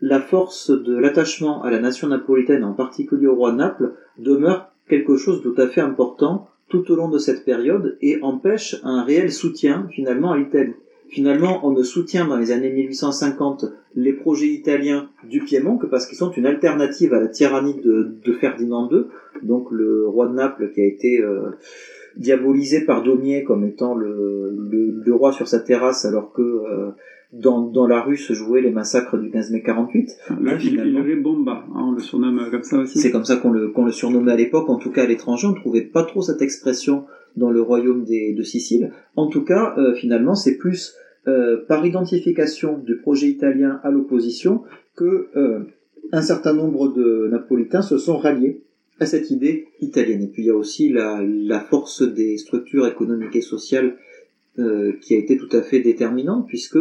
la 0.00 0.20
force 0.20 0.70
de 0.70 0.96
l'attachement 0.96 1.62
à 1.62 1.70
la 1.70 1.80
nation 1.80 2.08
napolitaine, 2.08 2.64
en 2.64 2.72
particulier 2.72 3.26
au 3.26 3.34
roi 3.34 3.52
de 3.52 3.56
Naples, 3.56 3.94
demeure 4.18 4.72
quelque 4.88 5.16
chose 5.16 5.42
de 5.42 5.50
tout 5.50 5.60
à 5.60 5.66
fait 5.66 5.80
important 5.80 6.48
tout 6.68 6.90
au 6.90 6.96
long 6.96 7.08
de 7.08 7.18
cette 7.18 7.44
période 7.44 7.96
et 8.00 8.18
empêche 8.22 8.76
un 8.82 9.02
réel 9.02 9.32
soutien 9.32 9.86
finalement 9.90 10.32
à 10.32 10.38
l'Italie. 10.38 10.74
Finalement, 11.08 11.60
on 11.64 11.70
ne 11.70 11.82
soutient 11.82 12.26
dans 12.26 12.36
les 12.36 12.50
années 12.50 12.70
1850 12.70 13.66
les 13.94 14.12
projets 14.12 14.48
italiens 14.48 15.08
du 15.24 15.40
Piémont 15.40 15.78
que 15.78 15.86
parce 15.86 16.06
qu'ils 16.06 16.18
sont 16.18 16.30
une 16.32 16.46
alternative 16.46 17.14
à 17.14 17.20
la 17.20 17.28
tyrannie 17.28 17.80
de, 17.80 18.32
Ferdinand 18.40 18.90
II, 18.90 19.04
donc 19.42 19.70
le 19.70 20.06
roi 20.06 20.26
de 20.26 20.34
Naples 20.34 20.72
qui 20.74 20.80
a 20.80 20.84
été 20.84 21.20
euh, 21.20 21.50
diabolisé 22.16 22.84
par 22.84 23.02
Daumier 23.02 23.44
comme 23.44 23.64
étant 23.64 23.94
le, 23.94 25.02
roi 25.12 25.32
sur 25.32 25.48
sa 25.48 25.60
terrasse 25.60 26.04
alors 26.04 26.32
que 26.32 26.42
euh, 26.42 26.90
dans, 27.32 27.60
dans 27.60 27.86
la 27.86 28.00
rue 28.00 28.16
se 28.16 28.32
jouaient 28.32 28.62
les 28.62 28.70
massacres 28.70 29.18
du 29.18 29.30
15 29.30 29.50
mai 29.50 29.62
48. 29.62 30.10
Là, 30.42 30.58
il, 30.62 31.22
Bomba, 31.22 31.64
hein, 31.74 31.84
on 31.88 31.92
le 31.92 32.00
surnomme 32.00 32.48
comme 32.50 32.62
ça 32.62 32.78
aussi. 32.78 32.98
C'est 32.98 33.10
comme 33.10 33.24
ça 33.24 33.36
qu'on 33.36 33.50
le, 33.50 33.68
qu'on 33.68 33.84
le 33.84 33.92
surnommait 33.92 34.32
à 34.32 34.36
l'époque, 34.36 34.68
en 34.68 34.76
tout 34.76 34.90
cas 34.90 35.02
à 35.02 35.06
l'étranger, 35.06 35.46
on 35.48 35.50
ne 35.50 35.56
trouvait 35.56 35.82
pas 35.82 36.04
trop 36.04 36.22
cette 36.22 36.42
expression 36.42 37.04
dans 37.36 37.50
le 37.50 37.60
royaume 37.60 38.04
des, 38.04 38.32
de 38.32 38.42
Sicile. 38.42 38.92
En 39.16 39.26
tout 39.28 39.44
cas, 39.44 39.74
euh, 39.76 39.94
finalement, 39.94 40.34
c'est 40.34 40.56
plus 40.56 40.94
euh, 41.26 41.64
par 41.66 41.84
identification 41.84 42.78
du 42.78 42.96
projet 42.96 43.28
italien 43.28 43.80
à 43.82 43.90
l'opposition 43.90 44.62
que 44.94 45.28
euh, 45.36 45.60
un 46.12 46.22
certain 46.22 46.54
nombre 46.54 46.92
de 46.92 47.28
Napolitains 47.30 47.82
se 47.82 47.98
sont 47.98 48.16
ralliés 48.16 48.62
à 49.00 49.06
cette 49.06 49.30
idée 49.30 49.66
italienne. 49.80 50.22
Et 50.22 50.28
puis 50.28 50.42
il 50.42 50.46
y 50.46 50.50
a 50.50 50.56
aussi 50.56 50.88
la, 50.88 51.20
la 51.22 51.60
force 51.60 52.02
des 52.02 52.38
structures 52.38 52.86
économiques 52.86 53.36
et 53.36 53.42
sociales 53.42 53.96
qui 55.02 55.14
a 55.14 55.18
été 55.18 55.36
tout 55.36 55.54
à 55.54 55.60
fait 55.60 55.80
déterminante, 55.80 56.46
puisque 56.48 56.78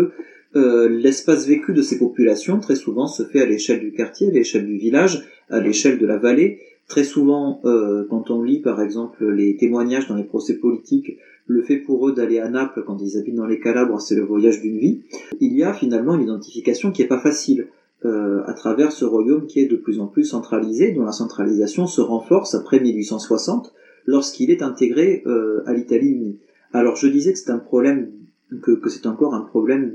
euh, 0.55 0.87
l'espace 0.87 1.47
vécu 1.47 1.73
de 1.73 1.81
ces 1.81 1.99
populations 1.99 2.59
très 2.59 2.75
souvent 2.75 3.07
se 3.07 3.23
fait 3.23 3.41
à 3.41 3.45
l'échelle 3.45 3.81
du 3.81 3.91
quartier, 3.91 4.29
à 4.29 4.31
l'échelle 4.31 4.65
du 4.65 4.77
village, 4.77 5.27
à 5.49 5.59
l'échelle 5.59 5.99
de 5.99 6.05
la 6.05 6.17
vallée. 6.17 6.59
Très 6.87 7.03
souvent, 7.03 7.59
euh, 7.65 8.05
quand 8.09 8.31
on 8.31 8.41
lit 8.41 8.59
par 8.59 8.81
exemple 8.81 9.27
les 9.27 9.57
témoignages 9.57 10.07
dans 10.07 10.15
les 10.15 10.23
procès 10.23 10.55
politiques, 10.55 11.17
le 11.47 11.61
fait 11.61 11.77
pour 11.77 12.07
eux 12.07 12.13
d'aller 12.13 12.39
à 12.39 12.49
Naples 12.49 12.83
quand 12.85 12.97
ils 13.01 13.17
habitent 13.17 13.35
dans 13.35 13.45
les 13.45 13.59
Calabres, 13.59 13.99
c'est 13.99 14.15
le 14.15 14.23
voyage 14.23 14.61
d'une 14.61 14.77
vie. 14.77 15.01
Il 15.41 15.53
y 15.53 15.63
a 15.63 15.73
finalement 15.73 16.15
une 16.15 16.23
identification 16.23 16.91
qui 16.91 17.01
est 17.01 17.07
pas 17.07 17.19
facile 17.19 17.67
euh, 18.05 18.41
à 18.45 18.53
travers 18.53 18.91
ce 18.91 19.03
royaume 19.03 19.47
qui 19.47 19.59
est 19.59 19.65
de 19.65 19.75
plus 19.75 19.99
en 19.99 20.07
plus 20.07 20.23
centralisé, 20.23 20.91
dont 20.91 21.03
la 21.03 21.11
centralisation 21.11 21.85
se 21.85 22.01
renforce 22.01 22.55
après 22.55 22.79
1860 22.79 23.73
lorsqu'il 24.05 24.51
est 24.51 24.61
intégré 24.61 25.23
à 25.65 25.73
l'Italie 25.73 26.09
unie. 26.09 26.37
Alors 26.73 26.95
je 26.95 27.07
disais 27.07 27.33
que 27.33 27.39
c'est 27.39 27.51
un 27.51 27.57
problème 27.57 28.11
que, 28.61 28.71
que 28.71 28.89
c'est 28.89 29.07
encore 29.07 29.33
un 29.33 29.41
problème 29.41 29.93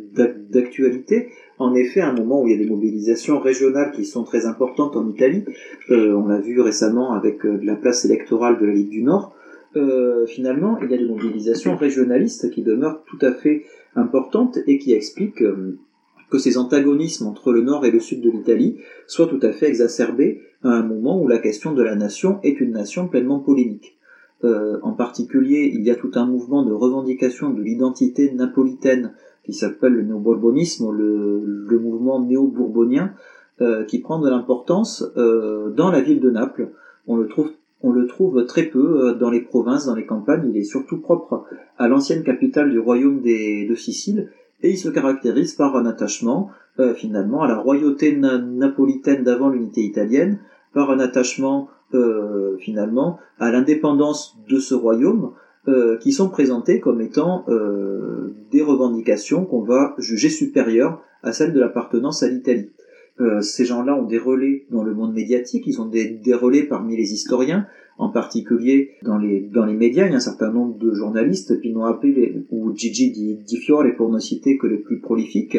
d'actualité. 0.50 1.28
En 1.58 1.74
effet, 1.74 2.00
à 2.00 2.10
un 2.10 2.14
moment 2.14 2.42
où 2.42 2.48
il 2.48 2.52
y 2.52 2.54
a 2.54 2.58
des 2.58 2.70
mobilisations 2.70 3.38
régionales 3.38 3.92
qui 3.92 4.04
sont 4.04 4.24
très 4.24 4.46
importantes 4.46 4.96
en 4.96 5.08
Italie, 5.08 5.44
euh, 5.90 6.14
on 6.14 6.26
l'a 6.26 6.40
vu 6.40 6.60
récemment 6.60 7.12
avec 7.12 7.44
euh, 7.44 7.58
la 7.62 7.76
place 7.76 8.04
électorale 8.04 8.58
de 8.58 8.66
la 8.66 8.72
Ligue 8.72 8.90
du 8.90 9.02
Nord, 9.02 9.34
euh, 9.76 10.26
finalement, 10.26 10.78
il 10.82 10.90
y 10.90 10.94
a 10.94 10.98
des 10.98 11.06
mobilisations 11.06 11.76
régionalistes 11.76 12.50
qui 12.50 12.62
demeurent 12.62 13.04
tout 13.04 13.18
à 13.20 13.32
fait 13.32 13.64
importantes 13.94 14.58
et 14.66 14.78
qui 14.78 14.92
expliquent 14.92 15.42
euh, 15.42 15.78
que 16.30 16.38
ces 16.38 16.58
antagonismes 16.58 17.26
entre 17.26 17.52
le 17.52 17.62
nord 17.62 17.84
et 17.86 17.90
le 17.90 18.00
sud 18.00 18.20
de 18.20 18.30
l'Italie 18.30 18.78
soient 19.06 19.26
tout 19.26 19.40
à 19.42 19.52
fait 19.52 19.68
exacerbés 19.68 20.40
à 20.62 20.70
un 20.70 20.82
moment 20.82 21.20
où 21.20 21.28
la 21.28 21.38
question 21.38 21.72
de 21.72 21.82
la 21.82 21.94
nation 21.94 22.40
est 22.42 22.60
une 22.60 22.72
nation 22.72 23.08
pleinement 23.08 23.38
polémique. 23.38 23.96
Euh, 24.42 24.78
en 24.82 24.92
particulier, 24.92 25.70
il 25.74 25.82
y 25.82 25.90
a 25.90 25.94
tout 25.94 26.12
un 26.14 26.24
mouvement 26.24 26.64
de 26.64 26.72
revendication 26.72 27.50
de 27.50 27.62
l'identité 27.62 28.32
napolitaine 28.32 29.12
qui 29.44 29.52
s'appelle 29.52 29.92
le 29.92 30.02
néo-bourbonisme, 30.02 30.90
le, 30.92 31.42
le 31.44 31.78
mouvement 31.78 32.20
néo-bourbonien, 32.20 33.12
euh, 33.60 33.84
qui 33.84 33.98
prend 33.98 34.18
de 34.18 34.30
l'importance 34.30 35.04
euh, 35.16 35.70
dans 35.70 35.90
la 35.90 36.00
ville 36.00 36.20
de 36.20 36.30
Naples. 36.30 36.70
On 37.06 37.16
le 37.16 37.28
trouve 37.28 37.50
on 37.82 37.92
le 37.92 38.06
trouve 38.06 38.44
très 38.44 38.64
peu 38.64 39.16
dans 39.18 39.30
les 39.30 39.40
provinces, 39.40 39.86
dans 39.86 39.94
les 39.94 40.04
campagnes. 40.04 40.50
Il 40.50 40.56
est 40.58 40.64
surtout 40.64 40.98
propre 40.98 41.46
à 41.78 41.88
l'ancienne 41.88 42.22
capitale 42.22 42.70
du 42.70 42.78
royaume 42.78 43.22
des, 43.22 43.66
de 43.66 43.74
Sicile 43.74 44.28
et 44.62 44.72
il 44.72 44.76
se 44.76 44.90
caractérise 44.90 45.54
par 45.54 45.74
un 45.76 45.86
attachement 45.86 46.50
finalement 46.94 47.40
à 47.40 47.48
la 47.48 47.56
royauté 47.56 48.14
napolitaine 48.14 49.24
d'avant 49.24 49.48
l'unité 49.48 49.80
italienne, 49.80 50.40
par 50.74 50.90
un 50.90 50.98
attachement 51.00 51.70
euh, 51.94 52.56
finalement 52.58 53.18
à 53.38 53.50
l'indépendance 53.50 54.36
de 54.48 54.58
ce 54.58 54.74
royaume 54.74 55.32
euh, 55.68 55.96
qui 55.98 56.12
sont 56.12 56.28
présentés 56.28 56.80
comme 56.80 57.00
étant 57.00 57.44
euh, 57.48 58.34
des 58.50 58.62
revendications 58.62 59.44
qu'on 59.44 59.62
va 59.62 59.94
juger 59.98 60.28
supérieures 60.28 61.02
à 61.22 61.32
celles 61.32 61.52
de 61.52 61.60
l'appartenance 61.60 62.22
à 62.22 62.28
l'Italie. 62.28 62.70
ces 63.42 63.66
gens-là 63.66 63.94
ont 63.94 64.06
des 64.06 64.18
relais 64.18 64.64
dans 64.70 64.82
le 64.82 64.94
monde 64.94 65.12
médiatique, 65.12 65.64
ils 65.66 65.80
ont 65.80 65.86
des, 65.86 66.08
des, 66.08 66.32
relais 66.32 66.62
parmi 66.62 66.96
les 66.96 67.12
historiens, 67.12 67.66
en 67.98 68.08
particulier 68.08 68.92
dans 69.02 69.18
les, 69.18 69.40
dans 69.40 69.66
les 69.66 69.74
médias, 69.74 70.06
il 70.06 70.12
y 70.12 70.14
a 70.14 70.16
un 70.16 70.20
certain 70.20 70.50
nombre 70.50 70.78
de 70.78 70.94
journalistes, 70.94 71.60
Pino 71.60 71.84
Appel 71.84 72.44
ou 72.50 72.74
Gigi 72.74 73.10
Di, 73.10 73.34
Di 73.34 73.58
Fiore, 73.58 73.94
pour 73.94 74.10
ne 74.10 74.18
citer 74.18 74.56
que 74.56 74.66
les 74.66 74.78
plus 74.78 75.00
prolifiques, 75.00 75.58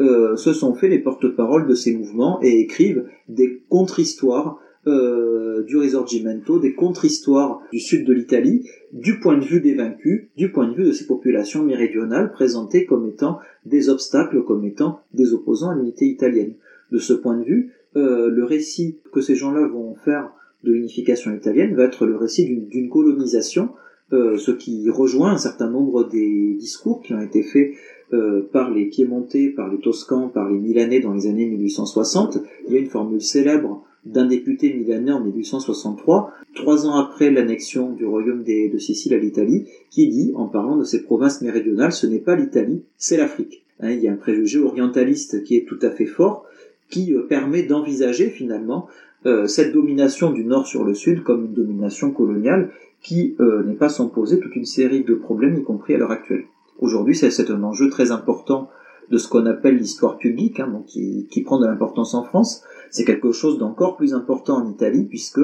euh, 0.00 0.34
se 0.36 0.54
sont 0.54 0.74
fait 0.74 0.88
les 0.88 0.98
porte-parole 0.98 1.66
de 1.66 1.74
ces 1.74 1.94
mouvements 1.94 2.38
et 2.42 2.60
écrivent 2.60 3.04
des 3.28 3.60
contre-histoires 3.68 4.58
euh, 4.86 5.62
du 5.64 5.76
Risorgimento, 5.76 6.58
des 6.58 6.74
contre-histoires 6.74 7.60
du 7.70 7.80
sud 7.80 8.06
de 8.06 8.14
l'Italie, 8.14 8.66
du 8.92 9.20
point 9.20 9.36
de 9.36 9.44
vue 9.44 9.60
des 9.60 9.74
vaincus, 9.74 10.28
du 10.36 10.50
point 10.50 10.68
de 10.68 10.74
vue 10.74 10.84
de 10.84 10.92
ces 10.92 11.06
populations 11.06 11.62
méridionales 11.62 12.32
présentées 12.32 12.86
comme 12.86 13.06
étant 13.06 13.38
des 13.66 13.90
obstacles, 13.90 14.42
comme 14.42 14.64
étant 14.64 15.00
des 15.12 15.34
opposants 15.34 15.70
à 15.70 15.74
l'unité 15.74 16.06
italienne. 16.06 16.54
De 16.92 16.98
ce 16.98 17.12
point 17.12 17.36
de 17.36 17.44
vue, 17.44 17.72
euh, 17.96 18.30
le 18.30 18.44
récit 18.44 18.98
que 19.12 19.20
ces 19.20 19.34
gens-là 19.34 19.66
vont 19.66 19.94
faire 19.96 20.32
de 20.64 20.72
l'unification 20.72 21.34
italienne 21.34 21.74
va 21.74 21.84
être 21.84 22.06
le 22.06 22.16
récit 22.16 22.46
d'une 22.46 22.88
colonisation, 22.88 23.70
euh, 24.12 24.38
ce 24.38 24.50
qui 24.50 24.88
rejoint 24.90 25.32
un 25.32 25.38
certain 25.38 25.70
nombre 25.70 26.08
des 26.08 26.54
discours 26.58 27.00
qui 27.02 27.14
ont 27.14 27.20
été 27.20 27.42
faits 27.42 27.72
euh, 28.12 28.48
par 28.52 28.70
les 28.70 28.86
Piémontais, 28.86 29.50
par 29.50 29.70
les 29.70 29.78
Toscans, 29.78 30.28
par 30.28 30.50
les 30.50 30.58
Milanais 30.58 30.98
dans 30.98 31.12
les 31.12 31.28
années 31.28 31.46
1860. 31.46 32.38
Il 32.66 32.74
y 32.74 32.76
a 32.76 32.80
une 32.80 32.88
formule 32.88 33.22
célèbre 33.22 33.84
d'un 34.04 34.26
député 34.26 34.72
milanais 34.72 35.12
en 35.12 35.20
1863, 35.20 36.32
trois 36.54 36.86
ans 36.86 36.96
après 36.96 37.30
l'annexion 37.30 37.92
du 37.92 38.04
royaume 38.06 38.42
de 38.42 38.78
Sicile 38.78 39.14
à 39.14 39.18
l'Italie, 39.18 39.66
qui 39.90 40.08
dit, 40.08 40.32
en 40.34 40.46
parlant 40.46 40.76
de 40.76 40.82
ces 40.84 41.04
provinces 41.04 41.40
méridionales, 41.42 41.92
ce 41.92 42.08
n'est 42.08 42.18
pas 42.18 42.34
l'Italie, 42.34 42.82
c'est 42.96 43.16
l'Afrique. 43.16 43.62
Hein, 43.78 43.92
il 43.92 44.00
y 44.00 44.08
a 44.08 44.12
un 44.12 44.16
préjugé 44.16 44.58
orientaliste 44.58 45.44
qui 45.44 45.56
est 45.56 45.66
tout 45.68 45.78
à 45.82 45.90
fait 45.90 46.06
fort, 46.06 46.46
qui 46.88 47.14
euh, 47.14 47.22
permet 47.28 47.62
d'envisager 47.62 48.28
finalement 48.30 48.88
euh, 49.26 49.46
cette 49.46 49.72
domination 49.72 50.32
du 50.32 50.44
nord 50.44 50.66
sur 50.66 50.82
le 50.82 50.94
sud 50.94 51.22
comme 51.22 51.44
une 51.44 51.54
domination 51.54 52.10
coloniale 52.10 52.70
qui 53.02 53.34
n'est 53.38 53.76
pas 53.76 53.88
sans 53.88 54.08
poser 54.08 54.40
toute 54.40 54.56
une 54.56 54.66
série 54.66 55.04
de 55.04 55.14
problèmes, 55.14 55.56
y 55.56 55.62
compris 55.62 55.94
à 55.94 55.98
l'heure 55.98 56.10
actuelle. 56.10 56.44
Aujourd'hui, 56.80 57.14
c'est 57.14 57.50
un 57.50 57.62
enjeu 57.62 57.90
très 57.90 58.10
important 58.10 58.70
de 59.10 59.18
ce 59.18 59.28
qu'on 59.28 59.44
appelle 59.46 59.76
l'histoire 59.76 60.16
publique, 60.16 60.60
hein, 60.60 60.82
qui, 60.86 61.26
qui, 61.30 61.42
prend 61.42 61.60
de 61.60 61.66
l'importance 61.66 62.14
en 62.14 62.24
France. 62.24 62.62
C'est 62.90 63.04
quelque 63.04 63.32
chose 63.32 63.58
d'encore 63.58 63.96
plus 63.96 64.14
important 64.14 64.56
en 64.56 64.70
Italie, 64.70 65.04
puisque 65.04 65.40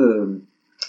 euh, 0.00 0.40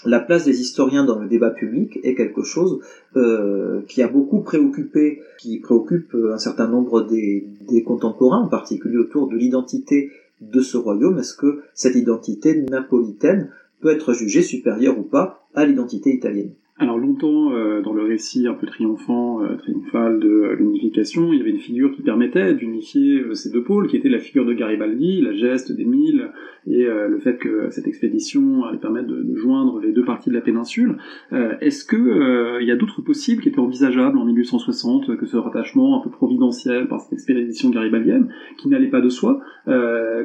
la 0.04 0.18
place 0.18 0.44
des 0.44 0.60
historiens 0.60 1.04
dans 1.04 1.18
le 1.18 1.28
débat 1.28 1.50
public 1.50 2.00
est 2.02 2.14
quelque 2.14 2.42
chose 2.42 2.80
euh, 3.16 3.82
qui 3.86 4.02
a 4.02 4.08
beaucoup 4.08 4.40
préoccupé, 4.40 5.20
qui 5.38 5.60
préoccupe 5.60 6.16
un 6.32 6.38
certain 6.38 6.66
nombre 6.66 7.02
des, 7.02 7.46
des 7.68 7.84
contemporains, 7.84 8.40
en 8.40 8.48
particulier 8.48 8.98
autour 8.98 9.28
de 9.28 9.36
l'identité 9.36 10.10
de 10.40 10.60
ce 10.60 10.76
royaume. 10.76 11.18
Est-ce 11.18 11.34
que 11.34 11.62
cette 11.74 11.94
identité 11.94 12.60
napolitaine 12.62 13.50
peut 13.80 13.90
être 13.90 14.14
jugée 14.14 14.42
supérieure 14.42 14.98
ou 14.98 15.02
pas 15.02 15.46
à 15.54 15.64
l'identité 15.64 16.12
italienne? 16.12 16.54
Alors 16.78 16.96
longtemps, 16.96 17.52
euh, 17.52 17.82
dans 17.82 17.92
le 17.92 18.02
récit 18.02 18.46
un 18.48 18.54
peu 18.54 18.66
triomphant, 18.66 19.42
euh, 19.42 19.56
triomphal 19.56 20.18
de 20.20 20.28
euh, 20.28 20.56
l'unification, 20.56 21.32
il 21.32 21.38
y 21.38 21.40
avait 21.42 21.50
une 21.50 21.58
figure 21.58 21.92
qui 21.92 22.00
permettait 22.00 22.54
d'unifier 22.54 23.22
ces 23.34 23.50
deux 23.50 23.62
pôles, 23.62 23.88
qui 23.88 23.96
était 23.96 24.08
la 24.08 24.18
figure 24.18 24.46
de 24.46 24.54
Garibaldi, 24.54 25.20
la 25.20 25.34
geste 25.34 25.70
des 25.70 25.84
mille, 25.84 26.30
et 26.66 26.84
le 26.84 27.18
fait 27.18 27.38
que 27.38 27.70
cette 27.70 27.88
expédition 27.88 28.64
allait 28.64 28.78
permettre 28.78 29.08
de, 29.08 29.34
joindre 29.34 29.80
les 29.80 29.90
deux 29.90 30.04
parties 30.04 30.30
de 30.30 30.34
la 30.34 30.40
péninsule. 30.40 30.96
Est-ce 31.32 31.84
que 31.84 32.60
il 32.60 32.68
y 32.68 32.70
a 32.70 32.76
d'autres 32.76 33.02
possibles 33.02 33.42
qui 33.42 33.48
étaient 33.48 33.58
envisageables 33.58 34.16
en 34.16 34.24
1860 34.24 35.16
que 35.16 35.26
ce 35.26 35.36
rattachement 35.36 35.98
un 35.98 36.04
peu 36.04 36.10
providentiel 36.10 36.86
par 36.86 37.00
cette 37.00 37.14
expédition 37.14 37.70
garibaldienne, 37.70 38.28
qui 38.58 38.68
n'allait 38.68 38.90
pas 38.90 39.00
de 39.00 39.08
soi 39.08 39.40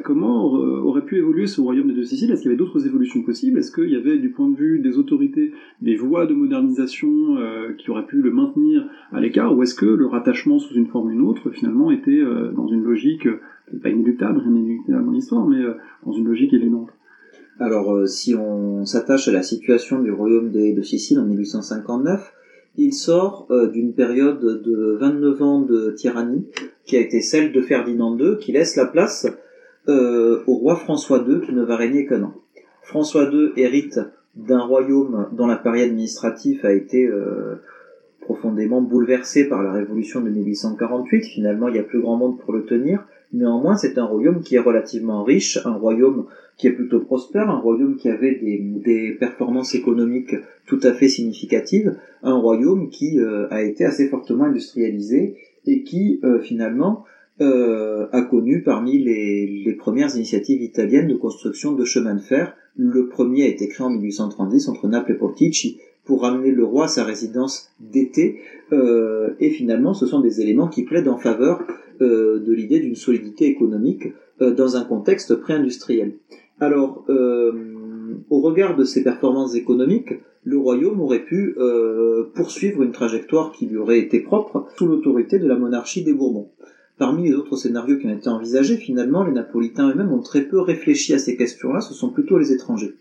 Comment 0.04 0.44
aurait 0.52 1.04
pu 1.04 1.16
évoluer 1.16 1.48
ce 1.48 1.60
royaume 1.60 1.88
des 1.88 1.94
deux 1.94 2.04
Siciles? 2.04 2.30
Est-ce 2.30 2.42
qu'il 2.42 2.52
y 2.52 2.54
avait 2.54 2.64
d'autres 2.64 2.86
évolutions 2.86 3.22
possibles? 3.22 3.58
Est-ce 3.58 3.72
qu'il 3.72 3.90
y 3.90 3.96
avait, 3.96 4.18
du 4.18 4.30
point 4.30 4.48
de 4.48 4.56
vue 4.56 4.78
des 4.78 4.96
autorités, 4.96 5.52
des 5.82 5.96
voies 5.96 6.26
de 6.26 6.34
modernisation 6.38 7.36
euh, 7.36 7.72
qui 7.76 7.90
aurait 7.90 8.06
pu 8.06 8.20
le 8.22 8.30
maintenir 8.30 8.88
à 9.12 9.20
l'écart, 9.20 9.56
ou 9.56 9.62
est-ce 9.62 9.74
que 9.74 9.86
le 9.86 10.06
rattachement 10.06 10.58
sous 10.58 10.74
une 10.74 10.86
forme 10.86 11.08
ou 11.08 11.10
une 11.10 11.22
autre, 11.22 11.50
finalement, 11.50 11.90
était 11.90 12.10
euh, 12.10 12.52
dans 12.52 12.66
une 12.68 12.82
logique, 12.82 13.26
euh, 13.26 13.40
pas 13.82 13.90
inéluctable, 13.90 14.40
rien 14.40 14.54
inéluctable 14.54 15.04
dans 15.04 15.12
l'histoire, 15.12 15.46
mais 15.46 15.62
dans 16.06 16.12
une 16.12 16.26
logique 16.26 16.54
évidente 16.54 16.90
Alors, 17.58 18.08
si 18.08 18.34
on 18.34 18.84
s'attache 18.86 19.28
à 19.28 19.32
la 19.32 19.42
situation 19.42 20.00
du 20.00 20.10
royaume 20.10 20.50
de, 20.50 20.82
Sicile 20.82 21.18
en 21.18 21.26
1859, 21.26 22.32
il 22.76 22.94
sort 22.94 23.48
d'une 23.72 23.92
période 23.92 24.40
de 24.40 24.96
29 24.98 25.42
ans 25.42 25.60
de 25.60 25.90
tyrannie, 25.90 26.46
qui 26.86 26.96
a 26.96 27.00
été 27.00 27.20
celle 27.20 27.52
de 27.52 27.60
Ferdinand 27.60 28.16
II, 28.16 28.38
qui 28.40 28.52
laisse 28.52 28.76
la 28.76 28.86
place 28.86 29.26
au 29.86 30.54
roi 30.54 30.76
François 30.76 31.22
II 31.28 31.40
qui 31.44 31.52
ne 31.52 31.62
va 31.62 31.76
régner 31.76 32.06
qu'un 32.06 32.22
an. 32.22 32.34
François 32.82 33.24
II 33.30 33.50
hérite 33.56 34.00
d'un 34.38 34.60
royaume 34.60 35.28
dont 35.32 35.46
l'appareil 35.46 35.82
administratif 35.82 36.64
a 36.64 36.72
été 36.72 37.10
profondément 38.20 38.82
bouleversé 38.82 39.48
par 39.48 39.62
la 39.62 39.72
révolution 39.72 40.20
de 40.20 40.28
1848. 40.28 41.24
Finalement, 41.24 41.68
il 41.68 41.76
y 41.76 41.78
a 41.78 41.82
plus 41.82 42.00
grand 42.00 42.16
monde 42.16 42.38
pour 42.38 42.52
le 42.52 42.64
tenir. 42.64 43.06
Néanmoins, 43.32 43.76
c'est 43.76 43.98
un 43.98 44.04
royaume 44.04 44.40
qui 44.40 44.56
est 44.56 44.60
relativement 44.60 45.22
riche, 45.22 45.58
un 45.64 45.74
royaume 45.74 46.26
qui 46.58 46.66
est 46.66 46.72
plutôt 46.72 47.00
prospère, 47.00 47.48
un 47.48 47.58
royaume 47.58 47.96
qui 47.96 48.10
avait 48.10 48.34
des, 48.34 49.16
performances 49.18 49.74
économiques 49.74 50.34
tout 50.66 50.80
à 50.82 50.92
fait 50.92 51.08
significatives, 51.08 51.96
un 52.22 52.34
royaume 52.34 52.90
qui 52.90 53.18
euh, 53.18 53.46
a 53.50 53.62
été 53.62 53.84
assez 53.84 54.08
fortement 54.08 54.44
industrialisé 54.44 55.36
et 55.66 55.82
qui 55.82 56.20
euh, 56.24 56.40
finalement 56.40 57.04
euh, 57.40 58.08
a 58.10 58.22
connu 58.22 58.62
parmi 58.62 58.98
les, 58.98 59.72
premières 59.78 60.14
initiatives 60.16 60.60
italiennes 60.60 61.06
de 61.06 61.14
construction 61.14 61.72
de 61.72 61.84
chemins 61.84 62.16
de 62.16 62.20
fer. 62.20 62.54
Le 62.76 63.06
premier 63.06 63.44
a 63.44 63.46
été 63.46 63.68
créé 63.68 63.86
en 63.86 63.90
1830 63.90 64.68
entre 64.68 64.88
Naples 64.88 65.12
et 65.12 65.14
Portici 65.14 65.78
pour 66.04 66.22
ramener 66.22 66.50
le 66.50 66.64
roi 66.64 66.86
à 66.86 66.88
sa 66.88 67.04
résidence 67.04 67.70
d'été. 67.78 68.40
Euh, 68.72 69.34
et 69.38 69.50
finalement, 69.50 69.94
ce 69.94 70.06
sont 70.06 70.20
des 70.20 70.40
éléments 70.40 70.68
qui 70.68 70.82
plaident 70.82 71.08
en 71.08 71.18
faveur 71.18 71.62
euh, 72.00 72.40
de 72.40 72.52
l'idée 72.52 72.80
d'une 72.80 72.96
solidité 72.96 73.46
économique 73.46 74.08
dans 74.40 74.76
un 74.76 74.84
contexte 74.84 75.34
pré-industriel. 75.34 76.12
Alors, 76.60 77.04
au 77.08 78.40
regard 78.40 78.76
de 78.76 78.84
ces 78.84 79.02
performances 79.02 79.56
économiques, 79.56 80.14
le 80.44 80.56
royaume 80.56 81.00
aurait 81.00 81.24
pu 81.24 81.56
poursuivre 82.36 82.84
une 82.84 82.92
trajectoire 82.92 83.50
qui 83.50 83.66
lui 83.66 83.78
aurait 83.78 83.98
été 83.98 84.20
propre 84.20 84.68
sous 84.76 84.86
l'autorité 84.86 85.40
de 85.40 85.48
la 85.48 85.56
monarchie 85.56 86.04
des 86.04 86.12
Bourbons. 86.12 86.50
Parmi 86.98 87.28
les 87.28 87.34
autres 87.34 87.56
scénarios 87.56 87.96
qui 87.98 88.06
ont 88.06 88.14
été 88.14 88.28
envisagés, 88.28 88.76
finalement, 88.76 89.24
les 89.24 89.32
Napolitains 89.32 89.88
eux-mêmes 89.88 90.12
ont 90.12 90.20
très 90.20 90.42
peu 90.42 90.60
réfléchi 90.60 91.14
à 91.14 91.18
ces 91.18 91.36
questions-là, 91.36 91.80
ce 91.80 91.94
sont 91.94 92.10
plutôt 92.10 92.38
les 92.38 92.52
étrangers. 92.52 92.94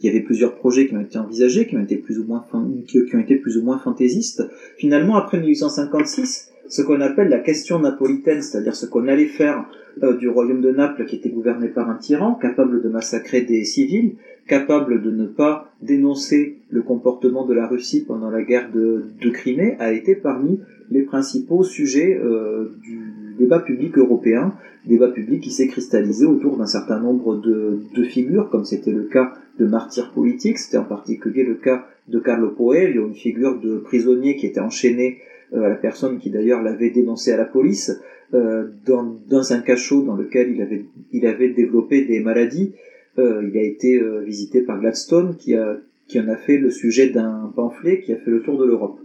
Il 0.00 0.06
y 0.06 0.10
avait 0.10 0.22
plusieurs 0.22 0.56
projets 0.56 0.88
qui 0.88 0.96
ont 0.96 1.00
été 1.00 1.18
envisagés, 1.18 1.66
qui 1.68 1.76
ont 1.76 1.82
été 1.82 1.96
plus 1.96 2.18
ou 2.18 2.24
moins, 2.24 2.44
qui 2.88 2.98
ont 3.14 3.18
été 3.20 3.36
plus 3.36 3.56
ou 3.56 3.62
moins 3.62 3.78
fantaisistes. 3.78 4.42
Finalement, 4.76 5.16
après 5.16 5.38
1856, 5.38 6.50
ce 6.68 6.82
qu'on 6.82 7.00
appelle 7.00 7.28
la 7.28 7.38
question 7.38 7.78
napolitaine, 7.78 8.42
c'est-à-dire 8.42 8.74
ce 8.74 8.86
qu'on 8.86 9.06
allait 9.06 9.26
faire 9.26 9.64
euh, 10.02 10.16
du 10.16 10.28
royaume 10.28 10.60
de 10.60 10.72
Naples 10.72 11.04
qui 11.06 11.16
était 11.16 11.30
gouverné 11.30 11.68
par 11.68 11.88
un 11.88 11.94
tyran, 11.94 12.34
capable 12.34 12.82
de 12.82 12.88
massacrer 12.88 13.42
des 13.42 13.64
civils, 13.64 14.14
capable 14.48 15.02
de 15.02 15.10
ne 15.10 15.26
pas 15.26 15.72
dénoncer 15.80 16.56
le 16.70 16.82
comportement 16.82 17.46
de 17.46 17.54
la 17.54 17.68
Russie 17.68 18.04
pendant 18.04 18.30
la 18.30 18.42
guerre 18.42 18.70
de, 18.72 19.04
Crimée, 19.30 19.76
a 19.78 19.92
été 19.92 20.16
parmi 20.16 20.58
les 20.90 21.02
principaux 21.02 21.62
sujets 21.62 22.18
euh, 22.20 22.72
du 22.82 23.03
débat 23.38 23.60
public 23.60 23.98
européen, 23.98 24.54
débat 24.86 25.08
public 25.08 25.42
qui 25.42 25.50
s'est 25.50 25.68
cristallisé 25.68 26.26
autour 26.26 26.56
d'un 26.56 26.66
certain 26.66 27.00
nombre 27.00 27.36
de, 27.36 28.02
figures, 28.04 28.50
comme 28.50 28.64
c'était 28.64 28.92
le 28.92 29.04
cas 29.04 29.32
de 29.58 29.66
martyrs 29.66 30.10
politiques, 30.12 30.58
c'était 30.58 30.78
en 30.78 30.84
particulier 30.84 31.44
le 31.44 31.54
cas 31.54 31.86
de 32.08 32.18
Carlo 32.18 32.50
Poelio, 32.50 33.06
une 33.06 33.14
figure 33.14 33.60
de 33.60 33.78
prisonnier 33.78 34.36
qui 34.36 34.46
était 34.46 34.60
enchaîné 34.60 35.18
euh, 35.54 35.62
à 35.62 35.68
la 35.68 35.76
personne 35.76 36.18
qui 36.18 36.30
d'ailleurs 36.30 36.62
l'avait 36.62 36.90
dénoncé 36.90 37.32
à 37.32 37.36
la 37.36 37.44
police, 37.44 37.98
euh, 38.34 38.68
dans, 38.86 39.52
un 39.52 39.60
cachot 39.60 40.02
dans 40.02 40.16
lequel 40.16 40.50
il 40.50 40.60
avait, 40.60 40.84
il 41.12 41.26
avait 41.26 41.50
développé 41.50 42.04
des 42.04 42.20
maladies. 42.20 42.74
Euh, 43.18 43.48
il 43.48 43.56
a 43.56 43.62
été 43.62 44.02
visité 44.24 44.62
par 44.62 44.80
Gladstone 44.80 45.36
qui 45.36 45.56
en 45.56 46.28
a 46.28 46.36
fait 46.36 46.58
le 46.58 46.70
sujet 46.70 47.10
d'un 47.10 47.52
pamphlet 47.54 48.00
qui 48.00 48.12
a 48.12 48.16
fait 48.16 48.30
le 48.30 48.42
tour 48.42 48.58
de 48.58 48.64
l'Europe. 48.64 48.98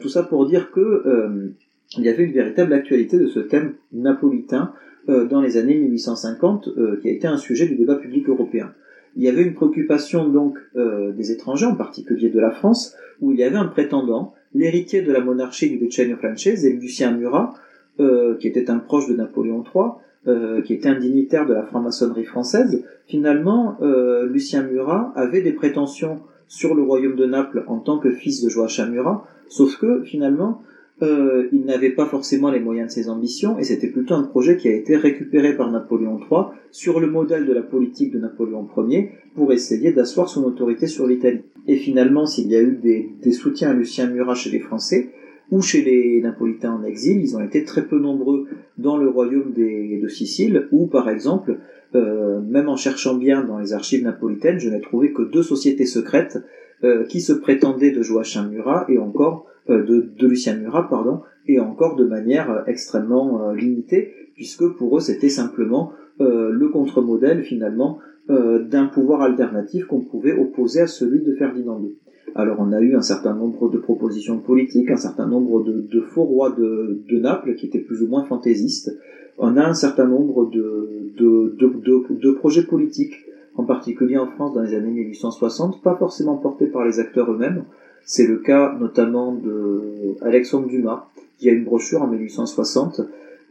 tout 0.00 0.08
ça 0.08 0.22
pour 0.22 0.46
dire 0.46 0.70
que 0.70 1.52
il 1.98 2.04
y 2.04 2.08
avait 2.08 2.24
une 2.24 2.32
véritable 2.32 2.72
actualité 2.72 3.18
de 3.18 3.26
ce 3.26 3.40
thème 3.40 3.74
napolitain 3.92 4.72
dans 5.06 5.42
les 5.42 5.58
années 5.58 5.76
1850 5.76 6.70
qui 7.02 7.08
a 7.08 7.12
été 7.12 7.26
un 7.26 7.36
sujet 7.36 7.66
du 7.66 7.76
débat 7.76 7.96
public 7.96 8.28
européen 8.28 8.72
il 9.16 9.22
y 9.22 9.28
avait 9.28 9.42
une 9.42 9.54
préoccupation 9.54 10.28
donc 10.28 10.58
euh, 10.76 11.12
des 11.12 11.30
étrangers, 11.30 11.66
en 11.66 11.76
particulier 11.76 12.30
de 12.30 12.40
la 12.40 12.50
France, 12.50 12.96
où 13.20 13.32
il 13.32 13.38
y 13.38 13.44
avait 13.44 13.56
un 13.56 13.66
prétendant, 13.66 14.34
l'héritier 14.54 15.02
de 15.02 15.12
la 15.12 15.20
monarchie 15.20 15.70
du 15.70 15.78
Decennio 15.78 16.16
Francese, 16.16 16.64
Lucien 16.64 17.16
Murat, 17.16 17.54
euh, 18.00 18.36
qui 18.38 18.48
était 18.48 18.70
un 18.70 18.78
proche 18.78 19.08
de 19.08 19.14
Napoléon 19.14 19.62
III, 19.62 19.84
euh, 20.26 20.62
qui 20.62 20.72
était 20.72 20.88
un 20.88 20.98
dignitaire 20.98 21.46
de 21.46 21.54
la 21.54 21.62
franc-maçonnerie 21.62 22.24
française. 22.24 22.84
Finalement, 23.06 23.76
Lucien 24.24 24.62
Murat 24.62 25.12
avait 25.14 25.42
des 25.42 25.52
prétentions 25.52 26.20
sur 26.48 26.74
le 26.74 26.82
royaume 26.82 27.16
de 27.16 27.26
Naples 27.26 27.64
en 27.66 27.78
tant 27.78 27.98
que 27.98 28.10
fils 28.10 28.42
de 28.42 28.48
Joachim 28.48 28.86
Murat, 28.86 29.26
sauf 29.48 29.76
que 29.76 30.02
finalement, 30.04 30.62
euh, 31.02 31.48
il 31.52 31.64
n'avait 31.64 31.90
pas 31.90 32.06
forcément 32.06 32.50
les 32.50 32.60
moyens 32.60 32.88
de 32.88 32.92
ses 32.92 33.08
ambitions, 33.08 33.58
et 33.58 33.64
c'était 33.64 33.88
plutôt 33.88 34.14
un 34.14 34.22
projet 34.22 34.56
qui 34.56 34.68
a 34.68 34.72
été 34.72 34.96
récupéré 34.96 35.56
par 35.56 35.70
Napoléon 35.70 36.18
III 36.18 36.42
sur 36.70 37.00
le 37.00 37.08
modèle 37.08 37.46
de 37.46 37.52
la 37.52 37.62
politique 37.62 38.12
de 38.12 38.20
Napoléon 38.20 38.68
Ier 38.88 39.10
pour 39.34 39.52
essayer 39.52 39.92
d'asseoir 39.92 40.28
son 40.28 40.44
autorité 40.44 40.86
sur 40.86 41.06
l'Italie. 41.08 41.42
Et 41.66 41.76
finalement, 41.76 42.26
s'il 42.26 42.48
y 42.48 42.56
a 42.56 42.62
eu 42.62 42.78
des, 42.80 43.32
soutiens 43.32 43.70
à 43.70 43.74
Lucien 43.74 44.06
Murat 44.06 44.34
chez 44.34 44.50
les 44.50 44.60
Français, 44.60 45.10
ou 45.50 45.60
chez 45.60 45.82
les 45.82 46.20
Napolitains 46.22 46.72
en 46.72 46.84
exil, 46.84 47.20
ils 47.20 47.36
ont 47.36 47.42
été 47.42 47.64
très 47.64 47.86
peu 47.86 47.98
nombreux 47.98 48.46
dans 48.78 48.96
le 48.96 49.08
royaume 49.08 49.52
des, 49.52 49.98
de 50.00 50.08
Sicile, 50.08 50.68
où 50.70 50.86
par 50.86 51.10
exemple, 51.10 51.58
euh, 51.94 52.40
même 52.40 52.68
en 52.68 52.76
cherchant 52.76 53.14
bien 53.16 53.44
dans 53.44 53.58
les 53.58 53.72
archives 53.72 54.04
napolitaines, 54.04 54.58
je 54.58 54.70
n'ai 54.70 54.80
trouvé 54.80 55.12
que 55.12 55.22
deux 55.22 55.42
sociétés 55.42 55.86
secrètes 55.86 56.38
euh, 56.82 57.04
qui 57.04 57.20
se 57.20 57.32
prétendaient 57.32 57.90
de 57.90 58.02
Joachim 58.02 58.48
Murat 58.48 58.86
et 58.88 58.98
encore 58.98 59.46
de, 59.68 60.12
de, 60.18 60.26
Lucien 60.26 60.56
Murat, 60.56 60.88
pardon, 60.88 61.20
et 61.46 61.60
encore 61.60 61.96
de 61.96 62.04
manière 62.04 62.50
euh, 62.50 62.62
extrêmement 62.66 63.52
limitée, 63.52 64.12
puisque 64.34 64.66
pour 64.76 64.96
eux 64.96 65.00
c'était 65.00 65.28
simplement 65.28 65.92
le 66.20 66.68
contre-modèle 66.68 67.42
finalement 67.42 67.98
d'un 68.28 68.86
pouvoir 68.86 69.22
alternatif 69.22 69.86
qu'on 69.86 70.00
pouvait 70.00 70.32
opposer 70.32 70.80
à 70.80 70.86
celui 70.86 71.22
de 71.22 71.34
Ferdinand 71.34 71.80
II. 71.80 71.96
Alors 72.36 72.58
on 72.60 72.72
a 72.72 72.80
eu 72.80 72.94
un 72.94 73.02
certain 73.02 73.34
nombre 73.34 73.68
de 73.68 73.78
propositions 73.78 74.38
politiques, 74.38 74.90
un 74.90 74.96
certain 74.96 75.26
nombre 75.26 75.64
de, 75.64 76.00
faux 76.00 76.24
rois 76.24 76.50
de, 76.50 77.02
de, 77.08 77.18
Naples 77.18 77.54
qui 77.54 77.66
étaient 77.66 77.80
plus 77.80 78.02
ou 78.02 78.08
moins 78.08 78.24
fantaisistes. 78.24 78.96
On 79.38 79.56
a 79.56 79.64
un 79.64 79.74
certain 79.74 80.06
nombre 80.06 80.50
de, 80.50 81.14
de 81.16 82.30
projets 82.32 82.64
politiques 82.64 83.24
en 83.56 83.64
particulier 83.64 84.18
en 84.18 84.26
France 84.26 84.52
dans 84.54 84.62
les 84.62 84.74
années 84.74 84.90
1860, 84.90 85.82
pas 85.82 85.96
forcément 85.96 86.36
portés 86.36 86.66
par 86.66 86.84
les 86.84 86.98
acteurs 86.98 87.30
eux-mêmes. 87.30 87.64
C'est 88.04 88.26
le 88.26 88.36
cas 88.38 88.76
notamment 88.78 89.32
de 89.32 90.14
Alexandre 90.20 90.68
Dumas, 90.68 91.06
qui 91.38 91.48
a 91.48 91.52
une 91.52 91.64
brochure 91.64 92.02
en 92.02 92.06
1860 92.06 93.00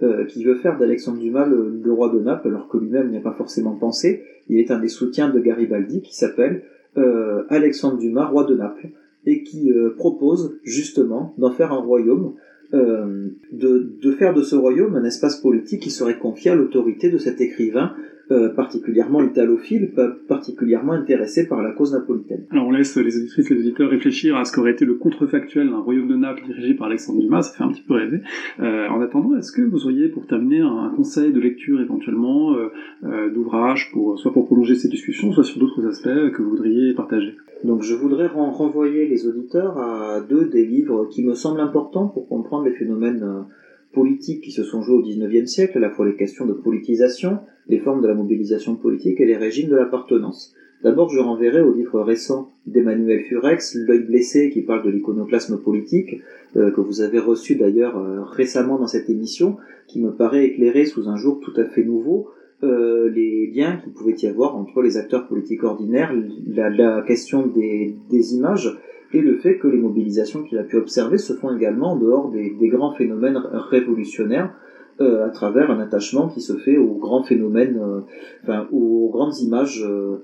euh, 0.01 0.25
qui 0.25 0.43
veut 0.43 0.55
faire 0.55 0.77
d'Alexandre 0.77 1.19
Dumas 1.19 1.45
le, 1.45 1.93
roi 1.93 2.09
de 2.09 2.19
Naples, 2.19 2.47
alors 2.47 2.67
que 2.67 2.77
lui-même 2.77 3.09
n'y 3.09 3.17
a 3.17 3.21
pas 3.21 3.33
forcément 3.33 3.75
pensé. 3.75 4.23
Il 4.49 4.59
est 4.59 4.71
un 4.71 4.79
des 4.79 4.87
soutiens 4.87 5.29
de 5.29 5.39
Garibaldi 5.39 6.01
qui 6.01 6.15
s'appelle 6.15 6.63
euh, 6.97 7.43
Alexandre 7.49 7.97
Dumas, 7.97 8.25
roi 8.25 8.43
de 8.43 8.55
Naples, 8.55 8.89
et 9.25 9.43
qui 9.43 9.71
euh, 9.71 9.91
propose 9.95 10.57
justement 10.63 11.33
d'en 11.37 11.51
faire 11.51 11.71
un 11.71 11.81
royaume, 11.81 12.33
de, 12.73 13.91
de 14.01 14.11
faire 14.13 14.33
de 14.33 14.41
ce 14.41 14.55
royaume 14.55 14.95
un 14.95 15.03
espace 15.03 15.35
politique 15.35 15.83
qui 15.83 15.91
serait 15.91 16.17
confié 16.17 16.49
à 16.49 16.55
l'autorité 16.55 17.11
de 17.11 17.19
cet 17.19 17.39
écrivain 17.39 17.93
euh, 18.31 18.49
particulièrement 18.49 19.21
italophile, 19.21 19.91
particulièrement 20.29 20.93
intéressé 20.93 21.45
par 21.47 21.61
la 21.61 21.71
cause 21.71 21.93
napolitaine. 21.93 22.45
Alors 22.51 22.67
on 22.67 22.71
laisse 22.71 22.95
les 22.95 23.17
auditrices 23.17 23.51
et 23.51 23.55
les 23.55 23.61
auditeurs 23.61 23.89
réfléchir 23.89 24.37
à 24.37 24.45
ce 24.45 24.53
qu'aurait 24.53 24.71
été 24.71 24.85
le 24.85 24.93
contrefactuel 24.93 25.69
d'un 25.69 25.79
royaume 25.79 26.07
de 26.07 26.15
Naples 26.15 26.43
dirigé 26.45 26.73
par 26.73 26.87
Alexandre 26.87 27.19
Dumas, 27.19 27.41
ça 27.41 27.57
fait 27.57 27.63
un 27.65 27.71
petit 27.71 27.81
peu 27.81 27.95
rêver. 27.95 28.21
Euh, 28.61 28.87
en 28.87 29.01
attendant, 29.01 29.35
est-ce 29.35 29.51
que 29.51 29.61
vous 29.61 29.85
auriez 29.85 30.07
pour 30.07 30.25
terminer 30.25 30.61
un 30.61 30.93
conseil 30.95 31.33
de 31.33 31.39
lecture 31.41 31.81
éventuellement 31.81 32.53
euh, 32.53 32.69
euh 33.03 33.29
d'ouvrage 33.29 33.91
pour 33.91 34.17
soit 34.17 34.31
pour 34.31 34.45
prolonger 34.45 34.75
ces 34.75 34.87
discussions, 34.87 35.33
soit 35.33 35.43
sur 35.43 35.59
d'autres 35.59 35.85
aspects 35.85 36.31
que 36.33 36.41
vous 36.41 36.51
voudriez 36.51 36.93
partager? 36.93 37.35
Donc 37.65 37.83
je 37.83 37.93
voudrais 37.93 38.27
renvoyer 38.27 39.05
les 39.07 39.27
auditeurs 39.27 39.77
à 39.77 40.21
deux 40.21 40.45
des 40.45 40.65
livres 40.65 41.07
qui 41.09 41.25
me 41.25 41.33
semblent 41.33 41.61
importants 41.61 42.07
pour 42.07 42.27
comprendre 42.27 42.65
les 42.65 42.73
phénomènes 42.73 43.45
politiques 43.93 44.41
qui 44.41 44.51
se 44.51 44.63
sont 44.63 44.81
joués 44.81 44.95
au 44.95 45.01
XIXe 45.01 45.49
siècle, 45.49 45.77
à 45.77 45.81
la 45.81 45.89
fois 45.89 46.05
les 46.05 46.15
questions 46.15 46.45
de 46.45 46.53
politisation, 46.53 47.39
les 47.67 47.79
formes 47.79 48.01
de 48.01 48.07
la 48.07 48.13
mobilisation 48.13 48.75
politique 48.75 49.21
et 49.21 49.25
les 49.25 49.37
régimes 49.37 49.69
de 49.69 49.75
l'appartenance. 49.75 50.53
D'abord, 50.83 51.09
je 51.09 51.19
renverrai 51.19 51.61
au 51.61 51.73
livre 51.73 52.01
récent 52.01 52.51
d'Emmanuel 52.65 53.23
Furex, 53.23 53.75
L'œil 53.75 54.03
blessé, 54.03 54.49
qui 54.49 54.61
parle 54.61 54.83
de 54.83 54.89
l'iconoclasme 54.89 55.57
politique, 55.57 56.17
euh, 56.57 56.71
que 56.71 56.81
vous 56.81 56.99
avez 56.99 57.19
reçu 57.19 57.55
d'ailleurs 57.55 57.97
euh, 57.97 58.23
récemment 58.23 58.77
dans 58.77 58.87
cette 58.87 59.09
émission, 59.09 59.55
qui 59.87 60.01
me 60.01 60.11
paraît 60.11 60.45
éclairer 60.45 60.85
sous 60.85 61.07
un 61.07 61.15
jour 61.15 61.39
tout 61.39 61.53
à 61.55 61.63
fait 61.63 61.83
nouveau 61.83 62.27
euh, 62.63 63.09
les 63.09 63.47
liens 63.47 63.77
qu'il 63.83 63.91
pouvait 63.93 64.15
y 64.21 64.27
avoir 64.27 64.55
entre 64.55 64.81
les 64.81 64.97
acteurs 64.97 65.27
politiques 65.27 65.63
ordinaires, 65.63 66.13
la, 66.47 67.01
question 67.01 67.47
des, 67.47 67.95
des 68.09 68.35
images, 68.35 68.77
et 69.13 69.21
le 69.21 69.35
fait 69.35 69.57
que 69.57 69.67
les 69.67 69.77
mobilisations 69.77 70.43
qu'il 70.43 70.57
a 70.57 70.63
pu 70.63 70.75
observer 70.75 71.17
se 71.17 71.33
font 71.33 71.55
également 71.55 71.91
en 71.91 71.95
dehors 71.95 72.29
des, 72.29 72.67
grands 72.67 72.91
phénomènes 72.91 73.37
révolutionnaires, 73.37 74.53
euh, 75.01 75.25
à 75.25 75.29
travers 75.29 75.71
un 75.71 75.79
attachement 75.79 76.27
qui 76.27 76.41
se 76.41 76.53
fait 76.53 76.77
aux 76.77 76.95
grands 76.95 77.23
phénomènes, 77.23 77.77
euh, 77.77 78.01
enfin 78.43 78.67
aux 78.71 79.09
grandes 79.11 79.37
images 79.39 79.83
euh, 79.87 80.23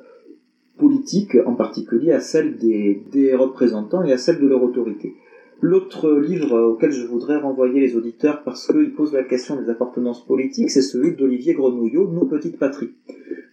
politiques, 0.77 1.37
en 1.45 1.53
particulier 1.53 2.11
à 2.11 2.19
celles 2.19 2.57
des, 2.57 3.01
des, 3.11 3.35
représentants 3.35 4.03
et 4.03 4.11
à 4.11 4.17
celles 4.17 4.39
de 4.39 4.47
leur 4.47 4.63
autorité. 4.63 5.13
L'autre 5.61 6.11
livre 6.11 6.57
auquel 6.57 6.91
je 6.91 7.05
voudrais 7.05 7.37
renvoyer 7.37 7.81
les 7.81 7.95
auditeurs 7.95 8.43
parce 8.43 8.67
qu'il 8.67 8.93
pose 8.93 9.13
la 9.13 9.23
question 9.23 9.61
des 9.61 9.69
appartenances 9.69 10.25
politiques, 10.25 10.71
c'est 10.71 10.81
celui 10.81 11.15
d'Olivier 11.15 11.53
Grenouillot, 11.53 12.09
Nos 12.11 12.25
petites 12.25 12.57
patries. 12.57 12.91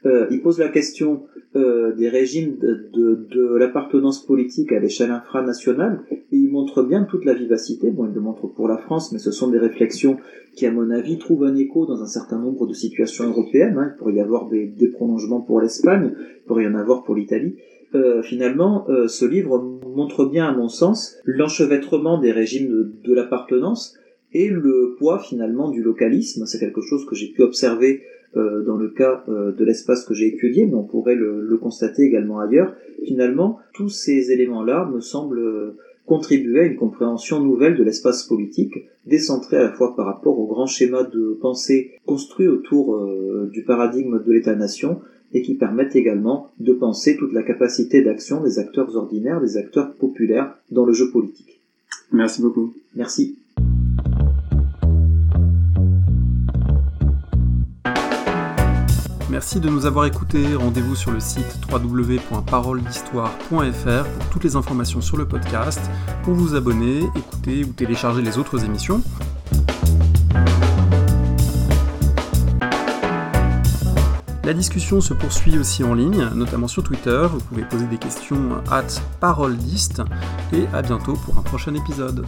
Euh, 0.05 0.27
il 0.31 0.41
pose 0.41 0.59
la 0.61 0.69
question 0.69 1.25
euh, 1.57 1.93
des 1.95 2.09
régimes 2.09 2.59
de, 2.59 2.91
de, 2.93 3.27
de 3.35 3.57
l'appartenance 3.57 4.25
politique 4.25 4.71
à 4.73 4.79
l'échelle 4.79 5.11
infranationale 5.11 6.05
et 6.11 6.37
il 6.37 6.49
montre 6.49 6.83
bien 6.83 7.05
toute 7.05 7.25
la 7.25 7.35
vivacité. 7.35 7.91
Bon, 7.91 8.07
il 8.07 8.15
le 8.15 8.21
montre 8.21 8.47
pour 8.47 8.69
la 8.69 8.77
France, 8.77 9.11
mais 9.11 9.19
ce 9.19 9.33
sont 9.33 9.49
des 9.49 9.59
réflexions 9.59 10.17
qui, 10.55 10.67
à 10.67 10.71
mon 10.71 10.91
avis, 10.91 11.19
trouvent 11.19 11.45
un 11.45 11.57
écho 11.57 11.87
dans 11.87 12.03
un 12.03 12.07
certain 12.07 12.39
nombre 12.39 12.67
de 12.67 12.73
situations 12.73 13.25
européennes. 13.25 13.79
Hein. 13.79 13.93
Il 13.95 13.99
pourrait 13.99 14.15
y 14.15 14.21
avoir 14.21 14.49
des, 14.49 14.67
des 14.67 14.89
prolongements 14.89 15.41
pour 15.41 15.61
l'Espagne, 15.61 16.13
il 16.17 16.47
pourrait 16.47 16.65
y 16.65 16.69
en 16.69 16.75
avoir 16.75 17.03
pour 17.03 17.15
l'Italie. 17.15 17.57
Euh, 17.95 18.23
finalement, 18.23 18.87
euh, 18.89 19.07
ce 19.09 19.25
livre 19.25 19.59
montre 19.59 20.27
bien, 20.27 20.47
à 20.47 20.53
mon 20.53 20.69
sens, 20.69 21.17
l'enchevêtrement 21.25 22.19
des 22.19 22.33
régimes 22.33 22.93
de, 23.05 23.15
l'appartenance 23.15 23.97
et 24.33 24.49
le 24.49 24.97
poids 24.99 25.19
finalement 25.19 25.71
du 25.71 25.83
localisme. 25.83 26.47
C'est 26.47 26.59
quelque 26.59 26.83
chose 26.83 27.07
que 27.07 27.15
j'ai 27.15 27.29
pu 27.29 27.43
observer 27.43 28.03
euh, 28.37 28.63
dans 28.65 28.77
le 28.77 28.89
cas 28.89 29.25
de 29.29 29.65
l'espace 29.65 30.05
que 30.05 30.15
j'ai 30.15 30.27
étudié, 30.27 30.67
mais 30.67 30.75
on 30.75 30.85
pourrait 30.85 31.15
le, 31.15 31.41
le, 31.41 31.57
constater 31.59 32.03
également 32.03 32.41
ailleurs. 32.41 32.75
Finalement, 33.05 33.59
tous 33.73 33.89
ces 33.89 34.33
éléments-là 34.33 34.91
me 34.93 35.01
semblent 35.01 35.75
contribuer 36.05 36.61
à 36.61 36.65
une 36.65 36.77
compréhension 36.77 37.43
nouvelle 37.43 37.77
de 37.77 37.83
l'espace 37.83 38.25
politique, 38.25 38.75
décentré 39.07 39.57
à 39.57 39.65
la 39.65 39.73
fois 39.73 39.97
par 39.97 40.07
rapport 40.07 40.39
au 40.39 40.47
grand 40.47 40.67
schéma 40.67 41.03
de 41.03 41.37
pensée 41.41 41.93
construit 42.05 42.47
autour 42.47 43.09
du 43.51 43.65
paradigme 43.65 44.23
de 44.23 44.33
l'État-nation, 44.33 45.01
et 45.33 45.43
qui 45.43 45.55
permettent 45.55 45.97
également 45.97 46.51
de 46.61 46.73
penser 46.73 47.17
toute 47.17 47.33
la 47.33 47.43
capacité 47.43 48.03
d'action 48.03 48.43
des 48.43 48.59
acteurs 48.59 48.95
ordinaires, 48.97 49.41
des 49.41 49.57
acteurs 49.57 49.95
populaires 49.95 50.57
dans 50.71 50.85
le 50.85 50.93
jeu 50.93 51.11
politique. 51.11 51.61
Merci 52.13 52.43
beaucoup. 52.43 52.75
Merci. 52.95 53.37
Merci 59.37 59.61
de 59.61 59.69
nous 59.69 59.85
avoir 59.85 60.07
écoutés. 60.07 60.55
Rendez-vous 60.55 60.95
sur 60.95 61.11
le 61.11 61.21
site 61.21 61.59
www.paroledhistoire.fr 61.71 63.51
pour 63.51 64.31
toutes 64.31 64.45
les 64.45 64.57
informations 64.57 65.03
sur 65.03 65.19
le 65.19 65.27
podcast, 65.27 65.91
pour 66.23 66.33
vous 66.33 66.55
abonner, 66.55 67.01
écouter 67.15 67.63
ou 67.65 67.73
télécharger 67.73 68.23
les 68.23 68.39
autres 68.39 68.65
émissions. 68.65 69.03
La 74.47 74.55
discussion 74.55 75.01
se 75.01 75.13
poursuit 75.13 75.59
aussi 75.59 75.83
en 75.83 75.93
ligne, 75.93 76.25
notamment 76.37 76.69
sur 76.69 76.85
Twitter. 76.85 77.27
Vous 77.29 77.41
pouvez 77.41 77.65
poser 77.65 77.87
des 77.87 77.99
questions 77.99 78.63
at 78.71 78.87
paroledist 79.19 80.03
et 80.53 80.67
à 80.73 80.83
bientôt 80.83 81.15
pour 81.15 81.37
un 81.37 81.43
prochain 81.43 81.75
épisode. 81.75 82.25